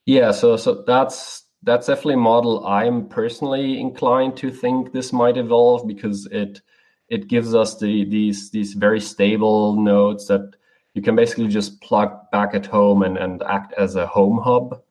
Yeah. 0.06 0.32
So 0.32 0.56
so 0.56 0.82
that's 0.86 1.44
that's 1.62 1.86
definitely 1.86 2.14
a 2.14 2.18
model 2.18 2.66
I'm 2.66 3.08
personally 3.08 3.80
inclined 3.80 4.36
to 4.38 4.50
think 4.50 4.92
this 4.92 5.12
might 5.12 5.36
evolve 5.36 5.86
because 5.86 6.26
it 6.26 6.60
it 7.08 7.28
gives 7.28 7.54
us 7.54 7.78
the 7.78 8.04
these 8.04 8.50
these 8.50 8.74
very 8.74 9.00
stable 9.00 9.80
nodes 9.80 10.26
that 10.28 10.56
you 10.94 11.02
can 11.02 11.14
basically 11.14 11.48
just 11.48 11.80
plug 11.80 12.10
back 12.32 12.54
at 12.54 12.66
home 12.66 13.02
and, 13.02 13.16
and 13.16 13.42
act 13.44 13.72
as 13.74 13.94
a 13.94 14.06
home 14.06 14.40
hub, 14.42 14.82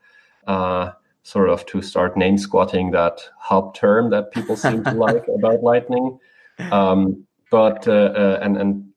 uh, 0.47 0.91
sort 1.27 1.49
of 1.49 1.65
to 1.65 1.81
start 1.81 2.15
name 2.15 2.37
squatting 2.37 2.91
that 2.91 3.19
hub 3.37 3.75
term 3.75 4.09
that 4.11 4.31
people 4.31 4.55
seem 4.55 4.81
to 4.81 4.91
like 5.05 5.25
about 5.27 5.61
Lightning. 5.61 6.17
Um, 6.71 7.27
but 7.51 7.85
uh, 7.85 8.13
uh, 8.15 8.39
and 8.41 8.55
and 8.55 8.89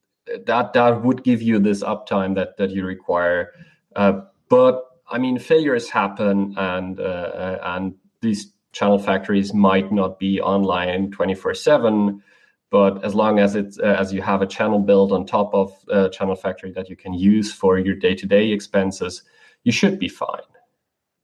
that 0.47 0.73
that 0.75 1.03
would 1.03 1.25
give 1.25 1.43
you 1.43 1.59
this 1.59 1.83
uptime 1.83 2.37
that 2.37 2.57
that 2.59 2.71
you 2.71 2.87
require. 2.87 3.53
Uh, 3.97 4.21
but 4.49 4.85
I 5.11 5.19
mean, 5.19 5.41
failures 5.41 5.91
happen, 5.91 6.55
and 6.57 7.01
uh, 7.01 7.03
uh, 7.03 7.59
and 7.63 7.95
these 8.21 8.53
channel 8.71 9.01
factories 9.01 9.53
might 9.53 9.91
not 9.91 10.21
be 10.21 10.41
online 10.41 11.11
twenty 11.11 11.35
four 11.35 11.55
seven 11.55 12.23
but 12.71 13.05
as 13.05 13.17
long 13.17 13.41
as 13.41 13.57
it's 13.57 13.81
uh, 13.81 13.97
as 13.99 14.13
you 14.13 14.23
have 14.23 14.43
a 14.43 14.47
channel 14.47 14.79
built 14.79 15.11
on 15.11 15.27
top 15.27 15.53
of 15.53 15.73
a 15.89 16.09
channel 16.09 16.37
factory 16.37 16.71
that 16.71 16.89
you 16.89 16.95
can 16.95 17.13
use 17.13 17.53
for 17.53 17.81
your 17.81 17.97
day-to-day 17.97 18.53
expenses 18.53 19.25
you 19.65 19.73
should 19.73 19.99
be 19.99 20.09
fine 20.09 20.47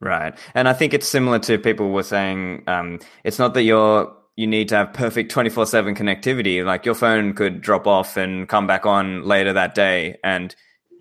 right 0.00 0.38
and 0.54 0.68
i 0.68 0.72
think 0.72 0.92
it's 0.92 1.08
similar 1.08 1.38
to 1.38 1.58
people 1.58 1.90
were 1.90 2.02
saying 2.02 2.62
um, 2.66 2.98
it's 3.24 3.38
not 3.38 3.54
that 3.54 3.62
you're 3.62 4.12
you 4.36 4.46
need 4.46 4.68
to 4.68 4.76
have 4.76 4.92
perfect 4.92 5.32
24/7 5.32 5.96
connectivity 5.96 6.64
like 6.64 6.84
your 6.84 6.94
phone 6.94 7.32
could 7.32 7.60
drop 7.60 7.86
off 7.86 8.16
and 8.16 8.48
come 8.48 8.66
back 8.66 8.84
on 8.84 9.24
later 9.24 9.52
that 9.52 9.74
day 9.74 10.16
and 10.22 10.54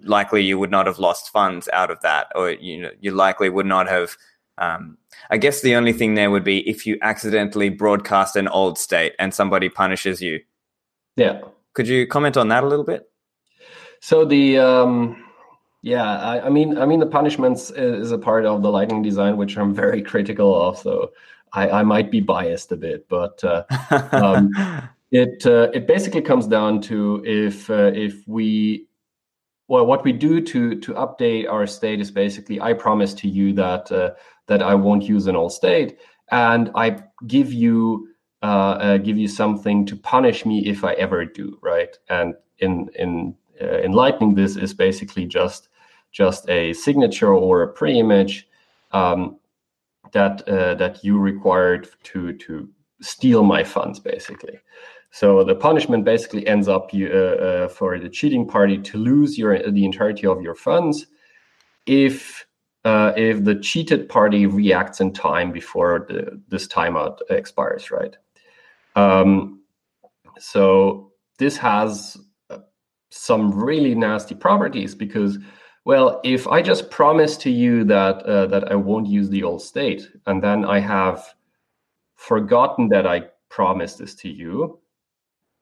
likely 0.03 0.41
you 0.43 0.57
would 0.57 0.71
not 0.71 0.85
have 0.85 0.99
lost 0.99 1.29
funds 1.31 1.67
out 1.73 1.91
of 1.91 1.99
that 2.01 2.27
or 2.35 2.51
you 2.51 2.81
know 2.81 2.91
you 3.01 3.11
likely 3.11 3.49
would 3.49 3.65
not 3.65 3.87
have 3.87 4.15
um, 4.57 4.97
I 5.29 5.37
guess 5.37 5.61
the 5.61 5.75
only 5.75 5.93
thing 5.93 6.15
there 6.15 6.31
would 6.31 6.43
be 6.43 6.67
if 6.69 6.85
you 6.85 6.97
accidentally 7.01 7.69
broadcast 7.69 8.35
an 8.35 8.47
old 8.47 8.77
state 8.77 9.13
and 9.19 9.33
somebody 9.33 9.69
punishes 9.69 10.21
you. 10.21 10.39
Yeah. 11.15 11.41
Could 11.73 11.87
you 11.87 12.07
comment 12.07 12.37
on 12.37 12.47
that 12.49 12.63
a 12.63 12.67
little 12.67 12.85
bit? 12.85 13.09
So 14.01 14.23
the 14.25 14.59
um, 14.59 15.24
yeah, 15.85 16.17
I, 16.17 16.47
I, 16.47 16.49
mean, 16.49 16.79
I 16.79 16.87
mean, 16.87 16.99
the 16.99 17.05
punishments 17.05 17.69
is 17.69 18.11
a 18.11 18.17
part 18.17 18.43
of 18.43 18.63
the 18.63 18.71
Lightning 18.71 19.03
design, 19.03 19.37
which 19.37 19.55
I'm 19.55 19.71
very 19.71 20.01
critical 20.01 20.59
of. 20.59 20.79
So 20.79 21.11
I, 21.53 21.69
I 21.69 21.83
might 21.83 22.09
be 22.09 22.21
biased 22.21 22.71
a 22.71 22.75
bit, 22.75 23.07
but 23.07 23.43
uh, 23.43 23.65
um, 24.11 24.49
it 25.11 25.45
uh, 25.45 25.69
it 25.75 25.85
basically 25.85 26.23
comes 26.23 26.47
down 26.47 26.81
to 26.89 27.21
if 27.23 27.69
uh, 27.69 27.91
if 27.93 28.27
we 28.27 28.87
well, 29.67 29.85
what 29.85 30.03
we 30.03 30.11
do 30.11 30.41
to 30.41 30.79
to 30.79 30.93
update 30.95 31.47
our 31.47 31.67
state 31.67 32.01
is 32.01 32.09
basically 32.09 32.59
I 32.59 32.73
promise 32.73 33.13
to 33.15 33.29
you 33.29 33.53
that 33.53 33.91
uh, 33.91 34.15
that 34.47 34.63
I 34.63 34.73
won't 34.73 35.03
use 35.03 35.27
an 35.27 35.35
old 35.35 35.53
state, 35.53 35.99
and 36.31 36.71
I 36.73 37.03
give 37.27 37.53
you 37.53 38.09
uh, 38.41 38.77
uh, 38.81 38.97
give 38.97 39.19
you 39.19 39.27
something 39.27 39.85
to 39.85 39.95
punish 39.95 40.47
me 40.47 40.65
if 40.65 40.83
I 40.83 40.93
ever 40.93 41.25
do, 41.25 41.59
right? 41.61 41.95
And 42.09 42.33
in 42.57 42.89
in 42.97 43.35
uh, 43.61 43.81
in 43.81 43.91
Lightning, 43.91 44.33
this 44.33 44.55
is 44.55 44.73
basically 44.73 45.27
just 45.27 45.69
just 46.15 46.49
a 46.49 46.73
signature 46.73 47.33
or 47.33 47.61
a 47.61 47.67
pre-image 47.67 48.47
um, 48.91 49.37
that 50.13 50.47
uh, 50.47 50.73
that 50.75 51.03
you 51.03 51.19
required 51.19 51.89
to 52.03 52.33
to 52.33 52.69
steal 53.01 53.43
my 53.43 53.63
funds, 53.63 53.99
basically. 53.99 54.57
So 55.11 55.43
the 55.43 55.55
punishment 55.55 56.05
basically 56.05 56.47
ends 56.47 56.67
up 56.67 56.91
uh, 56.93 57.05
uh, 57.05 57.67
for 57.67 57.99
the 57.99 58.09
cheating 58.09 58.47
party 58.47 58.77
to 58.77 58.97
lose 58.97 59.37
your 59.37 59.71
the 59.71 59.85
entirety 59.85 60.25
of 60.27 60.41
your 60.41 60.55
funds 60.55 61.07
if 61.85 62.45
uh, 62.85 63.11
if 63.17 63.43
the 63.43 63.55
cheated 63.55 64.07
party 64.07 64.45
reacts 64.45 65.01
in 65.01 65.11
time 65.11 65.51
before 65.51 66.05
the, 66.07 66.41
this 66.49 66.67
timeout 66.67 67.17
expires, 67.29 67.89
right? 67.89 68.15
Um, 68.95 69.61
so 70.37 71.11
this 71.39 71.57
has 71.57 72.15
uh, 72.51 72.59
some 73.09 73.51
really 73.51 73.95
nasty 73.95 74.35
properties 74.35 74.93
because, 74.93 75.39
well, 75.85 76.19
if 76.23 76.47
I 76.47 76.63
just 76.63 76.89
promise 76.89 77.37
to 77.37 77.51
you 77.51 77.83
that 77.85 78.23
uh, 78.23 78.47
that 78.47 78.71
I 78.71 78.75
won't 78.75 79.07
use 79.07 79.29
the 79.29 79.43
old 79.43 79.61
state, 79.61 80.09
and 80.25 80.43
then 80.43 80.65
I 80.65 80.79
have 80.79 81.23
forgotten 82.15 82.89
that 82.89 83.05
I 83.05 83.25
promised 83.49 83.99
this 83.99 84.15
to 84.15 84.29
you, 84.29 84.79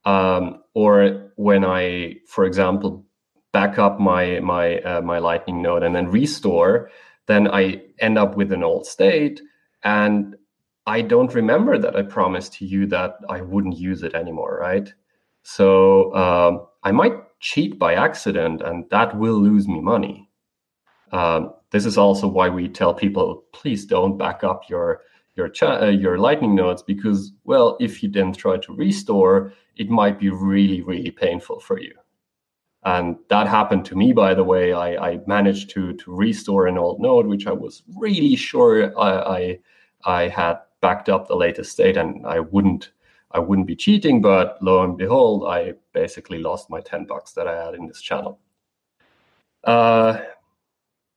um, 0.06 0.64
or 0.74 1.32
when 1.36 1.66
I, 1.66 2.16
for 2.26 2.46
example, 2.46 3.06
back 3.52 3.78
up 3.78 4.00
my 4.00 4.40
my 4.40 4.80
uh, 4.80 5.02
my 5.02 5.20
Lightning 5.20 5.62
node 5.62 5.84
and 5.84 5.94
then 5.94 6.08
restore, 6.10 6.90
then 7.28 7.50
I 7.50 7.84
end 8.00 8.18
up 8.18 8.38
with 8.38 8.54
an 8.54 8.64
old 8.64 8.86
state, 8.86 9.42
and 9.84 10.38
I 10.88 11.02
don't 11.02 11.34
remember 11.34 11.78
that 11.78 11.98
I 11.98 12.02
promised 12.02 12.54
to 12.56 12.66
you 12.66 12.86
that 12.88 13.18
I 13.30 13.42
wouldn't 13.42 13.78
use 13.78 14.04
it 14.04 14.16
anymore, 14.16 14.58
right? 14.62 14.94
So 15.44 16.16
um, 16.16 16.68
I 16.84 16.92
might 16.94 17.14
cheat 17.44 17.78
by 17.78 17.94
accident, 17.94 18.62
and 18.62 18.86
that 18.90 19.18
will 19.18 19.40
lose 19.40 19.68
me 19.68 19.82
money. 19.82 20.30
Um, 21.12 21.54
this 21.72 21.86
is 21.86 21.98
also 21.98 22.28
why 22.28 22.48
we 22.50 22.70
tell 22.70 22.94
people, 22.94 23.44
please 23.52 23.86
don't 23.86 24.18
back 24.18 24.44
up 24.44 24.70
your 24.70 25.02
your 25.36 25.52
uh, 25.62 25.90
your 25.90 26.18
Lightning 26.18 26.56
nodes 26.56 26.84
because, 26.84 27.34
well, 27.44 27.76
if 27.80 28.02
you 28.02 28.10
then 28.10 28.34
try 28.34 28.58
to 28.58 28.74
restore, 28.74 29.54
it 29.76 29.90
might 29.90 30.20
be 30.20 30.30
really, 30.30 30.82
really 30.82 31.12
painful 31.12 31.60
for 31.60 31.80
you. 31.80 31.94
And 32.86 33.18
that 33.30 33.48
happened 33.48 33.86
to 33.86 33.96
me, 33.96 34.14
by 34.14 34.34
the 34.34 34.44
way. 34.44 34.74
I, 34.74 35.12
I 35.12 35.20
managed 35.28 35.70
to 35.72 35.94
to 35.94 36.16
restore 36.16 36.68
an 36.68 36.78
old 36.78 37.02
node, 37.02 37.28
which 37.28 37.48
I 37.48 37.54
was 37.54 37.84
really 37.98 38.36
sure 38.36 38.98
I, 38.98 39.12
I, 39.38 39.60
I 40.20 40.28
had 40.30 40.58
backed 40.82 41.10
up 41.10 41.28
the 41.28 41.36
latest 41.36 41.72
state, 41.72 41.98
and 41.98 42.26
I 42.26 42.40
wouldn't 42.40 42.92
I 43.34 43.40
wouldn't 43.40 43.68
be 43.68 43.76
cheating. 43.76 44.22
But 44.22 44.58
lo 44.62 44.84
and 44.84 44.98
behold, 44.98 45.46
I 45.48 45.74
basically 45.94 46.40
lost 46.40 46.70
my 46.70 46.82
ten 46.82 47.06
bucks 47.06 47.34
that 47.34 47.48
I 47.48 47.66
had 47.66 47.76
in 47.76 47.88
this 47.88 48.02
channel. 48.02 48.40
Uh, 49.64 50.20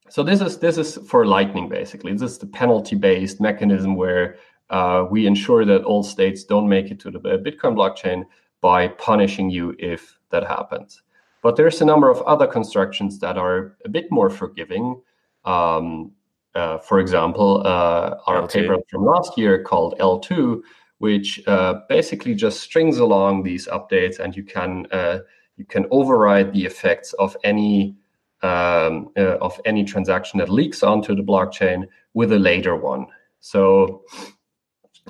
so 0.09 0.23
this 0.23 0.41
is 0.41 0.59
this 0.59 0.79
is 0.79 0.97
for 1.09 1.27
Lightning 1.27 1.69
basically. 1.69 2.13
This 2.13 2.33
is 2.33 2.39
the 2.39 2.47
penalty-based 2.47 3.41
mechanism 3.41 3.97
where 3.97 4.37
uh, 4.71 5.07
we 5.11 5.27
ensure 5.27 5.65
that 5.65 5.85
all 5.85 6.03
states 6.03 6.45
don't 6.45 6.69
make 6.69 6.91
it 6.91 7.01
to 7.01 7.11
the 7.11 7.19
Bitcoin 7.19 7.75
blockchain 7.75 8.25
by 8.61 8.89
punishing 8.89 9.51
you 9.51 9.75
if 9.79 10.19
that 10.31 10.47
happens. 10.47 11.03
But 11.43 11.57
there's 11.57 11.81
a 11.81 11.85
number 11.85 12.11
of 12.11 12.23
other 12.23 12.47
constructions 12.47 13.19
that 13.21 13.37
are 13.37 13.77
a 13.85 13.89
bit 13.89 14.11
more 14.11 14.31
forgiving. 14.31 15.01
Um, 15.45 16.13
uh, 16.55 16.79
for 16.79 16.99
example, 16.99 17.63
uh, 17.67 18.17
our 18.27 18.43
eltoo. 18.43 18.53
paper 18.53 18.77
from 18.89 19.05
last 19.05 19.37
year 19.37 19.63
called 19.63 19.99
eltoo, 20.01 20.63
which 20.99 21.43
uh, 21.47 21.81
basically 21.89 22.35
just 22.35 22.61
strings 22.61 22.99
along 22.99 23.43
these 23.43 23.67
updates, 23.69 24.19
and 24.19 24.37
you 24.37 24.45
can 24.45 24.87
uh, 24.93 25.19
you 25.57 25.65
can 25.65 25.87
override 25.91 26.53
the 26.53 26.65
effects 26.65 27.13
of 27.15 27.37
any 27.45 27.97
um, 28.43 29.11
uh, 29.17 29.37
of 29.41 29.61
any 29.65 29.85
transaction 29.85 30.39
that 30.39 30.49
leaks 30.49 30.83
onto 30.83 31.15
the 31.15 31.23
blockchain 31.23 31.87
with 32.15 32.33
a 32.33 32.39
later 32.39 32.77
one. 32.77 33.07
So 33.41 34.05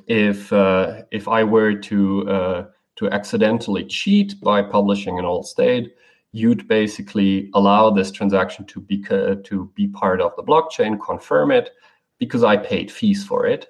if 0.07 0.53
uh, 0.53 1.03
if 1.11 1.29
I 1.29 1.45
were 1.45 1.75
to 1.75 2.29
uh, 2.29 2.67
to 2.97 3.11
accidentally 3.11 3.85
cheat 3.85 4.41
by 4.41 4.63
publishing 4.63 5.19
an 5.19 5.25
old 5.25 5.47
state, 5.47 5.95
you'd 6.33 6.67
basically 6.69 7.51
allow 7.55 7.91
this 7.91 8.11
transaction 8.11 8.65
to 8.67 8.81
be 8.81 9.03
to 9.03 9.73
be 9.75 9.89
part 9.89 10.21
of 10.21 10.35
the 10.37 10.43
blockchain, 10.43 11.01
confirm 11.01 11.51
it 11.51 11.71
because 12.19 12.45
I 12.45 12.57
paid 12.57 12.91
fees 12.91 13.25
for 13.25 13.47
it. 13.47 13.69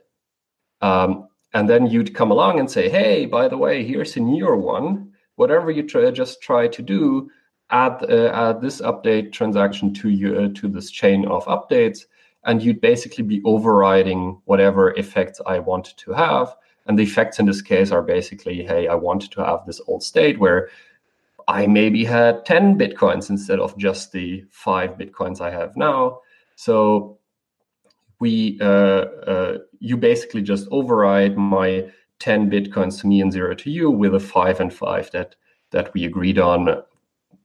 Um, 0.81 1.29
and 1.57 1.71
then 1.71 1.87
you'd 1.87 2.15
come 2.15 2.31
along 2.31 2.61
and 2.61 2.71
say, 2.71 2.91
"Hey, 2.91 3.25
by 3.25 3.49
the 3.49 3.57
way, 3.57 3.83
here's 3.83 4.15
a 4.17 4.21
newer 4.21 4.57
one. 4.57 5.13
Whatever 5.37 5.71
you 5.71 5.83
try, 5.83 6.11
just 6.11 6.43
try 6.43 6.69
to 6.69 6.83
do, 6.83 7.31
add 7.71 8.05
uh, 8.11 8.31
add 8.45 8.61
this 8.61 8.83
update 8.83 9.33
transaction 9.33 9.95
to 9.95 10.11
you 10.11 10.31
uh, 10.37 10.49
to 10.61 10.69
this 10.69 10.91
chain 10.91 11.27
of 11.27 11.47
updates, 11.47 12.01
and 12.45 12.63
you'd 12.63 12.83
basically 12.83 13.25
be 13.25 13.41
overriding 13.45 14.39
whatever 14.45 14.93
effects 14.99 15.41
I 15.47 15.59
wanted 15.59 15.97
to 16.05 16.13
have. 16.13 16.55
And 16.87 16.99
the 16.99 17.05
effects 17.05 17.39
in 17.41 17.47
this 17.47 17.63
case 17.63 17.91
are 17.91 18.03
basically, 18.03 18.63
hey, 18.63 18.87
I 18.87 18.95
wanted 18.95 19.33
to 19.33 19.45
have 19.45 19.65
this 19.67 19.81
old 19.89 20.03
state 20.03 20.39
where 20.39 20.69
I 21.49 21.67
maybe 21.67 22.05
had 22.05 22.45
10 22.45 22.79
bitcoins 22.79 23.31
instead 23.31 23.61
of 23.61 23.77
just 23.79 24.13
the 24.13 24.45
five 24.51 24.91
bitcoins 24.99 25.41
I 25.41 25.51
have 25.51 25.77
now. 25.77 26.21
So 26.55 27.19
we 28.21 28.59
uh, 28.61 29.05
uh, 29.33 29.59
you 29.87 29.97
basically 29.97 30.43
just 30.43 30.67
override 30.73 31.37
my 31.37 31.89
10 32.19 32.51
bitcoins 32.51 33.01
to 33.01 33.07
me 33.07 33.21
and 33.21 33.33
zero 33.33 33.55
to 33.55 33.71
you 33.71 33.89
with 33.89 34.15
a 34.15 34.21
five 34.21 34.59
and 34.61 34.73
five 34.73 35.11
that 35.13 35.37
that 35.71 35.93
we 35.95 36.05
agreed 36.05 36.39
on 36.39 36.83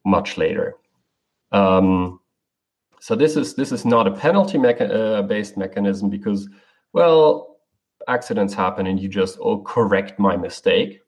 much 0.05 0.37
later. 0.37 0.75
Um, 1.51 2.19
so 2.99 3.15
this 3.15 3.35
is 3.35 3.55
this 3.55 3.71
is 3.71 3.85
not 3.85 4.07
a 4.07 4.11
penalty 4.11 4.57
mecha- 4.57 5.19
uh, 5.19 5.21
based 5.21 5.55
mechanism 5.55 6.09
because, 6.09 6.49
well, 6.93 7.57
accidents 8.07 8.53
happen 8.53 8.87
and 8.87 8.99
you 8.99 9.07
just 9.07 9.37
oh 9.39 9.61
correct 9.61 10.17
my 10.17 10.35
mistake. 10.35 11.01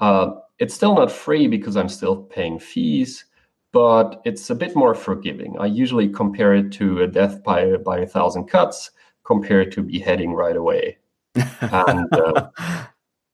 Uh, 0.00 0.32
it's 0.58 0.74
still 0.74 0.94
not 0.94 1.10
free 1.10 1.46
because 1.46 1.76
I'm 1.76 1.88
still 1.88 2.16
paying 2.24 2.58
fees, 2.58 3.24
but 3.72 4.20
it's 4.24 4.50
a 4.50 4.54
bit 4.54 4.76
more 4.76 4.94
forgiving. 4.94 5.56
I 5.58 5.66
usually 5.66 6.08
compare 6.08 6.54
it 6.54 6.72
to 6.72 7.02
a 7.02 7.06
death 7.06 7.42
by 7.42 7.76
by 7.76 8.00
a 8.00 8.06
thousand 8.06 8.44
cuts 8.46 8.90
compared 9.24 9.72
to 9.72 9.82
beheading 9.82 10.32
right 10.32 10.56
away. 10.56 10.98
and 11.60 12.12
uh, 12.12 12.48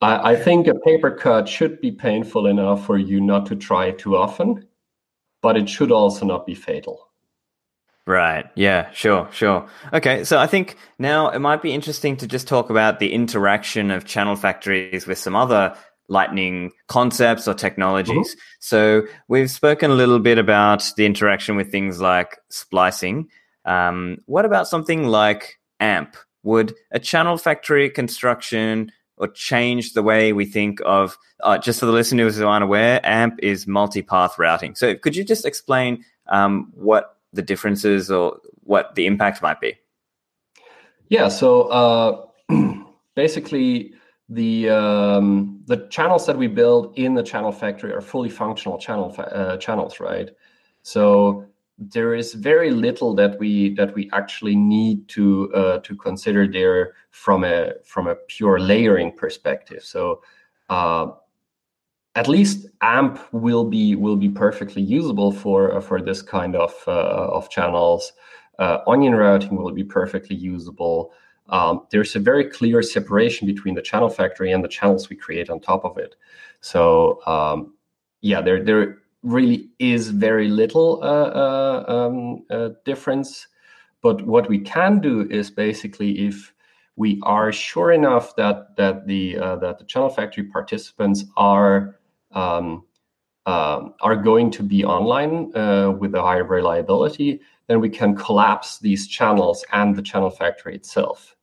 I, 0.01 0.31
I 0.31 0.35
think 0.35 0.67
a 0.67 0.75
paper 0.75 1.11
cut 1.11 1.47
should 1.47 1.79
be 1.81 1.91
painful 1.91 2.47
enough 2.47 2.85
for 2.85 2.97
you 2.97 3.21
not 3.21 3.45
to 3.47 3.55
try 3.55 3.91
too 3.91 4.17
often, 4.17 4.67
but 5.41 5.57
it 5.57 5.69
should 5.69 5.91
also 5.91 6.25
not 6.25 6.45
be 6.45 6.55
fatal. 6.55 7.07
Right. 8.07 8.45
Yeah, 8.55 8.89
sure, 8.91 9.29
sure. 9.31 9.67
Okay, 9.93 10.23
so 10.23 10.39
I 10.39 10.47
think 10.47 10.75
now 10.97 11.29
it 11.29 11.39
might 11.39 11.61
be 11.61 11.71
interesting 11.71 12.17
to 12.17 12.27
just 12.27 12.47
talk 12.47 12.71
about 12.71 12.99
the 12.99 13.13
interaction 13.13 13.91
of 13.91 14.05
channel 14.05 14.35
factories 14.35 15.05
with 15.05 15.19
some 15.19 15.35
other 15.35 15.75
lightning 16.09 16.71
concepts 16.87 17.47
or 17.47 17.53
technologies. 17.53 18.31
Mm-hmm. 18.31 18.39
So 18.59 19.03
we've 19.27 19.51
spoken 19.51 19.91
a 19.91 19.93
little 19.93 20.19
bit 20.19 20.39
about 20.39 20.91
the 20.97 21.05
interaction 21.05 21.55
with 21.55 21.71
things 21.71 22.01
like 22.01 22.37
splicing. 22.49 23.29
Um, 23.65 24.17
what 24.25 24.45
about 24.45 24.67
something 24.67 25.07
like 25.07 25.59
AMP? 25.81 26.15
Would 26.43 26.73
a 26.91 26.99
channel 26.99 27.37
factory 27.37 27.89
construction 27.89 28.91
or 29.17 29.27
change 29.27 29.93
the 29.93 30.01
way 30.01 30.33
we 30.33 30.45
think 30.45 30.79
of, 30.83 31.17
uh, 31.41 31.57
just 31.57 31.79
for 31.79 31.85
the 31.85 31.91
listeners 31.91 32.37
who 32.37 32.47
aren't 32.47 32.63
aware, 32.63 32.99
AMP 33.03 33.39
is 33.43 33.67
multipath 33.67 34.39
routing. 34.39 34.73
So 34.73 34.95
could 34.95 35.15
you 35.15 35.23
just 35.23 35.45
explain 35.45 36.03
um, 36.27 36.71
what 36.73 37.17
the 37.31 37.43
differences 37.43 38.09
or 38.09 38.39
what 38.63 38.95
the 38.95 39.05
impact 39.05 39.41
might 39.41 39.61
be? 39.61 39.77
Yeah, 41.09 41.27
so 41.27 41.63
uh, 41.63 42.25
basically, 43.15 43.93
the 44.29 44.69
um, 44.69 45.61
the 45.65 45.87
channels 45.89 46.25
that 46.25 46.37
we 46.37 46.47
build 46.47 46.97
in 46.97 47.13
the 47.13 47.23
channel 47.23 47.51
factory 47.51 47.91
are 47.91 48.01
fully 48.01 48.29
functional 48.29 48.77
channel 48.77 49.11
fa- 49.11 49.35
uh, 49.35 49.57
channels, 49.57 49.99
right? 49.99 50.29
So 50.83 51.45
there 51.81 52.13
is 52.13 52.35
very 52.35 52.69
little 52.69 53.15
that 53.15 53.39
we 53.39 53.73
that 53.73 53.93
we 53.95 54.09
actually 54.13 54.55
need 54.55 55.07
to 55.09 55.51
uh, 55.53 55.79
to 55.79 55.95
consider 55.95 56.47
there 56.47 56.93
from 57.09 57.43
a 57.43 57.73
from 57.83 58.07
a 58.07 58.15
pure 58.15 58.59
layering 58.59 59.11
perspective. 59.11 59.83
So 59.83 60.21
uh, 60.69 61.07
at 62.15 62.27
least 62.27 62.67
AMP 62.81 63.19
will 63.31 63.63
be 63.63 63.95
will 63.95 64.15
be 64.15 64.29
perfectly 64.29 64.81
usable 64.81 65.31
for 65.31 65.75
uh, 65.75 65.81
for 65.81 66.01
this 66.01 66.21
kind 66.21 66.55
of 66.55 66.73
uh, 66.87 66.91
of 67.31 67.49
channels. 67.49 68.13
Uh, 68.59 68.79
onion 68.85 69.15
routing 69.15 69.55
will 69.55 69.71
be 69.71 69.83
perfectly 69.83 70.35
usable. 70.35 71.11
Um, 71.49 71.87
there's 71.89 72.15
a 72.15 72.19
very 72.19 72.45
clear 72.45 72.83
separation 72.83 73.47
between 73.47 73.73
the 73.73 73.81
channel 73.81 74.09
factory 74.09 74.51
and 74.51 74.63
the 74.63 74.67
channels 74.67 75.09
we 75.09 75.15
create 75.15 75.49
on 75.49 75.59
top 75.59 75.83
of 75.83 75.97
it. 75.97 76.15
So 76.61 77.25
um, 77.25 77.73
yeah, 78.21 78.39
there 78.41 78.63
there 78.63 79.00
really 79.23 79.69
is 79.79 80.09
very 80.09 80.47
little 80.47 80.99
uh, 81.03 81.05
uh, 81.05 81.85
um, 81.87 82.45
uh, 82.49 82.69
difference. 82.85 83.47
But 84.01 84.25
what 84.25 84.49
we 84.49 84.59
can 84.59 84.99
do 84.99 85.27
is 85.29 85.51
basically 85.51 86.27
if 86.27 86.53
we 86.95 87.19
are 87.23 87.51
sure 87.51 87.91
enough 87.91 88.35
that 88.35 88.75
that 88.77 89.07
the 89.07 89.37
uh, 89.37 89.55
that 89.57 89.77
the 89.79 89.85
channel 89.85 90.09
factory 90.09 90.43
participants 90.43 91.25
are 91.37 91.99
um, 92.31 92.83
um, 93.45 93.93
are 94.01 94.15
going 94.15 94.51
to 94.51 94.63
be 94.63 94.83
online 94.83 95.55
uh, 95.55 95.91
with 95.91 96.15
a 96.15 96.21
higher 96.21 96.43
reliability, 96.43 97.39
then 97.67 97.79
we 97.79 97.89
can 97.89 98.15
collapse 98.15 98.79
these 98.79 99.07
channels 99.07 99.63
and 99.71 99.95
the 99.95 100.01
channel 100.01 100.29
factory 100.29 100.75
itself, 100.75 101.35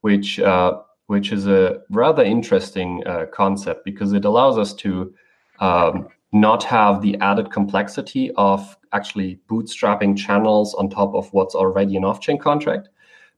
which 0.00 0.40
uh, 0.40 0.80
which 1.06 1.32
is 1.32 1.46
a 1.46 1.82
rather 1.90 2.22
interesting 2.22 3.02
concept 3.32 3.84
because 3.84 4.12
it 4.12 4.24
allows 4.24 4.56
us 4.56 4.72
to 4.72 5.12
um, 5.58 6.08
not 6.32 6.62
have 6.62 7.02
the 7.02 7.16
added 7.20 7.50
complexity 7.50 8.30
of 8.36 8.76
actually 8.92 9.40
bootstrapping 9.48 10.16
channels 10.16 10.74
on 10.74 10.88
top 10.88 11.14
of 11.14 11.32
what's 11.32 11.54
already 11.54 11.96
an 11.96 12.04
off-chain 12.04 12.38
contract 12.38 12.88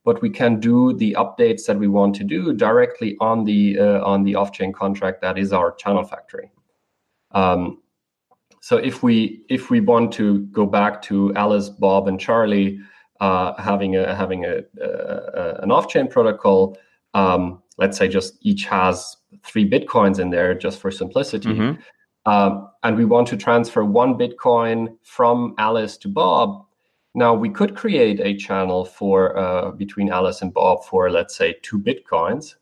but 0.04 0.20
we 0.20 0.28
can 0.28 0.58
do 0.58 0.92
the 0.94 1.14
updates 1.18 1.66
that 1.66 1.78
we 1.78 1.86
want 1.86 2.14
to 2.16 2.24
do 2.24 2.52
directly 2.52 3.16
on 3.20 3.44
the 3.44 3.78
uh, 3.78 4.04
on 4.04 4.24
the 4.24 4.34
off-chain 4.34 4.72
contract 4.72 5.20
that 5.20 5.38
is 5.38 5.52
our 5.52 5.72
channel 5.72 6.04
factory. 6.04 6.50
Um, 7.30 7.82
so 8.60 8.76
if 8.76 9.02
we 9.02 9.44
if 9.48 9.70
we 9.70 9.80
want 9.80 10.12
to 10.12 10.40
go 10.46 10.66
back 10.66 11.02
to 11.02 11.34
alice 11.34 11.68
bob 11.68 12.06
and 12.08 12.20
charlie 12.20 12.78
uh, 13.20 13.60
having 13.60 13.96
a 13.96 14.14
having 14.14 14.44
a, 14.44 14.58
uh, 14.80 15.60
an 15.62 15.70
off-chain 15.70 16.08
protocol 16.08 16.78
um, 17.14 17.62
let's 17.78 17.96
say 17.98 18.08
just 18.08 18.38
each 18.42 18.64
has 18.64 19.16
three 19.44 19.68
bitcoins 19.68 20.18
in 20.18 20.30
there 20.30 20.54
just 20.54 20.80
for 20.80 20.90
simplicity 20.90 21.48
mm-hmm 21.48 21.80
um, 22.26 22.70
and 22.82 22.96
we 22.96 23.04
want 23.04 23.28
to 23.28 23.36
transfer 23.36 23.84
one 23.84 24.14
Bitcoin 24.14 24.96
from 25.02 25.54
Alice 25.58 25.96
to 25.98 26.08
Bob, 26.08 26.64
now 27.14 27.34
we 27.34 27.50
could 27.50 27.76
create 27.76 28.20
a 28.20 28.36
channel 28.36 28.84
for 28.84 29.36
uh, 29.36 29.70
between 29.72 30.10
Alice 30.10 30.40
and 30.42 30.52
Bob 30.52 30.84
for 30.84 31.10
let's 31.10 31.36
say 31.36 31.56
two 31.62 31.78
Bitcoins, 31.78 32.54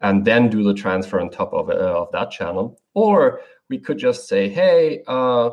and 0.00 0.24
then 0.24 0.48
do 0.48 0.62
the 0.62 0.74
transfer 0.74 1.20
on 1.20 1.30
top 1.30 1.52
of, 1.52 1.68
uh, 1.68 1.74
of 1.74 2.10
that 2.12 2.30
channel. 2.30 2.80
Or 2.94 3.40
we 3.68 3.78
could 3.78 3.98
just 3.98 4.28
say, 4.28 4.48
hey, 4.48 5.02
uh, 5.06 5.50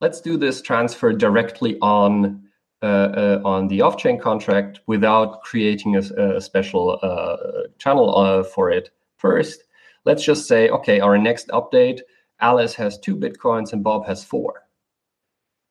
let's 0.00 0.20
do 0.20 0.36
this 0.36 0.60
transfer 0.60 1.12
directly 1.12 1.78
on 1.80 2.42
uh, 2.82 3.38
uh, 3.38 3.42
on 3.44 3.68
the 3.68 3.80
off-chain 3.80 4.18
contract 4.18 4.80
without 4.88 5.40
creating 5.42 5.94
a, 5.94 6.00
a 6.00 6.40
special 6.40 6.98
channel 7.78 8.42
for 8.42 8.72
it 8.72 8.90
first. 9.16 9.62
Let's 10.04 10.24
just 10.24 10.48
say, 10.48 10.68
okay, 10.68 10.98
our 10.98 11.16
next 11.16 11.46
update 11.50 12.00
Alice 12.42 12.74
has 12.74 12.98
two 12.98 13.16
bitcoins 13.16 13.72
and 13.72 13.82
Bob 13.82 14.06
has 14.06 14.22
four. 14.24 14.62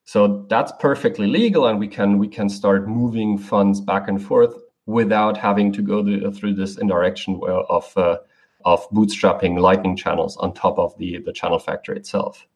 So 0.06 0.46
that's 0.50 0.72
perfectly 0.80 1.28
legal, 1.28 1.68
and 1.68 1.80
we 1.80 1.88
can 1.88 2.18
we 2.18 2.28
can 2.28 2.50
start 2.50 2.88
moving 2.88 3.38
funds 3.38 3.80
back 3.80 4.08
and 4.08 4.22
forth 4.22 4.56
without 4.86 5.38
having 5.38 5.72
to 5.74 5.82
go 5.82 6.04
through 6.32 6.56
this 6.56 6.78
indirection 6.78 7.40
of 7.70 7.96
uh, 7.96 8.18
of 8.66 8.90
bootstrapping 8.90 9.60
Lightning 9.60 9.96
channels 9.96 10.38
on 10.38 10.54
top 10.54 10.80
of 10.80 10.98
the 10.98 11.20
the 11.20 11.32
channel 11.32 11.60
factor 11.60 11.94
itself. 11.94 12.48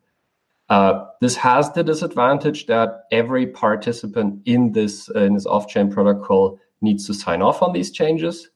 Uh, 0.69 1.05
this 1.21 1.35
has 1.35 1.71
the 1.71 1.83
disadvantage 1.83 2.65
that 2.65 3.03
every 3.11 3.45
participant 3.45 4.41
in 4.45 4.71
this 4.71 5.09
uh, 5.15 5.19
in 5.19 5.35
this 5.35 5.45
off-chain 5.45 5.91
protocol 5.91 6.59
needs 6.81 7.05
to 7.05 7.13
sign 7.13 7.41
off 7.41 7.61
on 7.61 7.73
these 7.73 7.91
changes, 7.91 8.49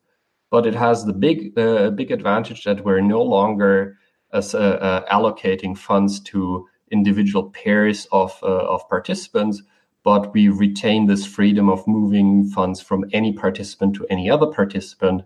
but 0.50 0.66
it 0.66 0.74
has 0.74 1.06
the 1.06 1.14
big 1.14 1.58
uh, 1.60 1.92
big 1.92 2.12
advantage 2.12 2.64
that 2.64 2.84
we're 2.84 3.02
no 3.02 3.22
longer 3.22 3.98
as 4.34 4.54
uh, 4.54 4.58
uh, 4.58 5.14
allocating 5.14 5.78
funds 5.78 6.20
to 6.20 6.68
individual 6.92 7.50
pairs 7.52 8.08
of, 8.12 8.38
uh, 8.44 8.46
of 8.46 8.88
participants, 8.90 9.62
but 10.04 10.34
we 10.34 10.50
retain 10.50 11.08
this 11.08 11.26
freedom 11.26 11.70
of 11.70 11.86
moving 11.88 12.46
funds 12.46 12.82
from 12.82 13.06
any 13.14 13.34
participant 13.34 13.96
to 13.96 14.06
any 14.10 14.30
other 14.30 14.48
participant 14.48 15.24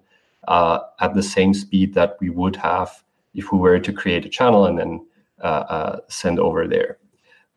at 0.47 1.14
the 1.14 1.24
same 1.24 1.54
speed 1.54 1.93
that 1.93 2.18
we 2.20 2.30
would 2.30 2.56
have 2.56 3.04
if 3.34 3.51
we 3.51 3.58
were 3.58 3.80
to 3.80 3.93
create 3.93 4.26
a 4.26 4.30
channel 4.30 4.66
and 4.66 4.78
then 4.78 5.06
send 6.10 6.39
over 6.39 6.68
there. 6.68 6.97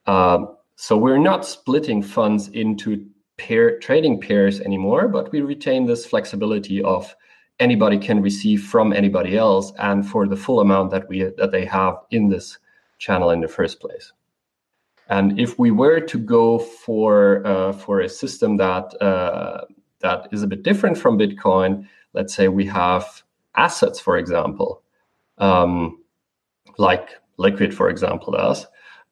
Um, 0.07 0.57
so 0.77 0.97
we're 0.97 1.19
not 1.19 1.47
splitting 1.47 2.03
funds 2.03 2.49
into 2.49 3.07
pair 3.39 3.79
trading 3.79 4.21
pairs 4.21 4.61
anymore, 4.61 5.09
but 5.09 5.33
we 5.33 5.41
retain 5.41 5.87
this 5.87 6.07
flexibility 6.07 6.83
of 6.83 7.15
anybody 7.61 7.99
can 7.99 8.21
receive 8.21 8.63
from 8.63 8.93
anybody 8.93 9.37
else 9.37 9.73
and 9.79 10.07
for 10.07 10.27
the 10.27 10.37
full 10.37 10.61
amount 10.61 10.91
that 10.91 11.09
we 11.09 11.25
that 11.37 11.53
they 11.53 11.65
have 11.65 11.97
in 12.11 12.29
this 12.29 12.59
channel 12.99 13.31
in 13.31 13.41
the 13.41 13.49
first 13.49 13.81
place. 13.81 14.13
And 15.09 15.39
if 15.39 15.59
we 15.59 15.71
were 15.71 16.01
to 16.01 16.19
go 16.19 16.59
for 16.59 17.47
uh, 17.47 17.73
for 17.73 18.01
a 18.01 18.09
system 18.09 18.57
that 18.57 19.01
uh, 19.03 19.65
that 20.01 20.29
is 20.33 20.43
a 20.43 20.47
bit 20.47 20.63
different 20.63 20.99
from 20.99 21.19
bitcoin 21.19 21.87
let's 22.13 22.35
say 22.35 22.49
we 22.49 22.67
have 22.67 23.23
assets 23.57 23.99
for 24.01 24.19
example 24.19 24.83
um, 25.39 26.03
like 26.79 27.11
liquid 27.39 27.75
for 27.75 27.89
example 27.89 28.33
does 28.33 28.67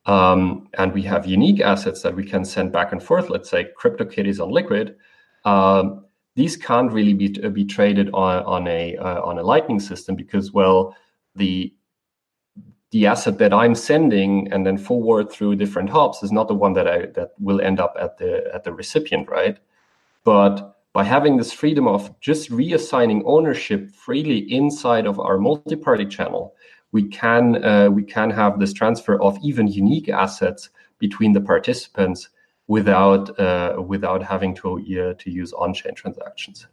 um, 0.07 0.69
and 0.75 0.93
we 0.93 1.03
have 1.03 1.27
unique 1.27 1.61
assets 1.61 2.03
that 2.03 2.15
we 2.15 2.25
can 2.25 2.45
send 2.45 2.73
back 2.73 2.93
and 2.93 3.03
forth 3.03 3.31
let's 3.31 3.51
say 3.51 3.67
crypto 3.77 4.05
cryptokitties 4.05 4.43
on 4.43 4.51
liquid 4.51 4.97
um, 5.45 6.04
these 6.37 6.57
can't 6.57 6.93
really 6.93 7.15
be 7.15 7.43
uh, 7.43 7.49
be 7.49 7.65
traded 7.65 8.11
on 8.13 8.43
on 8.45 8.67
a 8.67 8.97
uh, 8.97 9.23
on 9.23 9.39
a 9.39 9.43
Lightning 9.43 9.81
system 9.81 10.17
because 10.17 10.53
well 10.53 10.97
the 11.35 11.73
the 12.91 13.07
asset 13.07 13.39
that 13.39 13.53
I'm 13.53 13.75
sending 13.75 14.53
and 14.53 14.65
then 14.65 14.79
forward 14.79 15.31
through 15.31 15.57
different 15.57 15.91
hubs 15.91 16.23
is 16.23 16.31
not 16.31 16.47
the 16.47 16.55
one 16.55 16.75
that 16.75 16.87
I 16.87 17.07
that 17.15 17.33
will 17.39 17.61
end 17.61 17.81
up 17.81 17.97
at 18.01 18.19
the 18.19 18.49
at 18.55 18.65
the 18.65 18.73
recipient, 18.73 19.29
right? 19.29 19.59
But 20.25 20.77
by 20.93 21.03
having 21.03 21.37
this 21.37 21.53
freedom 21.53 21.89
of 21.89 22.19
just 22.21 22.51
reassigning 22.51 23.23
ownership 23.25 23.91
freely 23.91 24.39
inside 24.51 25.07
of 25.07 25.19
our 25.19 25.39
multi-party 25.39 26.07
channel, 26.07 26.55
we 26.93 27.09
can 27.09 27.65
uh, 27.65 27.89
we 27.91 28.05
can 28.05 28.31
have 28.31 28.61
this 28.61 28.73
transfer 28.73 29.21
of 29.21 29.37
even 29.43 29.67
unique 29.67 30.09
assets 30.09 30.71
between 30.99 31.33
the 31.33 31.41
participants 31.41 32.29
without 32.67 33.39
uh, 33.39 33.81
without 33.81 34.23
having 34.23 34.55
to 34.57 34.77
uh, 34.77 35.15
to 35.19 35.31
use 35.31 35.53
on-chain 35.53 35.95
transactions. 35.95 36.67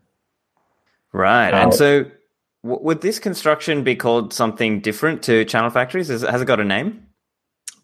Right, 1.14 1.54
and 1.54 1.74
so 1.74 2.06
w- 2.64 2.84
would 2.84 3.02
this 3.02 3.20
construction 3.20 3.84
be 3.84 3.96
called 3.96 4.34
something 4.34 4.80
different 4.80 5.24
to 5.24 5.44
channel 5.46 5.70
factories? 5.70 6.10
Is, 6.10 6.22
has 6.22 6.42
it 6.42 6.46
got 6.46 6.60
a 6.60 6.64
name? 6.64 7.08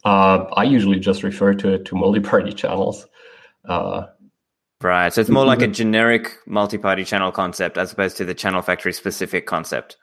Uh, 0.05 0.45
I 0.55 0.63
usually 0.63 0.99
just 0.99 1.23
refer 1.23 1.53
to 1.55 1.73
it 1.73 1.85
to 1.85 1.95
multi-party 1.95 2.53
channels. 2.53 3.07
Uh, 3.67 4.05
right, 4.81 5.11
so 5.11 5.19
it's 5.19 5.29
more 5.29 5.45
like 5.45 5.61
a 5.61 5.67
generic 5.67 6.37
multi-party 6.45 7.03
channel 7.03 7.31
concept 7.31 7.77
as 7.77 7.91
opposed 7.91 8.15
to 8.17 8.25
the 8.25 8.33
channel 8.33 8.61
factory 8.61 8.93
specific 8.93 9.45
concept. 9.45 9.97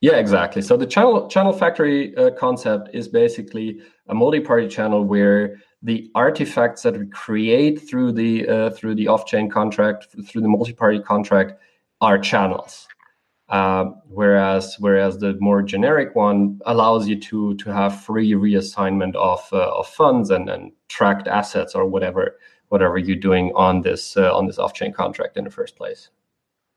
Yeah, 0.00 0.16
exactly. 0.16 0.62
So 0.62 0.78
the 0.78 0.86
channel 0.86 1.28
channel 1.28 1.52
factory 1.52 2.16
uh, 2.16 2.30
concept 2.30 2.88
is 2.94 3.06
basically 3.06 3.82
a 4.08 4.14
multi-party 4.14 4.68
channel 4.68 5.04
where 5.04 5.56
the 5.82 6.10
artifacts 6.14 6.82
that 6.82 6.98
we 6.98 7.06
create 7.06 7.88
through 7.88 8.12
the 8.12 8.48
uh, 8.48 8.70
through 8.70 8.94
the 8.94 9.08
off-chain 9.08 9.48
contract 9.48 10.08
through 10.26 10.42
the 10.42 10.48
multi-party 10.48 11.00
contract 11.00 11.52
are 12.00 12.18
channels. 12.18 12.86
Uh, 13.48 13.86
whereas 14.08 14.76
whereas 14.78 15.18
the 15.18 15.34
more 15.40 15.62
generic 15.62 16.14
one 16.14 16.60
allows 16.66 17.08
you 17.08 17.18
to 17.18 17.54
to 17.56 17.72
have 17.72 18.00
free 18.04 18.32
reassignment 18.32 19.14
of 19.16 19.40
uh, 19.52 19.78
of 19.78 19.86
funds 19.88 20.30
and, 20.30 20.48
and 20.48 20.70
tracked 20.88 21.26
assets 21.26 21.74
or 21.74 21.84
whatever 21.86 22.36
whatever 22.68 22.96
you're 22.96 23.16
doing 23.16 23.50
on 23.56 23.82
this 23.82 24.16
uh, 24.16 24.32
on 24.32 24.46
this 24.46 24.58
off-chain 24.58 24.92
contract 24.92 25.36
in 25.36 25.44
the 25.44 25.50
first 25.50 25.76
place. 25.76 26.10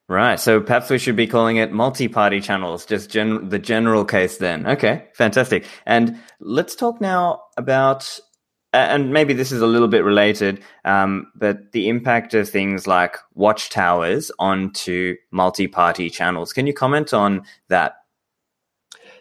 Right. 0.10 0.40
So 0.40 0.60
perhaps 0.60 0.90
we 0.90 0.98
should 0.98 1.16
be 1.16 1.28
calling 1.28 1.58
it 1.58 1.72
multi-party 1.72 2.42
channels, 2.42 2.86
just 2.86 3.10
gen- 3.10 3.50
the 3.50 3.60
general 3.60 4.04
case 4.04 4.38
then. 4.38 4.68
Okay, 4.68 5.08
fantastic. 5.14 5.66
And 5.86 6.20
let's 6.40 6.76
talk 6.76 7.00
now 7.00 7.44
about, 7.56 8.20
and 8.74 9.14
maybe 9.14 9.34
this 9.34 9.52
is 9.52 9.62
a 9.62 9.68
little 9.68 9.88
bit 9.88 10.04
related, 10.04 10.62
um, 10.84 11.28
but 11.36 11.72
the 11.72 11.88
impact 11.88 12.34
of 12.34 12.50
things 12.50 12.88
like 12.88 13.18
watchtowers 13.36 14.32
onto 14.40 15.16
multi-party 15.32 16.10
channels. 16.10 16.52
Can 16.52 16.66
you 16.66 16.74
comment 16.74 17.14
on 17.14 17.44
that? 17.70 17.98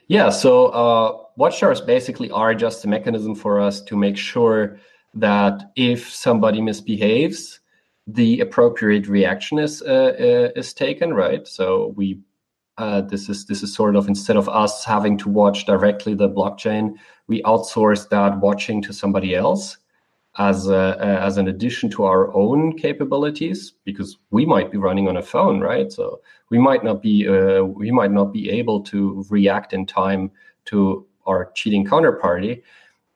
Yeah. 0.08 0.30
So 0.30 0.66
uh, 0.68 1.18
watchtowers 1.36 1.80
basically 1.80 2.30
are 2.30 2.54
just 2.54 2.84
a 2.84 2.88
mechanism 2.88 3.34
for 3.34 3.60
us 3.60 3.82
to 3.82 3.96
make 3.96 4.16
sure 4.16 4.78
that 5.14 5.70
if 5.76 6.10
somebody 6.10 6.60
misbehaves, 6.60 7.60
the 8.06 8.40
appropriate 8.40 9.06
reaction 9.06 9.58
is 9.58 9.82
uh, 9.82 10.48
uh, 10.54 10.58
is 10.58 10.72
taken, 10.72 11.14
right? 11.14 11.46
So 11.46 11.92
we 11.96 12.20
uh, 12.78 13.02
this 13.02 13.28
is 13.28 13.46
this 13.46 13.62
is 13.62 13.74
sort 13.74 13.96
of 13.96 14.08
instead 14.08 14.36
of 14.36 14.48
us 14.48 14.84
having 14.84 15.18
to 15.18 15.28
watch 15.28 15.66
directly 15.66 16.14
the 16.14 16.28
blockchain, 16.28 16.94
we 17.26 17.42
outsource 17.42 18.08
that 18.08 18.40
watching 18.40 18.82
to 18.82 18.92
somebody 18.92 19.34
else 19.34 19.76
as 20.38 20.68
a, 20.68 20.96
as 20.98 21.36
an 21.36 21.48
addition 21.48 21.90
to 21.90 22.04
our 22.04 22.34
own 22.34 22.76
capabilities 22.78 23.74
because 23.84 24.16
we 24.30 24.46
might 24.46 24.72
be 24.72 24.78
running 24.78 25.06
on 25.06 25.18
a 25.18 25.22
phone, 25.22 25.60
right? 25.60 25.92
So 25.92 26.22
we 26.48 26.58
might 26.58 26.82
not 26.82 27.02
be 27.02 27.28
uh, 27.28 27.64
we 27.64 27.90
might 27.90 28.10
not 28.10 28.32
be 28.32 28.50
able 28.50 28.80
to 28.84 29.24
react 29.28 29.72
in 29.72 29.84
time 29.86 30.30
to 30.66 31.06
our 31.26 31.52
cheating 31.54 31.84
counterparty 31.84 32.62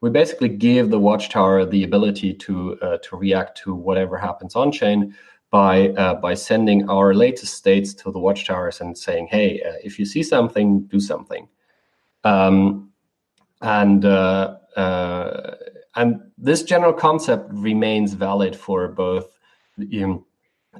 we 0.01 0.11
basically 0.11 0.49
give 0.49 0.91
the 0.91 0.99
watchtower 0.99 1.65
the 1.65 1.85
ability 1.85 2.35
to 2.35 2.79
uh, 2.83 2.99
to 2.99 3.17
react 3.17 3.59
to 3.59 3.75
whatever 3.75 4.17
happens 4.17 4.55
on 4.55 4.71
chain 4.71 5.15
by 5.57 5.89
uh, 6.03 6.15
by 6.27 6.35
sending 6.35 6.87
our 6.91 7.15
latest 7.15 7.55
states 7.55 7.95
to 7.95 8.13
the 8.13 8.19
watchtowers 8.19 8.83
and 8.83 8.93
saying, 9.07 9.27
"Hey, 9.31 9.63
uh, 9.63 9.79
if 9.83 9.99
you 9.99 10.05
see 10.05 10.23
something, 10.23 10.69
do 10.95 11.01
something." 11.01 11.49
Um, 12.25 12.91
and 13.63 14.05
uh, 14.05 14.57
uh, 14.77 15.55
and 15.95 16.21
this 16.37 16.63
general 16.63 16.93
concept 16.93 17.45
remains 17.51 18.13
valid 18.13 18.55
for 18.55 18.89
both 18.89 19.29
the, 19.79 20.05
um, 20.05 20.27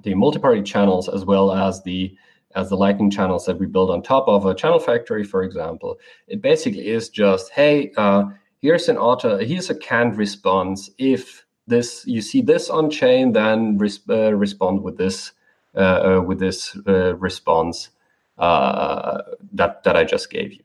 the 0.03 0.13
multi-party 0.15 0.63
channels 0.63 1.09
as 1.09 1.25
well 1.25 1.53
as 1.53 1.83
the 1.85 2.15
as 2.55 2.69
the 2.69 2.77
lightning 2.77 3.11
channels 3.11 3.47
that 3.47 3.59
we 3.59 3.65
build 3.65 3.91
on 3.91 4.03
top 4.03 4.29
of 4.29 4.45
a 4.45 4.55
channel 4.55 4.79
factory, 4.79 5.25
for 5.25 5.43
example. 5.43 5.97
It 6.29 6.43
basically 6.43 6.89
is 6.89 7.09
just, 7.09 7.51
hey, 7.51 7.93
uh, 7.97 8.25
here's 8.61 8.91
an 8.91 8.99
auto 8.99 9.39
here's 9.39 9.71
a 9.71 9.75
canned 9.75 10.19
response 10.19 10.91
if 10.99 11.46
this 11.67 12.07
you 12.07 12.21
see 12.21 12.41
this 12.41 12.71
on 12.71 12.91
chain 12.91 13.33
then 13.33 13.79
res, 13.79 14.01
uh, 14.09 14.35
respond 14.35 14.83
with 14.83 14.97
this 14.97 15.33
uh, 15.77 15.81
uh, 15.81 16.23
with 16.23 16.39
this 16.39 16.77
uh, 16.87 17.17
response 17.17 17.91
uh, 18.39 19.23
that 19.53 19.83
that 19.85 19.97
I 19.97 20.05
just 20.05 20.31
gave 20.31 20.53
you. 20.53 20.65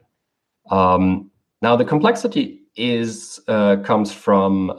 Um, 0.76 1.32
now 1.62 1.76
the 1.76 1.86
complexity 1.86 2.62
is 2.76 3.40
comes 3.48 4.14
from 4.14 4.70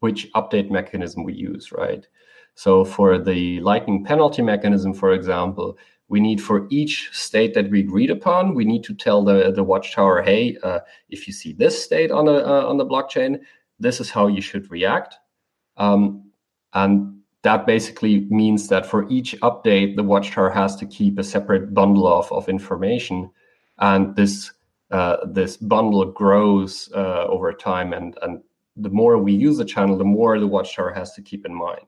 which 0.00 0.30
update 0.34 0.70
mechanism 0.70 1.24
we 1.24 1.34
use 1.34 1.72
right? 1.72 2.06
So 2.54 2.84
for 2.84 3.18
the 3.18 3.60
lightning 3.60 4.04
penalty 4.04 4.42
mechanism 4.42 4.94
for 4.94 5.12
example 5.12 5.76
we 6.08 6.20
need 6.20 6.40
for 6.40 6.66
each 6.70 7.10
state 7.12 7.54
that 7.54 7.70
we 7.70 7.80
agreed 7.80 8.10
upon 8.10 8.54
we 8.54 8.64
need 8.64 8.84
to 8.84 8.94
tell 8.94 9.24
the 9.24 9.50
the 9.52 9.64
watchtower 9.64 10.22
hey 10.22 10.56
uh, 10.62 10.80
if 11.08 11.26
you 11.26 11.32
see 11.32 11.52
this 11.52 11.82
state 11.82 12.10
on 12.10 12.26
the 12.26 12.46
uh, 12.46 12.66
on 12.66 12.76
the 12.76 12.86
blockchain 12.86 13.38
this 13.78 14.00
is 14.00 14.10
how 14.10 14.26
you 14.26 14.40
should 14.40 14.70
react 14.70 15.16
um, 15.76 16.30
and 16.74 17.16
that 17.42 17.64
basically 17.64 18.26
means 18.28 18.68
that 18.68 18.86
for 18.86 19.08
each 19.08 19.36
update 19.40 19.94
the 19.94 20.02
watchtower 20.02 20.50
has 20.50 20.74
to 20.76 20.84
keep 20.84 21.16
a 21.16 21.22
separate 21.22 21.72
bundle 21.72 22.08
of, 22.08 22.30
of 22.32 22.48
information. 22.48 23.30
And 23.78 24.16
this 24.16 24.52
uh, 24.90 25.18
this 25.26 25.56
bundle 25.56 26.04
grows 26.06 26.90
uh, 26.92 27.26
over 27.28 27.52
time. 27.52 27.92
And 27.92 28.18
and 28.22 28.42
the 28.76 28.90
more 28.90 29.16
we 29.18 29.32
use 29.32 29.58
the 29.58 29.64
channel 29.64 29.96
the 29.96 30.04
more 30.04 30.38
the 30.40 30.46
watchtower 30.46 30.92
has 30.92 31.12
to 31.14 31.22
keep 31.22 31.46
in 31.46 31.54
mind. 31.54 31.86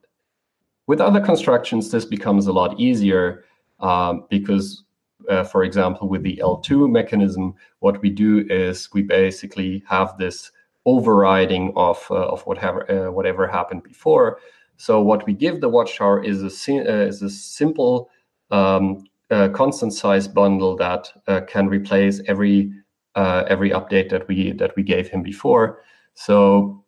With 0.86 1.00
other 1.00 1.20
constructions 1.20 1.90
this 1.90 2.04
becomes 2.04 2.46
a 2.46 2.52
lot 2.52 2.78
easier 2.78 3.44
um, 3.80 4.26
because, 4.30 4.84
uh, 5.28 5.44
for 5.44 5.64
example, 5.64 6.08
with 6.08 6.22
the 6.22 6.40
eltoo 6.42 6.88
mechanism, 6.88 7.54
what 7.80 8.00
we 8.00 8.10
do 8.10 8.46
is 8.48 8.88
we 8.92 9.02
basically 9.02 9.82
have 9.88 10.16
this 10.18 10.52
overriding 10.88 11.72
of 11.76 11.98
uh, 12.10 12.34
of 12.34 12.40
whatever 12.46 12.80
uh, 12.90 13.10
whatever 13.10 13.46
happened 13.46 13.82
before. 13.82 14.38
So 14.76 15.02
what 15.02 15.26
we 15.26 15.34
give 15.34 15.60
the 15.60 15.68
watchtower 15.68 16.22
is 16.24 16.38
a 16.42 16.72
uh, 16.72 17.06
is 17.10 17.22
a 17.22 17.30
simple 17.30 18.10
um, 18.50 19.04
constant 19.52 19.92
size 19.92 20.26
bundle 20.26 20.76
that 20.76 21.02
can 21.48 21.68
replace 21.68 22.22
every 22.26 22.72
every 23.14 23.70
update 23.70 24.08
that 24.10 24.26
we 24.28 24.52
that 24.52 24.74
we 24.76 24.82
gave 24.82 25.08
him 25.08 25.22
before. 25.22 25.82
So 26.14 26.84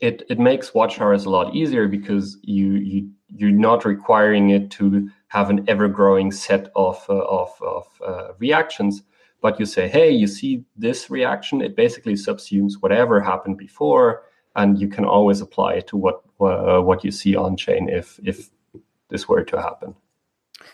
it 0.00 0.22
it 0.30 0.38
makes 0.38 0.74
watchtowers 0.74 1.24
a 1.26 1.30
lot 1.30 1.54
easier 1.54 1.88
because 1.88 2.38
you 2.42 2.72
you 2.72 3.10
you're 3.28 3.50
not 3.50 3.84
requiring 3.84 4.50
it 4.50 4.70
to 4.70 5.08
have 5.28 5.50
an 5.50 5.64
ever 5.68 5.88
growing 5.88 6.32
set 6.32 6.70
of 6.74 7.04
uh, 7.08 7.14
of, 7.14 7.50
of 7.62 7.86
uh, 8.06 8.28
reactions 8.38 9.02
but 9.40 9.58
you 9.60 9.66
say 9.66 9.88
hey 9.88 10.10
you 10.10 10.26
see 10.26 10.64
this 10.76 11.10
reaction? 11.10 11.60
It 11.60 11.76
basically 11.76 12.14
subsumes 12.14 12.74
whatever 12.80 13.20
happened 13.20 13.58
before 13.58 14.22
and 14.56 14.80
you 14.80 14.88
can 14.88 15.04
always 15.04 15.40
apply 15.40 15.74
it 15.74 15.86
to 15.88 15.96
what 15.96 16.22
uh, 16.40 16.80
what 16.80 17.04
you 17.04 17.10
see 17.10 17.36
on 17.36 17.56
chain 17.56 17.88
if 17.88 18.18
if 18.24 18.50
this 19.08 19.28
were 19.28 19.44
to 19.44 19.60
happen. 19.60 19.94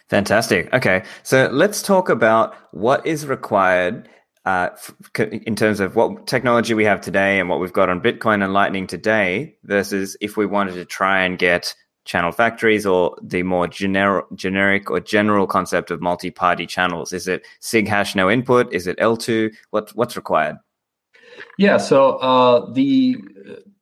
Fantastic. 0.09 0.73
Okay 0.73 1.05
so 1.23 1.49
let's 1.53 1.83
talk 1.83 2.09
about 2.09 2.55
what 2.73 3.07
is 3.07 3.27
required 3.27 4.09
uh, 4.45 4.71
in 5.19 5.57
terms 5.57 5.81
of 5.81 5.97
what 5.97 6.27
technology 6.27 6.75
we 6.75 6.85
have 6.85 7.01
today 7.01 7.41
and 7.41 7.49
what 7.49 7.61
we've 7.61 7.73
got 7.73 7.89
on 7.89 8.01
Bitcoin 8.01 8.45
and 8.45 8.53
Lightning 8.53 8.87
today 8.87 9.57
versus 9.65 10.17
if 10.21 10.37
we 10.37 10.45
wanted 10.45 10.75
to 10.75 10.85
try 10.85 11.25
and 11.25 11.39
get 11.39 11.75
channel 12.05 12.33
factories 12.33 12.87
or 12.87 13.17
the 13.23 13.43
more 13.43 13.67
generic 13.67 14.25
generic 14.35 14.91
or 14.91 15.01
general 15.01 15.47
concept 15.47 15.91
of 15.91 16.01
multi-party 16.01 16.67
channels? 16.67 17.13
Is 17.13 17.29
it 17.29 17.47
SIGHASH_NOINPUT? 17.61 18.73
Is 18.73 18.87
it 18.87 18.99
eltoo 18.99 19.53
what 19.71 19.91
what's 19.95 20.17
required? 20.17 20.57
Yeah 21.59 21.79
so 21.79 22.17
uh, 22.19 22.73
the 22.73 23.17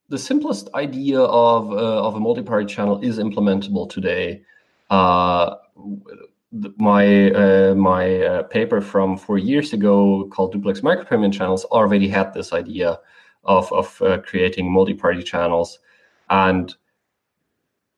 the 0.08 0.18
simplest 0.18 0.68
idea 0.74 1.20
of 1.20 1.72
uh, 1.72 2.06
of 2.06 2.14
a 2.14 2.20
multi-party 2.20 2.66
channel 2.66 3.00
is 3.00 3.18
implementable 3.18 3.88
today. 3.88 4.42
Uh, 4.90 5.56
my 6.76 7.30
uh, 7.30 7.74
my 7.74 8.20
uh, 8.20 8.42
paper 8.42 8.82
from 8.82 9.16
four 9.16 9.38
years 9.38 9.72
ago 9.72 10.28
called 10.30 10.52
duplex 10.52 10.80
micropayment 10.80 11.32
channels 11.32 11.64
already 11.66 12.08
had 12.08 12.34
this 12.34 12.52
idea 12.52 12.98
of 13.44 13.72
of 13.72 14.02
uh, 14.02 14.18
creating 14.18 14.70
multi-party 14.70 15.22
channels. 15.22 15.78
And 16.28 16.74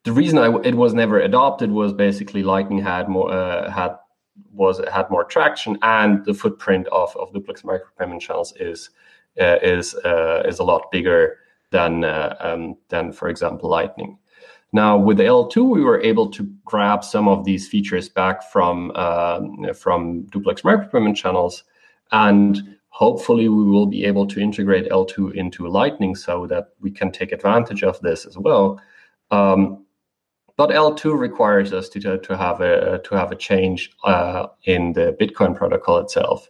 the 0.05 0.13
reason 0.13 0.39
I, 0.39 0.55
it 0.63 0.75
was 0.75 0.95
never 0.95 1.19
adopted 1.19 1.71
was 1.71 1.93
basically 1.93 2.43
Lightning 2.43 2.79
had 2.79 3.09
more 3.09 3.33
uh, 3.33 3.71
had 3.71 3.97
was 4.53 4.81
had 4.93 5.11
more 5.11 5.25
traction, 5.25 5.79
and 5.83 6.25
the 6.25 6.35
footprint 6.35 6.87
of, 6.89 7.17
of 7.17 7.33
duplex 7.33 7.63
micropayment 7.63 8.21
channels 8.21 8.53
is 8.61 8.91
uh, 9.41 9.57
is 9.63 9.95
uh, 10.05 10.43
is 10.47 10.59
a 10.59 10.65
lot 10.65 10.91
bigger 10.93 11.39
than 11.71 12.05
uh, 12.05 12.37
um, 12.41 12.77
than 12.89 13.13
for 13.13 13.29
example 13.29 13.71
Lightning. 13.71 14.19
Now 14.73 14.99
with 14.99 15.19
eltoo, 15.19 15.71
we 15.71 15.83
were 15.83 16.01
able 16.03 16.31
to 16.33 16.53
grab 16.65 17.03
some 17.03 17.27
of 17.27 17.45
these 17.45 17.67
features 17.67 18.09
back 18.09 18.43
from 18.53 18.91
um, 18.97 19.73
from 19.73 20.25
duplex 20.25 20.63
micropayment 20.63 21.17
channels, 21.17 21.65
and 22.13 22.77
hopefully 22.89 23.49
we 23.49 23.65
will 23.65 23.87
be 23.87 24.05
able 24.05 24.27
to 24.27 24.39
integrate 24.39 24.91
eltoo 24.91 25.33
into 25.35 25.67
Lightning 25.67 26.15
so 26.15 26.47
that 26.49 26.75
we 26.81 26.91
can 26.91 27.11
take 27.11 27.33
advantage 27.33 27.83
of 27.83 27.99
this 28.01 28.27
as 28.27 28.37
well. 28.37 28.79
Um, 29.31 29.84
but 30.57 30.71
eltoo 30.71 31.19
requires 31.19 31.73
us 31.73 31.89
to, 31.91 32.19
to, 32.19 32.37
have 32.37 32.61
a 32.61 33.01
to 33.05 33.15
have 33.15 33.33
a 33.33 33.37
change 33.37 33.91
uh, 34.05 34.47
in 34.65 34.93
the 34.93 35.17
Bitcoin 35.21 35.55
protocol 35.55 35.99
itself. 35.99 36.49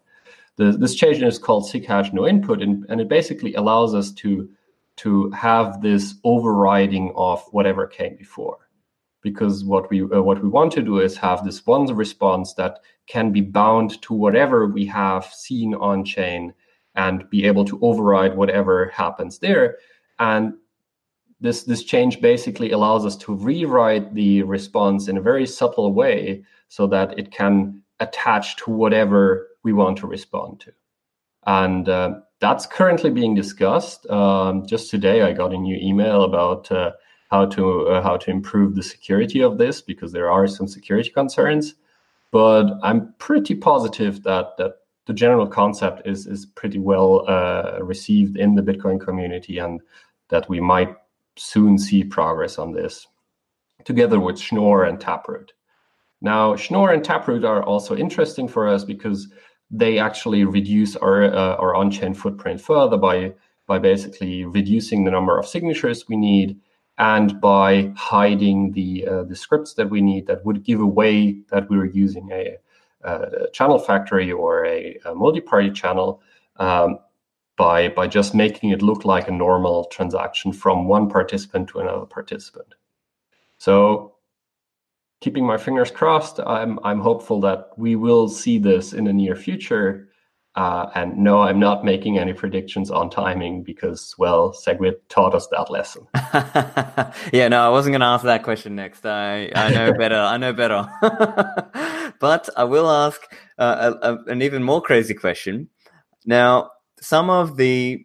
The, 0.56 0.72
this 0.72 0.94
change 0.94 1.20
is 1.22 1.38
called 1.38 1.64
SIGHASH_NOINPUT, 1.64 2.62
and, 2.62 2.86
and 2.88 3.00
it 3.00 3.08
basically 3.08 3.54
allows 3.54 3.94
us 3.94 4.12
to 4.12 4.48
to 4.96 5.30
have 5.30 5.82
this 5.82 6.14
overriding 6.22 7.12
of 7.16 7.42
whatever 7.50 7.86
came 7.86 8.16
before. 8.16 8.58
Because 9.22 9.64
what 9.64 9.90
we 9.90 10.02
uh, 10.02 10.22
what 10.22 10.42
we 10.42 10.48
want 10.48 10.72
to 10.72 10.82
do 10.82 11.00
is 11.00 11.16
have 11.16 11.44
this 11.44 11.66
one 11.66 11.86
response 11.86 12.54
that 12.54 12.80
can 13.06 13.32
be 13.32 13.40
bound 13.40 14.00
to 14.02 14.14
whatever 14.14 14.66
we 14.66 14.86
have 14.86 15.24
seen 15.26 15.74
on 15.74 16.04
chain 16.04 16.52
and 16.94 17.28
be 17.30 17.44
able 17.44 17.64
to 17.64 17.78
override 17.82 18.36
whatever 18.36 18.92
happens 18.94 19.38
there. 19.38 19.78
And 20.18 20.54
this 21.44 21.64
this 21.64 21.84
change 21.84 22.22
basically 22.22 22.70
allows 22.70 23.04
us 23.04 23.16
to 23.18 23.34
rewrite 23.34 24.14
the 24.14 24.42
response 24.44 25.08
in 25.08 25.18
a 25.18 25.20
very 25.20 25.46
subtle 25.46 25.92
way 25.92 26.42
so 26.68 26.86
that 26.86 27.18
it 27.18 27.30
can 27.30 27.82
attach 28.00 28.56
to 28.56 28.70
whatever 28.70 29.48
we 29.62 29.74
want 29.74 29.98
to 29.98 30.06
respond 30.06 30.58
to. 30.60 30.72
And 31.46 31.86
uh, 31.86 32.20
that's 32.40 32.64
currently 32.66 33.10
being 33.10 33.34
discussed. 33.34 34.08
Um, 34.08 34.66
just 34.66 34.90
today, 34.90 35.20
I 35.20 35.32
got 35.32 35.52
a 35.52 35.58
new 35.58 35.76
email 35.76 36.22
about 36.22 36.72
uh, 36.72 36.92
how 37.30 37.44
to 37.46 37.88
uh, 37.88 38.02
how 38.02 38.16
to 38.16 38.30
improve 38.30 38.74
the 38.74 38.82
security 38.82 39.42
of 39.42 39.58
this 39.58 39.82
because 39.82 40.12
there 40.12 40.30
are 40.30 40.46
some 40.46 40.66
security 40.66 41.10
concerns. 41.10 41.74
But 42.30 42.72
I'm 42.82 43.12
pretty 43.18 43.54
positive 43.54 44.22
that 44.22 44.56
that 44.56 44.76
the 45.04 45.12
general 45.12 45.46
concept 45.46 46.06
is 46.06 46.26
is 46.26 46.46
pretty 46.46 46.78
well 46.78 47.26
uh, 47.28 47.80
received 47.82 48.38
in 48.38 48.54
the 48.54 48.62
Bitcoin 48.62 48.98
community, 48.98 49.58
and 49.58 49.82
that 50.30 50.48
we 50.48 50.58
might 50.58 50.96
soon 51.36 51.78
see 51.78 52.04
progress 52.04 52.58
on 52.58 52.72
this, 52.72 53.06
together 53.84 54.20
with 54.20 54.38
Schnorr 54.38 54.84
and 54.84 55.00
Taproot. 55.00 55.52
Now, 56.20 56.56
Schnorr 56.56 56.92
and 56.92 57.04
Taproot 57.04 57.44
are 57.44 57.62
also 57.62 57.96
interesting 57.96 58.48
for 58.48 58.68
us 58.68 58.84
because 58.84 59.28
they 59.70 59.98
actually 59.98 60.44
reduce 60.44 60.96
our 60.96 61.24
uh, 61.24 61.56
our 61.56 61.74
on-chain 61.74 62.14
footprint 62.14 62.60
further 62.60 62.96
by 62.96 63.34
by 63.66 63.78
basically 63.78 64.44
reducing 64.44 65.04
the 65.04 65.10
number 65.10 65.38
of 65.38 65.46
signatures 65.46 66.08
we 66.08 66.16
need 66.16 66.60
and 66.98 67.40
by 67.40 67.92
hiding 67.96 68.72
the 68.72 69.06
uh, 69.06 69.22
the 69.24 69.34
scripts 69.34 69.74
that 69.74 69.90
we 69.90 70.00
need 70.00 70.26
that 70.26 70.44
would 70.44 70.62
give 70.64 70.80
away 70.80 71.40
that 71.50 71.68
we 71.68 71.76
were 71.76 71.86
using 71.86 72.30
a, 72.30 72.56
a 73.02 73.50
channel 73.52 73.78
factory 73.78 74.30
or 74.30 74.64
a, 74.64 74.98
a 75.06 75.14
multi-party 75.14 75.70
channel 75.70 76.22
um, 76.56 76.98
by 77.56 77.88
by 77.88 78.06
just 78.06 78.34
making 78.34 78.70
it 78.70 78.82
look 78.82 79.04
like 79.04 79.28
a 79.28 79.32
normal 79.32 79.84
transaction 79.86 80.52
from 80.52 80.88
one 80.88 81.08
participant 81.08 81.68
to 81.68 81.78
another 81.78 82.06
participant. 82.06 82.74
So 83.58 84.14
keeping 85.20 85.46
my 85.46 85.56
fingers 85.56 85.90
crossed, 85.90 86.40
I'm 86.40 86.78
I'm 86.84 87.00
hopeful 87.00 87.40
that 87.42 87.70
we 87.76 87.96
will 87.96 88.28
see 88.28 88.58
this 88.58 88.92
in 88.92 89.04
the 89.04 89.12
near 89.12 89.36
future. 89.36 90.08
Uh, 90.56 90.88
and 90.94 91.18
no, 91.18 91.40
I'm 91.40 91.58
not 91.58 91.84
making 91.84 92.16
any 92.16 92.32
predictions 92.32 92.88
on 92.88 93.10
timing 93.10 93.64
because, 93.64 94.14
well, 94.18 94.52
SegWit 94.52 94.94
taught 95.08 95.34
us 95.34 95.48
that 95.48 95.68
lesson. 95.68 96.06
yeah, 97.32 97.48
no, 97.48 97.66
I 97.66 97.70
wasn't 97.70 97.94
going 97.94 98.02
to 98.02 98.06
answer 98.06 98.28
that 98.28 98.44
question 98.44 98.76
next. 98.76 99.04
I, 99.04 99.50
I 99.52 99.70
know 99.70 99.92
better. 99.98 100.14
I 100.14 100.36
know 100.36 100.52
better. 100.52 100.86
but 102.20 102.48
I 102.56 102.62
will 102.62 102.88
ask 102.88 103.20
uh, 103.58 103.94
a, 104.00 104.12
a, 104.12 104.24
an 104.26 104.42
even 104.42 104.62
more 104.62 104.80
crazy 104.80 105.14
question. 105.14 105.70
Now, 106.24 106.70
some 107.04 107.30
of 107.30 107.56
the 107.56 108.04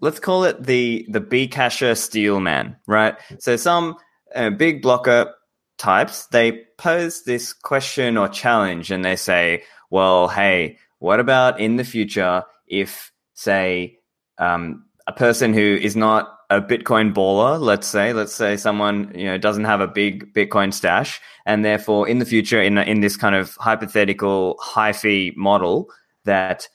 let's 0.00 0.20
call 0.20 0.44
it 0.44 0.62
the 0.62 1.06
the 1.08 1.20
Bcasher 1.20 1.96
steel 1.96 2.40
man, 2.40 2.76
right? 2.86 3.16
So 3.38 3.56
some 3.56 3.96
uh, 4.34 4.50
big 4.50 4.80
blocker 4.82 5.34
types 5.78 6.26
they 6.26 6.62
pose 6.78 7.24
this 7.24 7.52
question 7.52 8.16
or 8.16 8.28
challenge, 8.28 8.90
and 8.90 9.04
they 9.04 9.16
say, 9.16 9.64
"Well, 9.90 10.28
hey, 10.28 10.78
what 10.98 11.20
about 11.20 11.60
in 11.60 11.76
the 11.76 11.84
future 11.84 12.44
if, 12.68 13.12
say, 13.34 13.98
um, 14.38 14.84
a 15.06 15.12
person 15.12 15.52
who 15.52 15.78
is 15.82 15.96
not 15.96 16.38
a 16.48 16.60
Bitcoin 16.60 17.12
baller, 17.12 17.58
let's 17.60 17.88
say, 17.88 18.12
let's 18.12 18.34
say 18.34 18.56
someone 18.56 19.10
you 19.14 19.24
know 19.24 19.38
doesn't 19.38 19.64
have 19.64 19.80
a 19.80 19.88
big 19.88 20.32
Bitcoin 20.32 20.72
stash, 20.72 21.20
and 21.44 21.64
therefore 21.64 22.06
in 22.06 22.18
the 22.18 22.24
future, 22.24 22.62
in 22.62 22.78
in 22.78 23.00
this 23.00 23.16
kind 23.16 23.34
of 23.34 23.56
hypothetical 23.56 24.56
high 24.60 24.92
fee 24.92 25.32
model, 25.36 25.90
that 26.24 26.68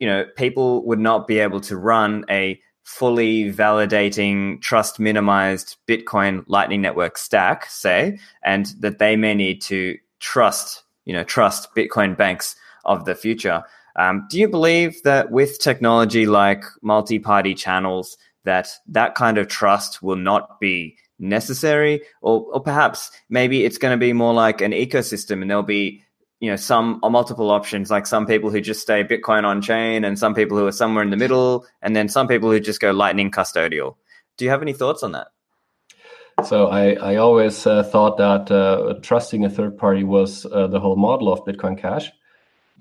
you 0.00 0.08
know, 0.08 0.24
people 0.36 0.84
would 0.86 0.98
not 0.98 1.28
be 1.28 1.38
able 1.38 1.60
to 1.60 1.76
run 1.76 2.24
a 2.28 2.60
fully 2.82 3.52
validating, 3.52 4.60
trust 4.60 4.98
minimized 4.98 5.76
Bitcoin 5.86 6.42
Lightning 6.48 6.80
Network 6.80 7.16
stack, 7.18 7.66
say, 7.66 8.18
and 8.42 8.66
that 8.80 8.98
they 8.98 9.14
may 9.14 9.34
need 9.34 9.62
to 9.62 9.96
trust, 10.18 10.82
you 11.04 11.12
know, 11.12 11.22
trust 11.22 11.72
Bitcoin 11.76 12.16
banks 12.16 12.56
of 12.84 13.04
the 13.04 13.14
future. 13.14 13.62
Um, 13.96 14.26
do 14.30 14.38
you 14.38 14.48
believe 14.48 15.02
that 15.02 15.30
with 15.30 15.60
technology 15.60 16.26
like 16.26 16.64
multi-party 16.82 17.54
channels, 17.54 18.16
that 18.44 18.68
that 18.88 19.14
kind 19.14 19.36
of 19.36 19.48
trust 19.48 20.02
will 20.02 20.16
not 20.16 20.58
be 20.58 20.96
necessary, 21.18 22.00
or, 22.22 22.46
or 22.52 22.60
perhaps 22.60 23.10
maybe 23.28 23.64
it's 23.64 23.78
going 23.78 23.92
to 23.92 23.98
be 23.98 24.14
more 24.14 24.32
like 24.32 24.62
an 24.62 24.72
ecosystem, 24.72 25.42
and 25.42 25.50
there'll 25.50 25.62
be 25.62 26.02
you 26.40 26.50
know 26.50 26.56
some 26.56 26.98
or 27.02 27.10
multiple 27.10 27.50
options 27.50 27.90
like 27.90 28.06
some 28.06 28.26
people 28.26 28.50
who 28.50 28.60
just 28.60 28.80
stay 28.80 29.04
bitcoin 29.04 29.44
on 29.44 29.62
chain 29.62 30.04
and 30.04 30.18
some 30.18 30.34
people 30.34 30.58
who 30.58 30.66
are 30.66 30.72
somewhere 30.72 31.04
in 31.04 31.10
the 31.10 31.16
middle 31.16 31.66
and 31.82 31.94
then 31.94 32.08
some 32.08 32.26
people 32.26 32.50
who 32.50 32.58
just 32.58 32.80
go 32.80 32.90
lightning 32.90 33.30
custodial. 33.30 33.96
Do 34.36 34.44
you 34.46 34.50
have 34.50 34.62
any 34.62 34.72
thoughts 34.72 35.02
on 35.02 35.12
that? 35.12 35.28
So 36.44 36.68
i, 36.68 36.94
I 36.94 37.16
always 37.16 37.66
uh, 37.66 37.82
thought 37.82 38.16
that 38.16 38.50
uh, 38.50 38.94
trusting 39.02 39.44
a 39.44 39.50
third 39.50 39.76
party 39.76 40.02
was 40.02 40.46
uh, 40.46 40.66
the 40.66 40.80
whole 40.80 40.96
model 40.96 41.30
of 41.32 41.44
bitcoin 41.44 41.78
cash. 41.78 42.10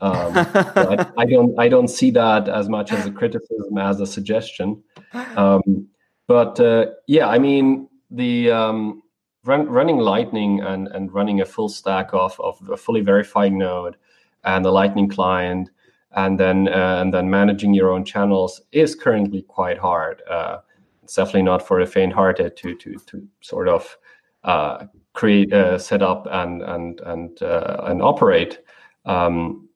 Um, 0.01 0.31
I, 0.37 1.07
I, 1.17 1.25
don't 1.25 1.59
i 1.59 1.67
don't 1.67 1.89
see 1.89 2.11
that 2.11 2.47
as 2.47 2.69
much 2.69 2.93
as 2.93 3.05
a 3.05 3.11
criticism 3.11 3.77
as 3.77 3.99
a 3.99 4.07
suggestion. 4.07 4.83
Um, 5.35 5.87
but 6.27 6.59
uh, 6.59 6.85
yeah 7.07 7.27
i 7.27 7.39
mean 7.39 7.89
the 8.11 8.51
um, 8.51 9.01
run, 9.49 9.67
running 9.67 9.97
Lightning 9.97 10.61
and, 10.61 10.87
and 10.89 11.11
running 11.13 11.41
a 11.41 11.45
full 11.45 11.69
stack 11.69 12.09
of, 12.13 12.39
of 12.39 12.57
a 12.69 12.77
fully 12.77 13.01
verified 13.01 13.51
node 13.51 13.97
and 14.43 14.63
the 14.63 14.71
Lightning 14.71 15.09
client, 15.09 15.69
and 16.11 16.39
then 16.39 16.67
uh, 16.69 17.01
and 17.01 17.13
then 17.13 17.29
managing 17.29 17.73
your 17.73 17.91
own 17.91 18.05
channels 18.05 18.61
is 18.71 18.95
currently 18.95 19.41
quite 19.41 19.77
hard. 19.77 20.21
Uh, 20.29 20.59
it's 21.03 21.15
definitely 21.15 21.43
not 21.43 21.67
for 21.67 21.83
the 21.83 21.91
faint-hearted 21.91 22.55
to 22.57 22.75
to 22.75 22.95
to 23.07 23.27
sort 23.41 23.67
of 23.67 23.97
uh, 24.43 24.85
create, 25.13 25.51
uh, 25.51 25.77
set 25.77 26.01
up, 26.01 26.27
and 26.31 26.61
and 26.61 27.01
and 27.01 27.41
uh, 27.41 27.81
and 27.83 28.01
operate. 28.01 28.59
Um, 29.05 29.67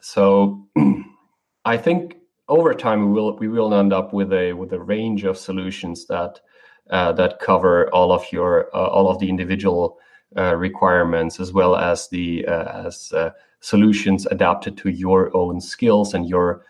so 0.00 0.66
I 1.64 1.76
think 1.76 2.16
over 2.48 2.72
time 2.72 3.06
we 3.06 3.12
will 3.12 3.36
we 3.36 3.48
will 3.48 3.74
end 3.74 3.92
up 3.92 4.12
with 4.12 4.32
a 4.32 4.52
with 4.54 4.72
a 4.72 4.80
range 4.80 5.24
of 5.24 5.36
solutions 5.36 6.06
that 6.06 6.40
that 7.12 7.40
cover 7.40 7.88
all 7.92 8.12
of 8.12 8.24
your 8.32 8.74
uh, 8.74 8.86
all 8.86 9.08
of 9.08 9.18
the 9.18 9.28
individual 9.28 9.98
uh, 10.36 10.54
requirements 10.56 11.40
as 11.40 11.52
well 11.52 11.76
as 11.76 12.08
the 12.08 12.46
uh, 12.46 12.86
as 12.86 13.12
uh, 13.12 13.30
solutions 13.60 14.26
adapted 14.26 14.76
to 14.76 14.90
your 14.90 15.34
own 15.36 15.60
skills 15.60 16.14
and 16.14 16.28
your 16.28 16.62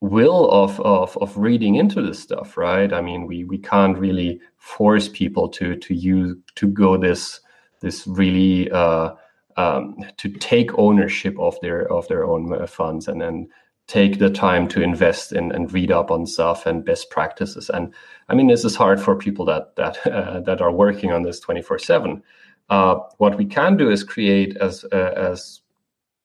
will 0.00 0.50
of, 0.50 0.78
of 0.80 1.16
of 1.18 1.36
reading 1.36 1.76
into 1.76 2.02
this 2.02 2.20
stuff 2.20 2.56
right? 2.56 2.92
I 2.92 3.00
mean 3.00 3.26
we 3.26 3.44
we 3.44 3.58
can't 3.58 3.98
really 3.98 4.40
force 4.58 5.08
people 5.08 5.48
to 5.50 5.76
to 5.76 5.94
use 5.94 6.36
to 6.56 6.66
go 6.68 6.96
this 6.96 7.40
this 7.80 8.06
really 8.06 8.70
uh, 8.70 9.12
um, 9.56 9.96
to 10.18 10.28
take 10.28 10.76
ownership 10.78 11.38
of 11.38 11.58
their 11.62 11.90
of 11.90 12.06
their 12.08 12.24
own 12.24 12.66
funds 12.66 13.08
and 13.08 13.20
then 13.20 13.48
take 13.86 14.18
the 14.18 14.30
time 14.30 14.66
to 14.66 14.82
invest 14.82 15.32
in 15.32 15.52
and 15.52 15.72
read 15.72 15.92
up 15.92 16.10
on 16.10 16.26
stuff 16.26 16.66
and 16.66 16.84
best 16.84 17.10
practices. 17.10 17.70
And 17.70 17.94
I 18.28 18.34
mean, 18.34 18.48
this 18.48 18.64
is 18.64 18.74
hard 18.74 19.00
for 19.00 19.16
people 19.16 19.44
that 19.46 19.76
that 19.76 20.04
uh, 20.06 20.40
that 20.46 20.60
are 20.60 20.72
working 20.72 21.12
on 21.12 21.22
this 21.22 21.40
twenty 21.40 21.62
four 21.62 21.78
seven. 21.78 22.22
Uh, 22.68 22.96
what 23.18 23.38
we 23.38 23.44
can 23.44 23.76
do 23.76 23.90
is 23.90 24.02
create 24.02 24.56
as 24.56 24.84
uh, 24.92 25.12
as 25.16 25.60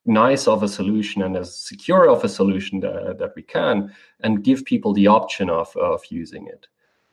nice 0.05 0.47
of 0.47 0.63
a 0.63 0.67
solution 0.67 1.21
and 1.21 1.37
as 1.37 1.55
secure 1.55 2.09
of 2.09 2.23
a 2.23 2.29
solution 2.29 2.79
that, 2.79 3.19
that 3.19 3.33
we 3.35 3.43
can, 3.43 3.93
and 4.21 4.43
give 4.43 4.65
people 4.65 4.93
the 4.93 5.07
option 5.07 5.49
of 5.49 5.75
of 5.77 6.01
using 6.09 6.47
it. 6.47 6.67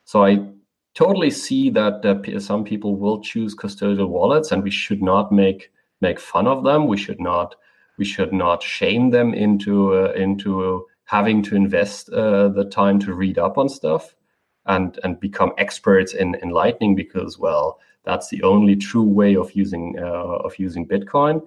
So 0.05 0.25
I 0.25 0.49
totally 0.95 1.31
see 1.31 1.69
that 1.71 2.05
uh, 2.07 2.41
some 2.41 2.65
people 2.65 2.97
will 2.97 3.21
choose 3.21 3.55
custodial 3.55 4.09
wallets, 4.09 4.51
and 4.51 4.63
we 4.63 4.71
should 4.71 5.03
not 5.03 5.31
make 5.31 5.71
make 6.01 6.19
fun 6.19 6.47
of 6.47 6.65
them. 6.65 6.87
We 6.87 6.97
should 6.97 7.21
not 7.21 7.55
we 7.99 8.05
should 8.05 8.33
not 8.33 8.63
shame 8.63 9.11
them 9.11 9.35
into 9.35 9.95
uh, 9.95 10.13
into 10.13 10.87
having 11.05 11.43
to 11.43 11.57
invest 11.57 12.09
uh, 12.11 12.49
the 12.49 12.65
time 12.65 12.99
to 13.01 13.15
read 13.15 13.39
up 13.39 13.59
on 13.59 13.69
stuff 13.69 14.15
and 14.67 14.99
and 15.05 15.21
become 15.21 15.53
experts 15.59 16.15
in, 16.15 16.37
in 16.43 16.51
Lightning 16.51 16.95
because 16.95 17.39
well 17.39 17.79
that's 18.05 18.29
the 18.29 18.43
only 18.43 18.77
true 18.77 19.03
way 19.03 19.37
of 19.37 19.53
using 19.53 19.97
uh, 19.99 20.39
of 20.47 20.59
using 20.59 20.87
Bitcoin. 20.87 21.43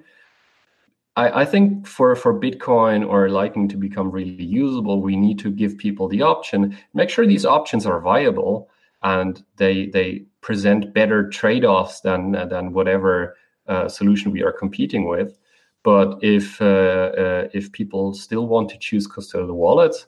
I, 1.16 1.42
I 1.42 1.46
think 1.46 1.88
for 1.88 2.16
for 2.16 2.40
Bitcoin 2.40 3.08
or 3.08 3.30
Lightning 3.30 3.68
to 3.70 3.78
become 3.78 4.12
really 4.12 4.44
usable, 4.44 5.02
we 5.02 5.16
need 5.16 5.40
to 5.40 5.52
give 5.52 5.78
people 5.78 6.08
the 6.08 6.22
option, 6.22 6.78
make 6.94 7.10
sure 7.10 7.26
these 7.26 7.46
options 7.46 7.86
are 7.86 8.00
viable 8.00 8.70
and 9.04 9.44
they 9.58 9.88
they 9.88 10.26
present 10.42 10.94
better 10.94 11.30
trade-offs 11.30 12.02
than 12.02 12.32
than 12.32 12.74
whatever 12.74 13.36
uh, 13.68 13.88
solution 13.88 14.32
we 14.32 14.44
are 14.44 14.52
competing 14.52 15.08
with. 15.08 15.38
But 15.84 16.20
if 16.22 16.62
uh, 16.62 17.12
uh, 17.18 17.48
if 17.54 17.72
people 17.72 18.14
still 18.14 18.48
want 18.48 18.70
to 18.70 18.78
choose 18.78 19.08
custodial 19.08 19.56
wallets, 19.56 20.06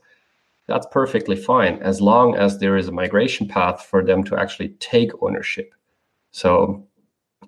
that's 0.68 0.88
perfectly 0.92 1.36
fine 1.36 1.80
as 1.82 2.00
long 2.00 2.36
as 2.36 2.60
there 2.60 2.78
is 2.78 2.88
a 2.88 2.92
migration 2.92 3.48
path 3.48 3.86
for 3.86 4.04
them 4.04 4.24
to 4.26 4.40
actually 4.40 4.70
take 4.80 5.12
ownership. 5.22 5.74
So 6.32 6.88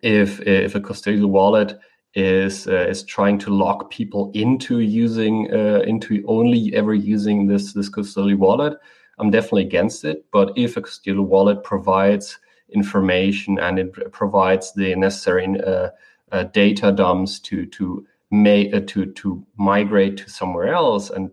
if 0.02 0.42
if 0.42 0.76
a 0.76 0.82
custodial 0.82 1.30
wallet 1.30 1.78
is 2.16 2.68
uh, 2.68 2.88
is 2.90 3.04
trying 3.04 3.38
to 3.40 3.52
lock 3.52 3.92
people 3.92 4.32
into 4.34 4.80
using 4.80 5.54
uh, 5.54 5.82
into 5.86 6.24
only 6.28 6.74
ever 6.74 6.94
using 6.94 7.48
this 7.48 7.74
this 7.74 7.90
custodial 7.90 8.38
wallet, 8.38 8.78
I'm 9.20 9.30
definitely 9.30 9.64
against 9.64 10.04
it. 10.04 10.26
But 10.32 10.52
if 10.56 10.78
a 10.78 10.82
custodial 10.82 11.26
wallet 11.26 11.64
provides 11.64 12.40
information 12.70 13.60
and 13.60 13.78
it 13.78 14.12
provides 14.12 14.74
the 14.74 14.96
necessary 14.96 15.48
uh, 15.62 15.90
uh 16.32 16.44
data 16.46 16.92
dumps 16.92 17.40
to 17.40 17.68
to 17.68 18.06
make 18.32 18.74
uh, 18.74 18.82
to 18.88 19.06
to 19.14 19.46
migrate 19.58 20.18
to 20.18 20.30
somewhere 20.30 20.74
else 20.74 21.10
and 21.10 21.32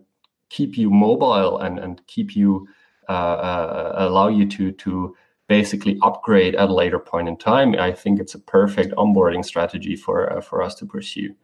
keep 0.49 0.77
you 0.77 0.89
mobile 0.89 1.59
and 1.59 1.79
and 1.79 2.05
keep 2.07 2.35
you 2.35 2.67
uh, 3.09 3.93
allow 3.95 4.27
you 4.27 4.47
to 4.47 4.71
to 4.71 5.15
basically 5.47 5.97
upgrade 6.01 6.55
at 6.55 6.69
a 6.69 6.73
later 6.73 6.99
point 6.99 7.27
in 7.27 7.37
time, 7.37 7.75
I 7.75 7.91
think 7.91 8.19
it's 8.19 8.35
a 8.35 8.39
perfect 8.39 8.93
onboarding 8.95 9.43
strategy 9.43 9.95
for 9.95 10.31
uh, 10.31 10.41
for 10.41 10.61
us 10.61 10.75
to 10.75 10.85
pursue. 10.85 11.35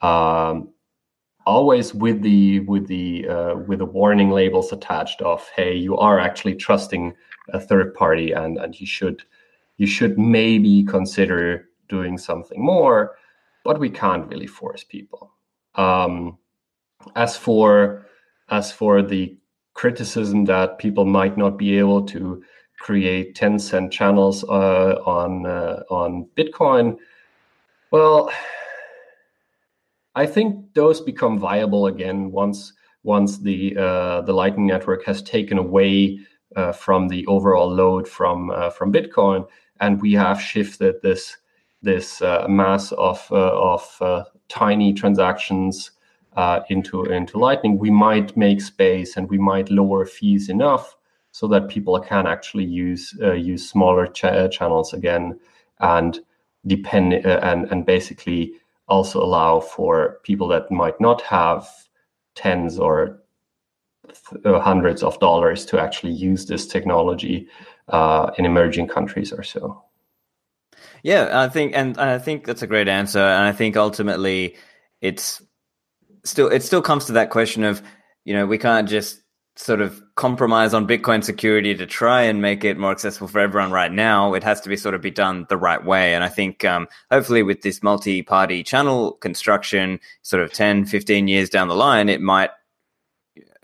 Um, 0.00 0.68
always 1.46 1.94
with 1.94 2.22
the 2.22 2.60
with 2.60 2.86
the 2.86 3.28
uh, 3.28 3.54
with 3.56 3.78
the 3.78 3.86
warning 3.86 4.30
labels 4.30 4.72
attached 4.72 5.22
of 5.22 5.48
hey, 5.56 5.74
you 5.74 5.96
are 5.96 6.18
actually 6.18 6.54
trusting 6.54 7.14
a 7.50 7.60
third 7.60 7.94
party, 7.94 8.32
and 8.32 8.58
and 8.58 8.78
you 8.78 8.86
should 8.86 9.22
you 9.78 9.86
should 9.86 10.18
maybe 10.18 10.84
consider 10.84 11.68
doing 11.88 12.18
something 12.18 12.62
more, 12.62 13.16
but 13.68 13.78
we 13.78 13.90
can't 13.90 14.26
really 14.28 14.46
force 14.46 14.82
people. 14.82 15.30
Um, 15.74 16.38
as 17.16 17.36
for 17.36 18.06
as 18.48 18.72
for 18.72 19.02
the 19.02 19.36
criticism 19.74 20.46
that 20.46 20.78
people 20.78 21.04
might 21.04 21.36
not 21.36 21.58
be 21.58 21.78
able 21.78 22.02
to 22.06 22.42
create 22.80 23.34
10 23.34 23.58
cent 23.58 23.92
channels 23.92 24.42
uh, 24.44 24.94
on 25.04 25.44
uh, 25.44 25.82
on 25.90 26.26
Bitcoin, 26.34 26.96
well, 27.90 28.30
I 30.14 30.24
think 30.24 30.72
those 30.72 31.02
become 31.02 31.38
viable 31.38 31.88
again 31.88 32.32
once 32.32 32.72
once 33.02 33.36
the 33.36 33.76
uh, 33.76 34.22
the 34.22 34.32
Lightning 34.32 34.66
Network 34.66 35.04
has 35.04 35.20
taken 35.20 35.58
away 35.58 36.20
uh, 36.56 36.72
from 36.72 37.08
the 37.08 37.26
overall 37.26 37.70
load 37.70 38.08
from 38.08 38.50
uh, 38.50 38.70
from 38.70 38.94
Bitcoin, 38.94 39.46
and 39.80 40.00
we 40.00 40.14
have 40.14 40.40
shifted 40.40 41.02
this 41.02 41.36
this 41.82 42.20
uh, 42.22 42.46
mass 42.48 42.92
of 42.92 43.30
of 43.30 44.00
tiny 44.48 44.92
transactions 44.92 45.92
into 46.68 47.04
into 47.04 47.38
Lightning. 47.38 47.78
We 47.78 47.90
might 47.90 48.36
make 48.36 48.60
space 48.60 49.16
and 49.16 49.28
we 49.28 49.38
might 49.38 49.70
lower 49.70 50.04
fees 50.04 50.48
enough 50.48 50.96
so 51.32 51.46
that 51.48 51.68
people 51.68 51.98
can 52.00 52.26
actually 52.26 52.64
use 52.64 53.14
uh, 53.22 53.32
use 53.32 53.68
smaller 53.68 54.06
ch- 54.06 54.24
uh, 54.24 54.48
channels 54.48 54.92
again 54.92 55.38
and 55.80 56.20
depend 56.66 57.24
uh, 57.26 57.40
and 57.42 57.70
and 57.70 57.86
basically 57.86 58.52
also 58.88 59.22
allow 59.22 59.60
for 59.60 60.18
people 60.24 60.48
that 60.48 60.70
might 60.70 61.00
not 61.00 61.22
have 61.22 61.68
tens 62.34 62.78
or 62.78 63.20
th- 64.06 64.44
uh, 64.44 64.60
hundreds 64.60 65.02
of 65.02 65.18
dollars 65.20 65.66
to 65.66 65.78
actually 65.80 66.12
use 66.12 66.46
this 66.46 66.66
technology 66.66 67.46
uh, 67.88 68.30
in 68.38 68.44
emerging 68.44 68.88
countries 68.88 69.32
or 69.32 69.42
so. 69.42 69.84
Yeah, 71.02 71.40
I 71.42 71.48
think, 71.48 71.72
and 71.74 71.98
I 71.98 72.18
think 72.18 72.46
that's 72.46 72.62
a 72.62 72.66
great 72.66 72.88
answer, 72.88 73.20
and 73.20 73.44
I 73.44 73.52
think 73.52 73.76
ultimately, 73.76 74.56
it's 75.00 75.42
still 76.24 76.48
it 76.48 76.62
still 76.62 76.82
comes 76.82 77.06
to 77.06 77.12
that 77.12 77.30
question 77.30 77.64
of 77.64 77.82
you 78.24 78.34
know 78.34 78.46
we 78.46 78.58
can't 78.58 78.88
just 78.88 79.20
sort 79.58 79.80
of 79.80 80.00
compromise 80.14 80.72
on 80.72 80.86
Bitcoin 80.86 81.22
security 81.22 81.74
to 81.74 81.84
try 81.84 82.22
and 82.22 82.40
make 82.40 82.62
it 82.62 82.78
more 82.78 82.92
accessible 82.92 83.26
for 83.26 83.40
everyone 83.40 83.72
right 83.72 83.90
now. 83.90 84.32
It 84.34 84.44
has 84.44 84.60
to 84.60 84.68
be 84.68 84.76
sort 84.76 84.94
of 84.94 85.00
be 85.00 85.10
done 85.10 85.46
the 85.48 85.56
right 85.56 85.84
way. 85.84 86.14
And 86.14 86.22
I 86.22 86.28
think 86.28 86.64
um, 86.64 86.86
hopefully 87.10 87.42
with 87.42 87.62
this 87.62 87.82
multi-party 87.82 88.62
channel 88.62 89.12
construction, 89.14 89.98
sort 90.22 90.44
of 90.44 90.52
10, 90.52 90.86
15 90.86 91.26
years 91.26 91.50
down 91.50 91.66
the 91.66 91.74
line, 91.74 92.08
it 92.08 92.20
might, 92.20 92.50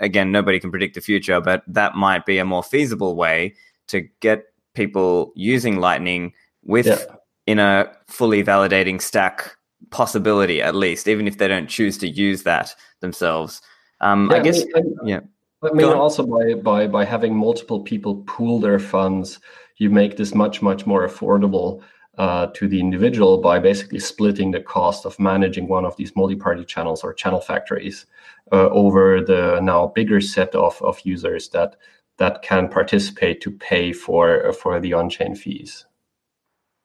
again, 0.01 0.32
nobody 0.32 0.59
can 0.59 0.72
predict 0.72 0.97
the 0.97 1.01
future, 1.01 1.41
but 1.41 1.62
that 1.68 1.95
might 1.95 2.26
be 2.26 2.39
a 2.39 2.45
more 2.45 2.64
feasible 2.64 3.14
way 3.14 3.55
to 3.87 4.01
get 4.18 4.47
people 4.74 5.32
using 5.37 5.76
Lightning 5.76 6.32
with 6.64 6.87
yeah. 6.87 6.99
In 7.47 7.59
a 7.59 7.90
fully 8.07 8.42
validating 8.42 9.01
stack 9.01 9.57
possibility, 9.90 10.62
at 10.62 10.74
least, 10.74 11.09
even 11.09 11.26
if 11.26 11.38
they 11.38 11.49
don't 11.49 11.68
choose 11.68 11.99
to 11.99 12.09
use 12.09 12.42
that 12.42 12.74
themselves. 13.01 13.61
Um, 14.01 14.28
yeah, 14.30 14.36
I 14.36 14.40
guess, 14.40 14.64
I 14.74 14.80
mean, 14.80 14.97
yeah. 15.05 15.20
I 15.62 15.72
mean, 15.72 15.86
also 15.86 16.26
by, 16.26 16.55
by 16.55 16.86
by 16.86 17.05
having 17.05 17.34
multiple 17.34 17.80
people 17.80 18.16
pool 18.26 18.61
their 18.61 18.78
funds, 18.78 19.40
you 19.78 19.90
make 19.90 20.16
this 20.16 20.34
much 20.34 20.61
much 20.61 20.86
more 20.86 21.07
affordable 21.07 21.82
uh, 22.18 22.47
to 22.55 22.68
the 22.68 22.80
individual 22.80 23.38
by 23.38 23.59
basically 23.59 23.99
splitting 23.99 24.51
the 24.51 24.61
cost 24.61 25.07
of 25.07 25.18
managing 25.18 25.68
one 25.68 25.84
of 25.84 25.97
these 25.97 26.14
multi-party 26.14 26.64
channels 26.64 27.03
or 27.03 27.12
channel 27.12 27.40
factories 27.40 28.07
uh, 28.53 28.68
over 28.70 29.20
the 29.20 29.59
now 29.61 29.86
bigger 29.88 30.20
set 30.20 30.55
of, 30.55 30.80
of 30.82 31.01
users 31.05 31.49
that 31.51 31.76
that 32.18 32.42
can 32.42 32.68
participate 32.68 33.40
to 33.40 33.51
pay 33.51 33.92
for 33.92 34.53
for 34.53 34.80
the 34.80 34.92
on-chain 34.92 35.34
fees. 35.34 35.86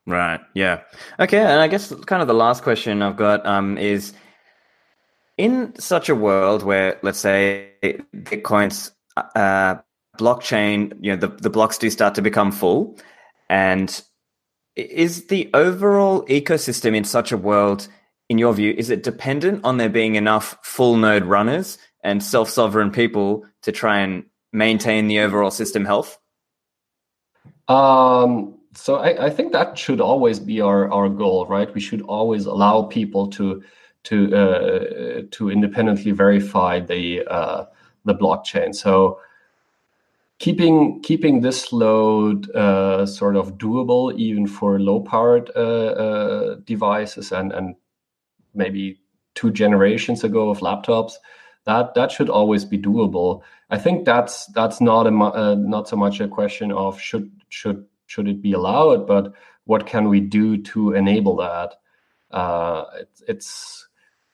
Right. 0.10 0.42
Yeah. 0.56 0.82
Okay. 1.20 1.38
And 1.40 1.62
I 1.62 1.68
guess 1.68 1.94
kind 2.06 2.22
of 2.22 2.28
the 2.28 2.34
last 2.34 2.64
question 2.64 3.04
I've 3.04 3.16
got 3.16 3.46
um, 3.46 3.78
is 3.78 4.14
in 5.38 5.74
such 5.80 6.10
a 6.10 6.16
world 6.16 6.64
where, 6.64 7.00
let's 7.04 7.20
say, 7.20 7.70
Bitcoin's 7.84 8.92
uh, 9.16 9.76
blockchain, 10.18 10.94
you 11.00 11.12
know, 11.12 11.16
the, 11.16 11.28
the 11.28 11.50
blocks 11.50 11.78
do 11.78 11.90
start 11.90 12.16
to 12.16 12.22
become 12.24 12.52
full, 12.52 12.98
and 13.50 14.02
is 14.76 15.28
the 15.28 15.50
overall 15.54 16.26
ecosystem 16.26 16.96
in 16.96 17.04
such 17.04 17.32
a 17.32 17.38
world, 17.38 17.88
in 18.30 18.38
your 18.38 18.54
view, 18.54 18.74
is 18.78 18.90
it 18.90 19.04
dependent 19.04 19.64
on 19.64 19.78
there 19.78 19.90
being 19.90 20.16
enough 20.16 20.58
full 20.64 20.98
node 20.98 21.26
runners 21.26 21.78
and 22.04 22.24
self 22.24 22.50
sovereign 22.50 22.92
people 22.92 23.46
to 23.62 23.72
try 23.72 24.00
and 24.00 24.26
maintain 24.52 25.08
the 25.08 25.20
overall 25.20 25.52
system 25.52 25.86
health? 25.86 26.18
Um, 27.68 28.59
so 28.74 28.96
I, 28.96 29.26
I, 29.26 29.30
think 29.30 29.52
that 29.54 29.78
should 29.78 30.00
always 30.00 30.40
be 30.40 30.62
our, 30.62 30.92
our 30.92 31.10
goal, 31.10 31.46
right? 31.48 31.74
We 31.74 31.82
should 31.82 32.02
always 32.04 32.46
allow 32.46 32.84
people 32.84 33.28
to 33.30 33.64
to 34.04 34.36
uh, 34.36 35.22
to 35.32 35.50
independently 35.50 36.12
verify 36.12 36.80
the 36.80 37.26
uh, 37.28 37.66
the 38.06 38.16
blockchain. 38.16 38.74
So 38.74 39.20
keeping 40.40 41.02
keeping 41.02 41.42
this 41.42 41.72
load 41.72 42.50
uh, 42.52 43.06
sort 43.06 43.36
of 43.36 43.58
doable 43.58 44.14
even 44.18 44.48
for 44.48 44.80
low 44.80 45.02
powered 45.02 45.52
uh, 45.56 45.60
uh, 45.60 46.56
devices 46.64 47.32
and 47.32 47.52
and 47.52 47.76
maybe 48.56 49.00
two 49.36 49.52
generations 49.52 50.24
ago 50.24 50.50
of 50.50 50.60
laptops 50.60 51.14
that 51.66 51.94
that 51.94 52.12
should 52.12 52.30
always 52.30 52.66
be 52.66 52.78
doable 52.78 53.42
i 53.70 53.78
think 53.78 54.06
that's 54.06 54.48
that's 54.48 54.82
not 54.82 55.06
a 55.06 55.12
uh, 55.12 55.56
not 55.56 55.88
so 55.88 55.96
much 55.96 56.20
a 56.20 56.28
question 56.28 56.72
of 56.72 57.00
should 57.00 57.30
should 57.50 57.86
should 58.10 58.28
it 58.28 58.42
be 58.42 58.54
allowed 58.54 59.08
but 59.08 59.34
what 59.66 59.86
can 59.86 60.10
we 60.10 60.20
do 60.20 60.58
to 60.58 60.94
enable 60.94 61.36
that 61.36 61.76
uh, 62.32 62.86
it, 63.00 63.10
it's 63.28 63.88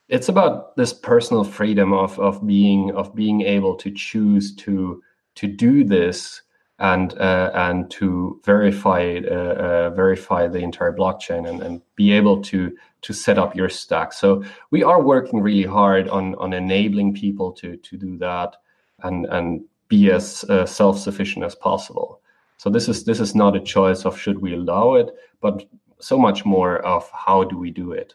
it's 0.08 0.30
about 0.30 0.76
this 0.76 0.94
personal 0.94 1.44
freedom 1.44 1.94
of 1.94 2.20
of 2.20 2.46
being 2.46 2.92
of 2.96 3.16
being 3.16 3.42
able 3.42 3.76
to 3.76 3.92
choose 3.92 4.56
to 4.56 5.02
to 5.36 5.48
do 5.48 5.84
this 5.84 6.42
and 6.80 7.18
uh, 7.18 7.52
and 7.54 7.90
to 7.90 8.42
verify 8.44 9.20
uh, 9.30 9.34
uh, 9.34 9.90
verify 9.92 10.48
the 10.48 10.60
entire 10.60 10.94
blockchain 10.94 11.48
and, 11.50 11.62
and 11.62 11.82
be 11.96 12.12
able 12.12 12.42
to 12.44 12.76
to 13.02 13.14
set 13.14 13.38
up 13.38 13.56
your 13.56 13.70
stack. 13.70 14.12
So 14.12 14.44
we 14.72 14.84
are 14.84 15.02
working 15.02 15.40
really 15.42 15.68
hard 15.68 16.10
on 16.10 16.36
on 16.36 16.54
enabling 16.54 17.14
people 17.14 17.52
to 17.54 17.78
to 17.78 17.98
do 17.98 18.18
that 18.18 18.58
and 19.04 19.26
and 19.28 19.64
be 19.88 20.12
as 20.12 20.44
uh, 20.50 20.66
self 20.66 21.00
sufficient 21.00 21.46
as 21.46 21.56
possible. 21.56 22.22
So 22.58 22.70
this 22.70 22.88
is 22.88 23.04
this 23.04 23.20
is 23.20 23.36
not 23.36 23.56
a 23.56 23.60
choice 23.60 24.06
of 24.06 24.18
should 24.18 24.40
we 24.40 24.54
allow 24.54 24.96
it, 24.96 25.10
but 25.42 25.66
so 26.00 26.18
much 26.18 26.46
more 26.46 26.80
of 26.86 27.10
how 27.12 27.44
do 27.44 27.58
we 27.58 27.72
do 27.72 27.92
it. 27.92 28.14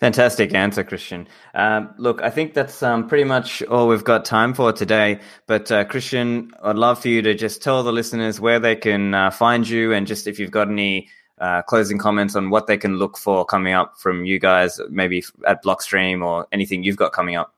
Fantastic 0.00 0.54
answer, 0.54 0.82
Christian. 0.82 1.28
Um, 1.54 1.94
look, 1.98 2.22
I 2.22 2.30
think 2.30 2.54
that's 2.54 2.82
um, 2.82 3.06
pretty 3.06 3.24
much 3.24 3.62
all 3.64 3.86
we've 3.86 4.02
got 4.02 4.24
time 4.24 4.54
for 4.54 4.72
today. 4.72 5.20
But 5.46 5.70
uh, 5.70 5.84
Christian, 5.84 6.50
I'd 6.62 6.76
love 6.76 7.02
for 7.02 7.08
you 7.08 7.20
to 7.22 7.34
just 7.34 7.62
tell 7.62 7.82
the 7.82 7.92
listeners 7.92 8.40
where 8.40 8.58
they 8.58 8.76
can 8.76 9.14
uh, 9.14 9.30
find 9.30 9.68
you, 9.68 9.92
and 9.92 10.06
just 10.06 10.26
if 10.26 10.38
you've 10.38 10.50
got 10.50 10.68
any 10.68 11.08
uh, 11.38 11.62
closing 11.62 11.98
comments 11.98 12.34
on 12.34 12.50
what 12.50 12.66
they 12.66 12.78
can 12.78 12.96
look 12.96 13.18
for 13.18 13.44
coming 13.44 13.74
up 13.74 13.98
from 13.98 14.24
you 14.24 14.38
guys, 14.38 14.80
maybe 14.88 15.22
at 15.46 15.62
Blockstream 15.62 16.24
or 16.24 16.46
anything 16.50 16.82
you've 16.82 16.96
got 16.96 17.12
coming 17.12 17.36
up. 17.36 17.54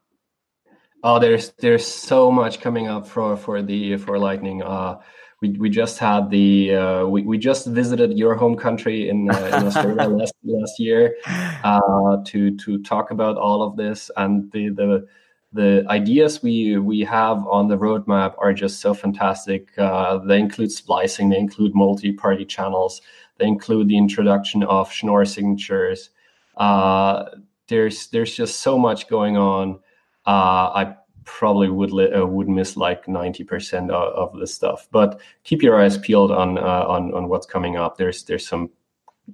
Oh, 1.04 1.18
there's 1.18 1.50
there's 1.58 1.86
so 1.86 2.30
much 2.30 2.60
coming 2.60 2.88
up 2.88 3.06
for 3.06 3.36
for 3.36 3.62
the 3.62 3.96
for 3.96 4.18
Lightning. 4.18 4.62
Uh, 4.62 4.98
we, 5.42 5.50
we 5.58 5.68
just 5.68 5.98
had 5.98 6.30
the 6.30 6.74
uh, 6.74 7.04
we, 7.04 7.22
we 7.22 7.36
just 7.36 7.66
visited 7.66 8.16
your 8.16 8.36
home 8.36 8.56
country 8.56 9.08
in, 9.10 9.28
uh, 9.28 9.58
in 9.58 9.66
Australia 9.66 10.08
last 10.20 10.34
last 10.44 10.78
year 10.78 11.16
uh, 11.64 12.18
to 12.24 12.56
to 12.56 12.80
talk 12.84 13.10
about 13.10 13.36
all 13.36 13.62
of 13.62 13.76
this 13.76 14.10
and 14.16 14.50
the 14.52 14.68
the 14.70 15.06
the 15.52 15.84
ideas 15.88 16.42
we 16.42 16.78
we 16.78 17.00
have 17.00 17.44
on 17.48 17.68
the 17.68 17.76
roadmap 17.76 18.34
are 18.38 18.54
just 18.54 18.80
so 18.80 18.94
fantastic. 18.94 19.76
Uh, 19.76 20.18
they 20.18 20.38
include 20.38 20.70
splicing, 20.70 21.28
they 21.28 21.38
include 21.38 21.74
multi-party 21.74 22.44
channels, 22.44 23.02
they 23.38 23.46
include 23.46 23.88
the 23.88 23.98
introduction 23.98 24.62
of 24.62 24.90
Schnorr 24.92 25.24
signatures. 25.24 26.10
Uh, 26.56 27.24
there's 27.66 28.06
there's 28.08 28.34
just 28.34 28.60
so 28.60 28.78
much 28.78 29.08
going 29.08 29.36
on. 29.36 29.80
Uh, 30.24 30.70
I 30.84 30.96
probably 31.24 31.68
would 31.68 31.92
li- 31.92 32.12
uh, 32.12 32.26
would 32.26 32.48
miss 32.48 32.76
like 32.76 33.06
90% 33.06 33.90
of, 33.90 34.12
of 34.14 34.38
the 34.38 34.46
stuff. 34.46 34.88
But 34.90 35.20
keep 35.44 35.62
your 35.62 35.80
eyes 35.80 35.98
peeled 35.98 36.30
on 36.30 36.58
uh, 36.58 36.84
on 36.88 37.14
on 37.14 37.28
what's 37.28 37.46
coming 37.46 37.76
up. 37.76 37.96
There's 37.96 38.24
there's 38.24 38.46
some 38.46 38.70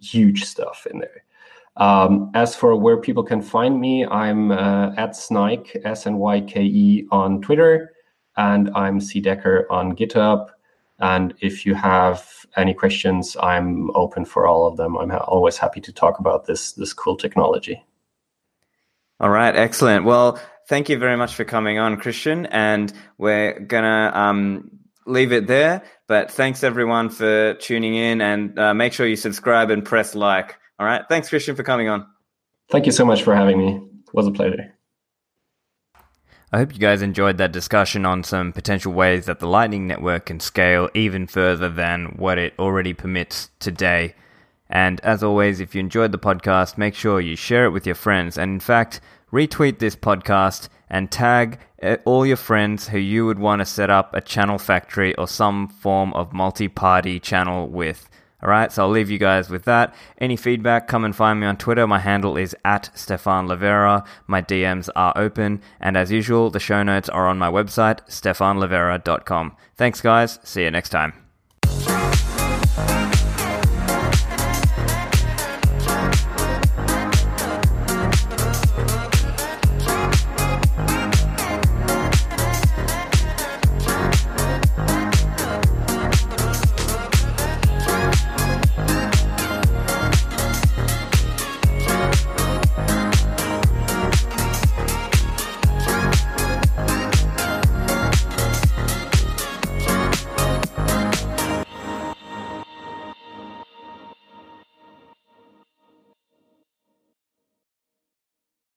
huge 0.00 0.44
stuff 0.44 0.86
in 0.90 0.98
there. 0.98 1.24
Um, 1.76 2.32
as 2.34 2.56
for 2.56 2.74
where 2.74 2.96
people 2.96 3.22
can 3.22 3.40
find 3.40 3.80
me 3.80 4.04
i'm 4.04 4.50
uh, 4.50 4.92
at 4.96 5.10
snyke 5.10 5.80
s-n-y-k-e 5.84 7.06
on 7.12 7.40
twitter 7.40 7.92
and 8.36 8.70
i'm 8.74 9.00
c 9.00 9.20
decker 9.20 9.66
on 9.70 9.94
github. 9.94 10.48
And 10.98 11.34
if 11.40 11.64
you 11.64 11.74
have 11.74 12.28
any 12.56 12.74
questions 12.74 13.36
i'm 13.40 13.90
open 13.94 14.24
for 14.24 14.46
all 14.48 14.66
of 14.66 14.76
them. 14.76 14.98
I'm 14.98 15.10
ha- 15.10 15.24
always 15.28 15.56
happy 15.56 15.80
to 15.82 15.92
talk 15.92 16.18
about 16.18 16.46
this 16.46 16.72
this 16.72 16.92
cool 16.92 17.16
technology. 17.16 17.84
All 19.20 19.30
right 19.30 19.54
excellent. 19.54 20.04
Well 20.04 20.40
thank 20.68 20.88
you 20.88 20.98
very 20.98 21.16
much 21.16 21.34
for 21.34 21.44
coming 21.44 21.78
on, 21.78 21.96
Christian. 21.96 22.46
And 22.46 22.92
we're 23.16 23.58
gonna 23.58 24.12
um, 24.14 24.70
leave 25.06 25.32
it 25.32 25.46
there. 25.46 25.82
But 26.06 26.30
thanks 26.30 26.62
everyone 26.62 27.10
for 27.10 27.54
tuning 27.54 27.94
in, 27.94 28.20
and 28.20 28.58
uh, 28.58 28.74
make 28.74 28.92
sure 28.92 29.06
you 29.06 29.16
subscribe 29.16 29.70
and 29.70 29.84
press 29.84 30.14
like. 30.14 30.56
All 30.78 30.86
right. 30.86 31.02
Thanks, 31.08 31.28
Christian, 31.28 31.56
for 31.56 31.64
coming 31.64 31.88
on. 31.88 32.06
Thank 32.70 32.86
you 32.86 32.92
so 32.92 33.04
much 33.04 33.22
for 33.22 33.34
having 33.34 33.58
me. 33.58 33.76
It 33.76 34.14
was 34.14 34.26
a 34.26 34.30
pleasure. 34.30 34.74
I 36.50 36.58
hope 36.58 36.72
you 36.72 36.78
guys 36.78 37.02
enjoyed 37.02 37.36
that 37.38 37.52
discussion 37.52 38.06
on 38.06 38.24
some 38.24 38.54
potential 38.54 38.92
ways 38.92 39.26
that 39.26 39.38
the 39.38 39.48
Lightning 39.48 39.86
Network 39.86 40.26
can 40.26 40.40
scale 40.40 40.88
even 40.94 41.26
further 41.26 41.68
than 41.68 42.14
what 42.16 42.38
it 42.38 42.54
already 42.58 42.94
permits 42.94 43.50
today. 43.58 44.14
And 44.70 44.98
as 45.00 45.22
always, 45.22 45.60
if 45.60 45.74
you 45.74 45.80
enjoyed 45.80 46.12
the 46.12 46.18
podcast, 46.18 46.78
make 46.78 46.94
sure 46.94 47.20
you 47.20 47.36
share 47.36 47.66
it 47.66 47.70
with 47.70 47.84
your 47.84 47.94
friends. 47.94 48.38
And 48.38 48.50
in 48.52 48.60
fact, 48.60 49.00
retweet 49.32 49.78
this 49.78 49.96
podcast 49.96 50.68
and 50.90 51.10
tag 51.10 51.58
uh, 51.82 51.96
all 52.04 52.26
your 52.26 52.36
friends 52.36 52.88
who 52.88 52.98
you 52.98 53.26
would 53.26 53.38
want 53.38 53.60
to 53.60 53.66
set 53.66 53.90
up 53.90 54.14
a 54.14 54.20
channel 54.20 54.58
factory 54.58 55.14
or 55.16 55.28
some 55.28 55.68
form 55.68 56.12
of 56.14 56.32
multi 56.32 56.68
party 56.68 57.20
channel 57.20 57.68
with. 57.68 58.08
All 58.40 58.48
right, 58.48 58.70
so 58.70 58.84
I'll 58.84 58.90
leave 58.90 59.10
you 59.10 59.18
guys 59.18 59.50
with 59.50 59.64
that. 59.64 59.94
Any 60.18 60.36
feedback, 60.36 60.86
come 60.86 61.04
and 61.04 61.14
find 61.14 61.40
me 61.40 61.46
on 61.46 61.56
Twitter. 61.56 61.88
My 61.88 61.98
handle 61.98 62.36
is 62.36 62.54
at 62.64 62.88
Stephan 62.94 63.48
Livera. 63.48 64.06
My 64.28 64.42
DMs 64.42 64.88
are 64.94 65.12
open. 65.16 65.60
And 65.80 65.96
as 65.96 66.12
usual, 66.12 66.48
the 66.48 66.60
show 66.60 66.84
notes 66.84 67.08
are 67.08 67.26
on 67.26 67.38
my 67.38 67.50
website, 67.50 68.06
stephanlivera.com. 68.08 69.56
Thanks, 69.76 70.00
guys. 70.00 70.38
See 70.44 70.62
you 70.62 70.70
next 70.70 70.90
time. 70.90 71.14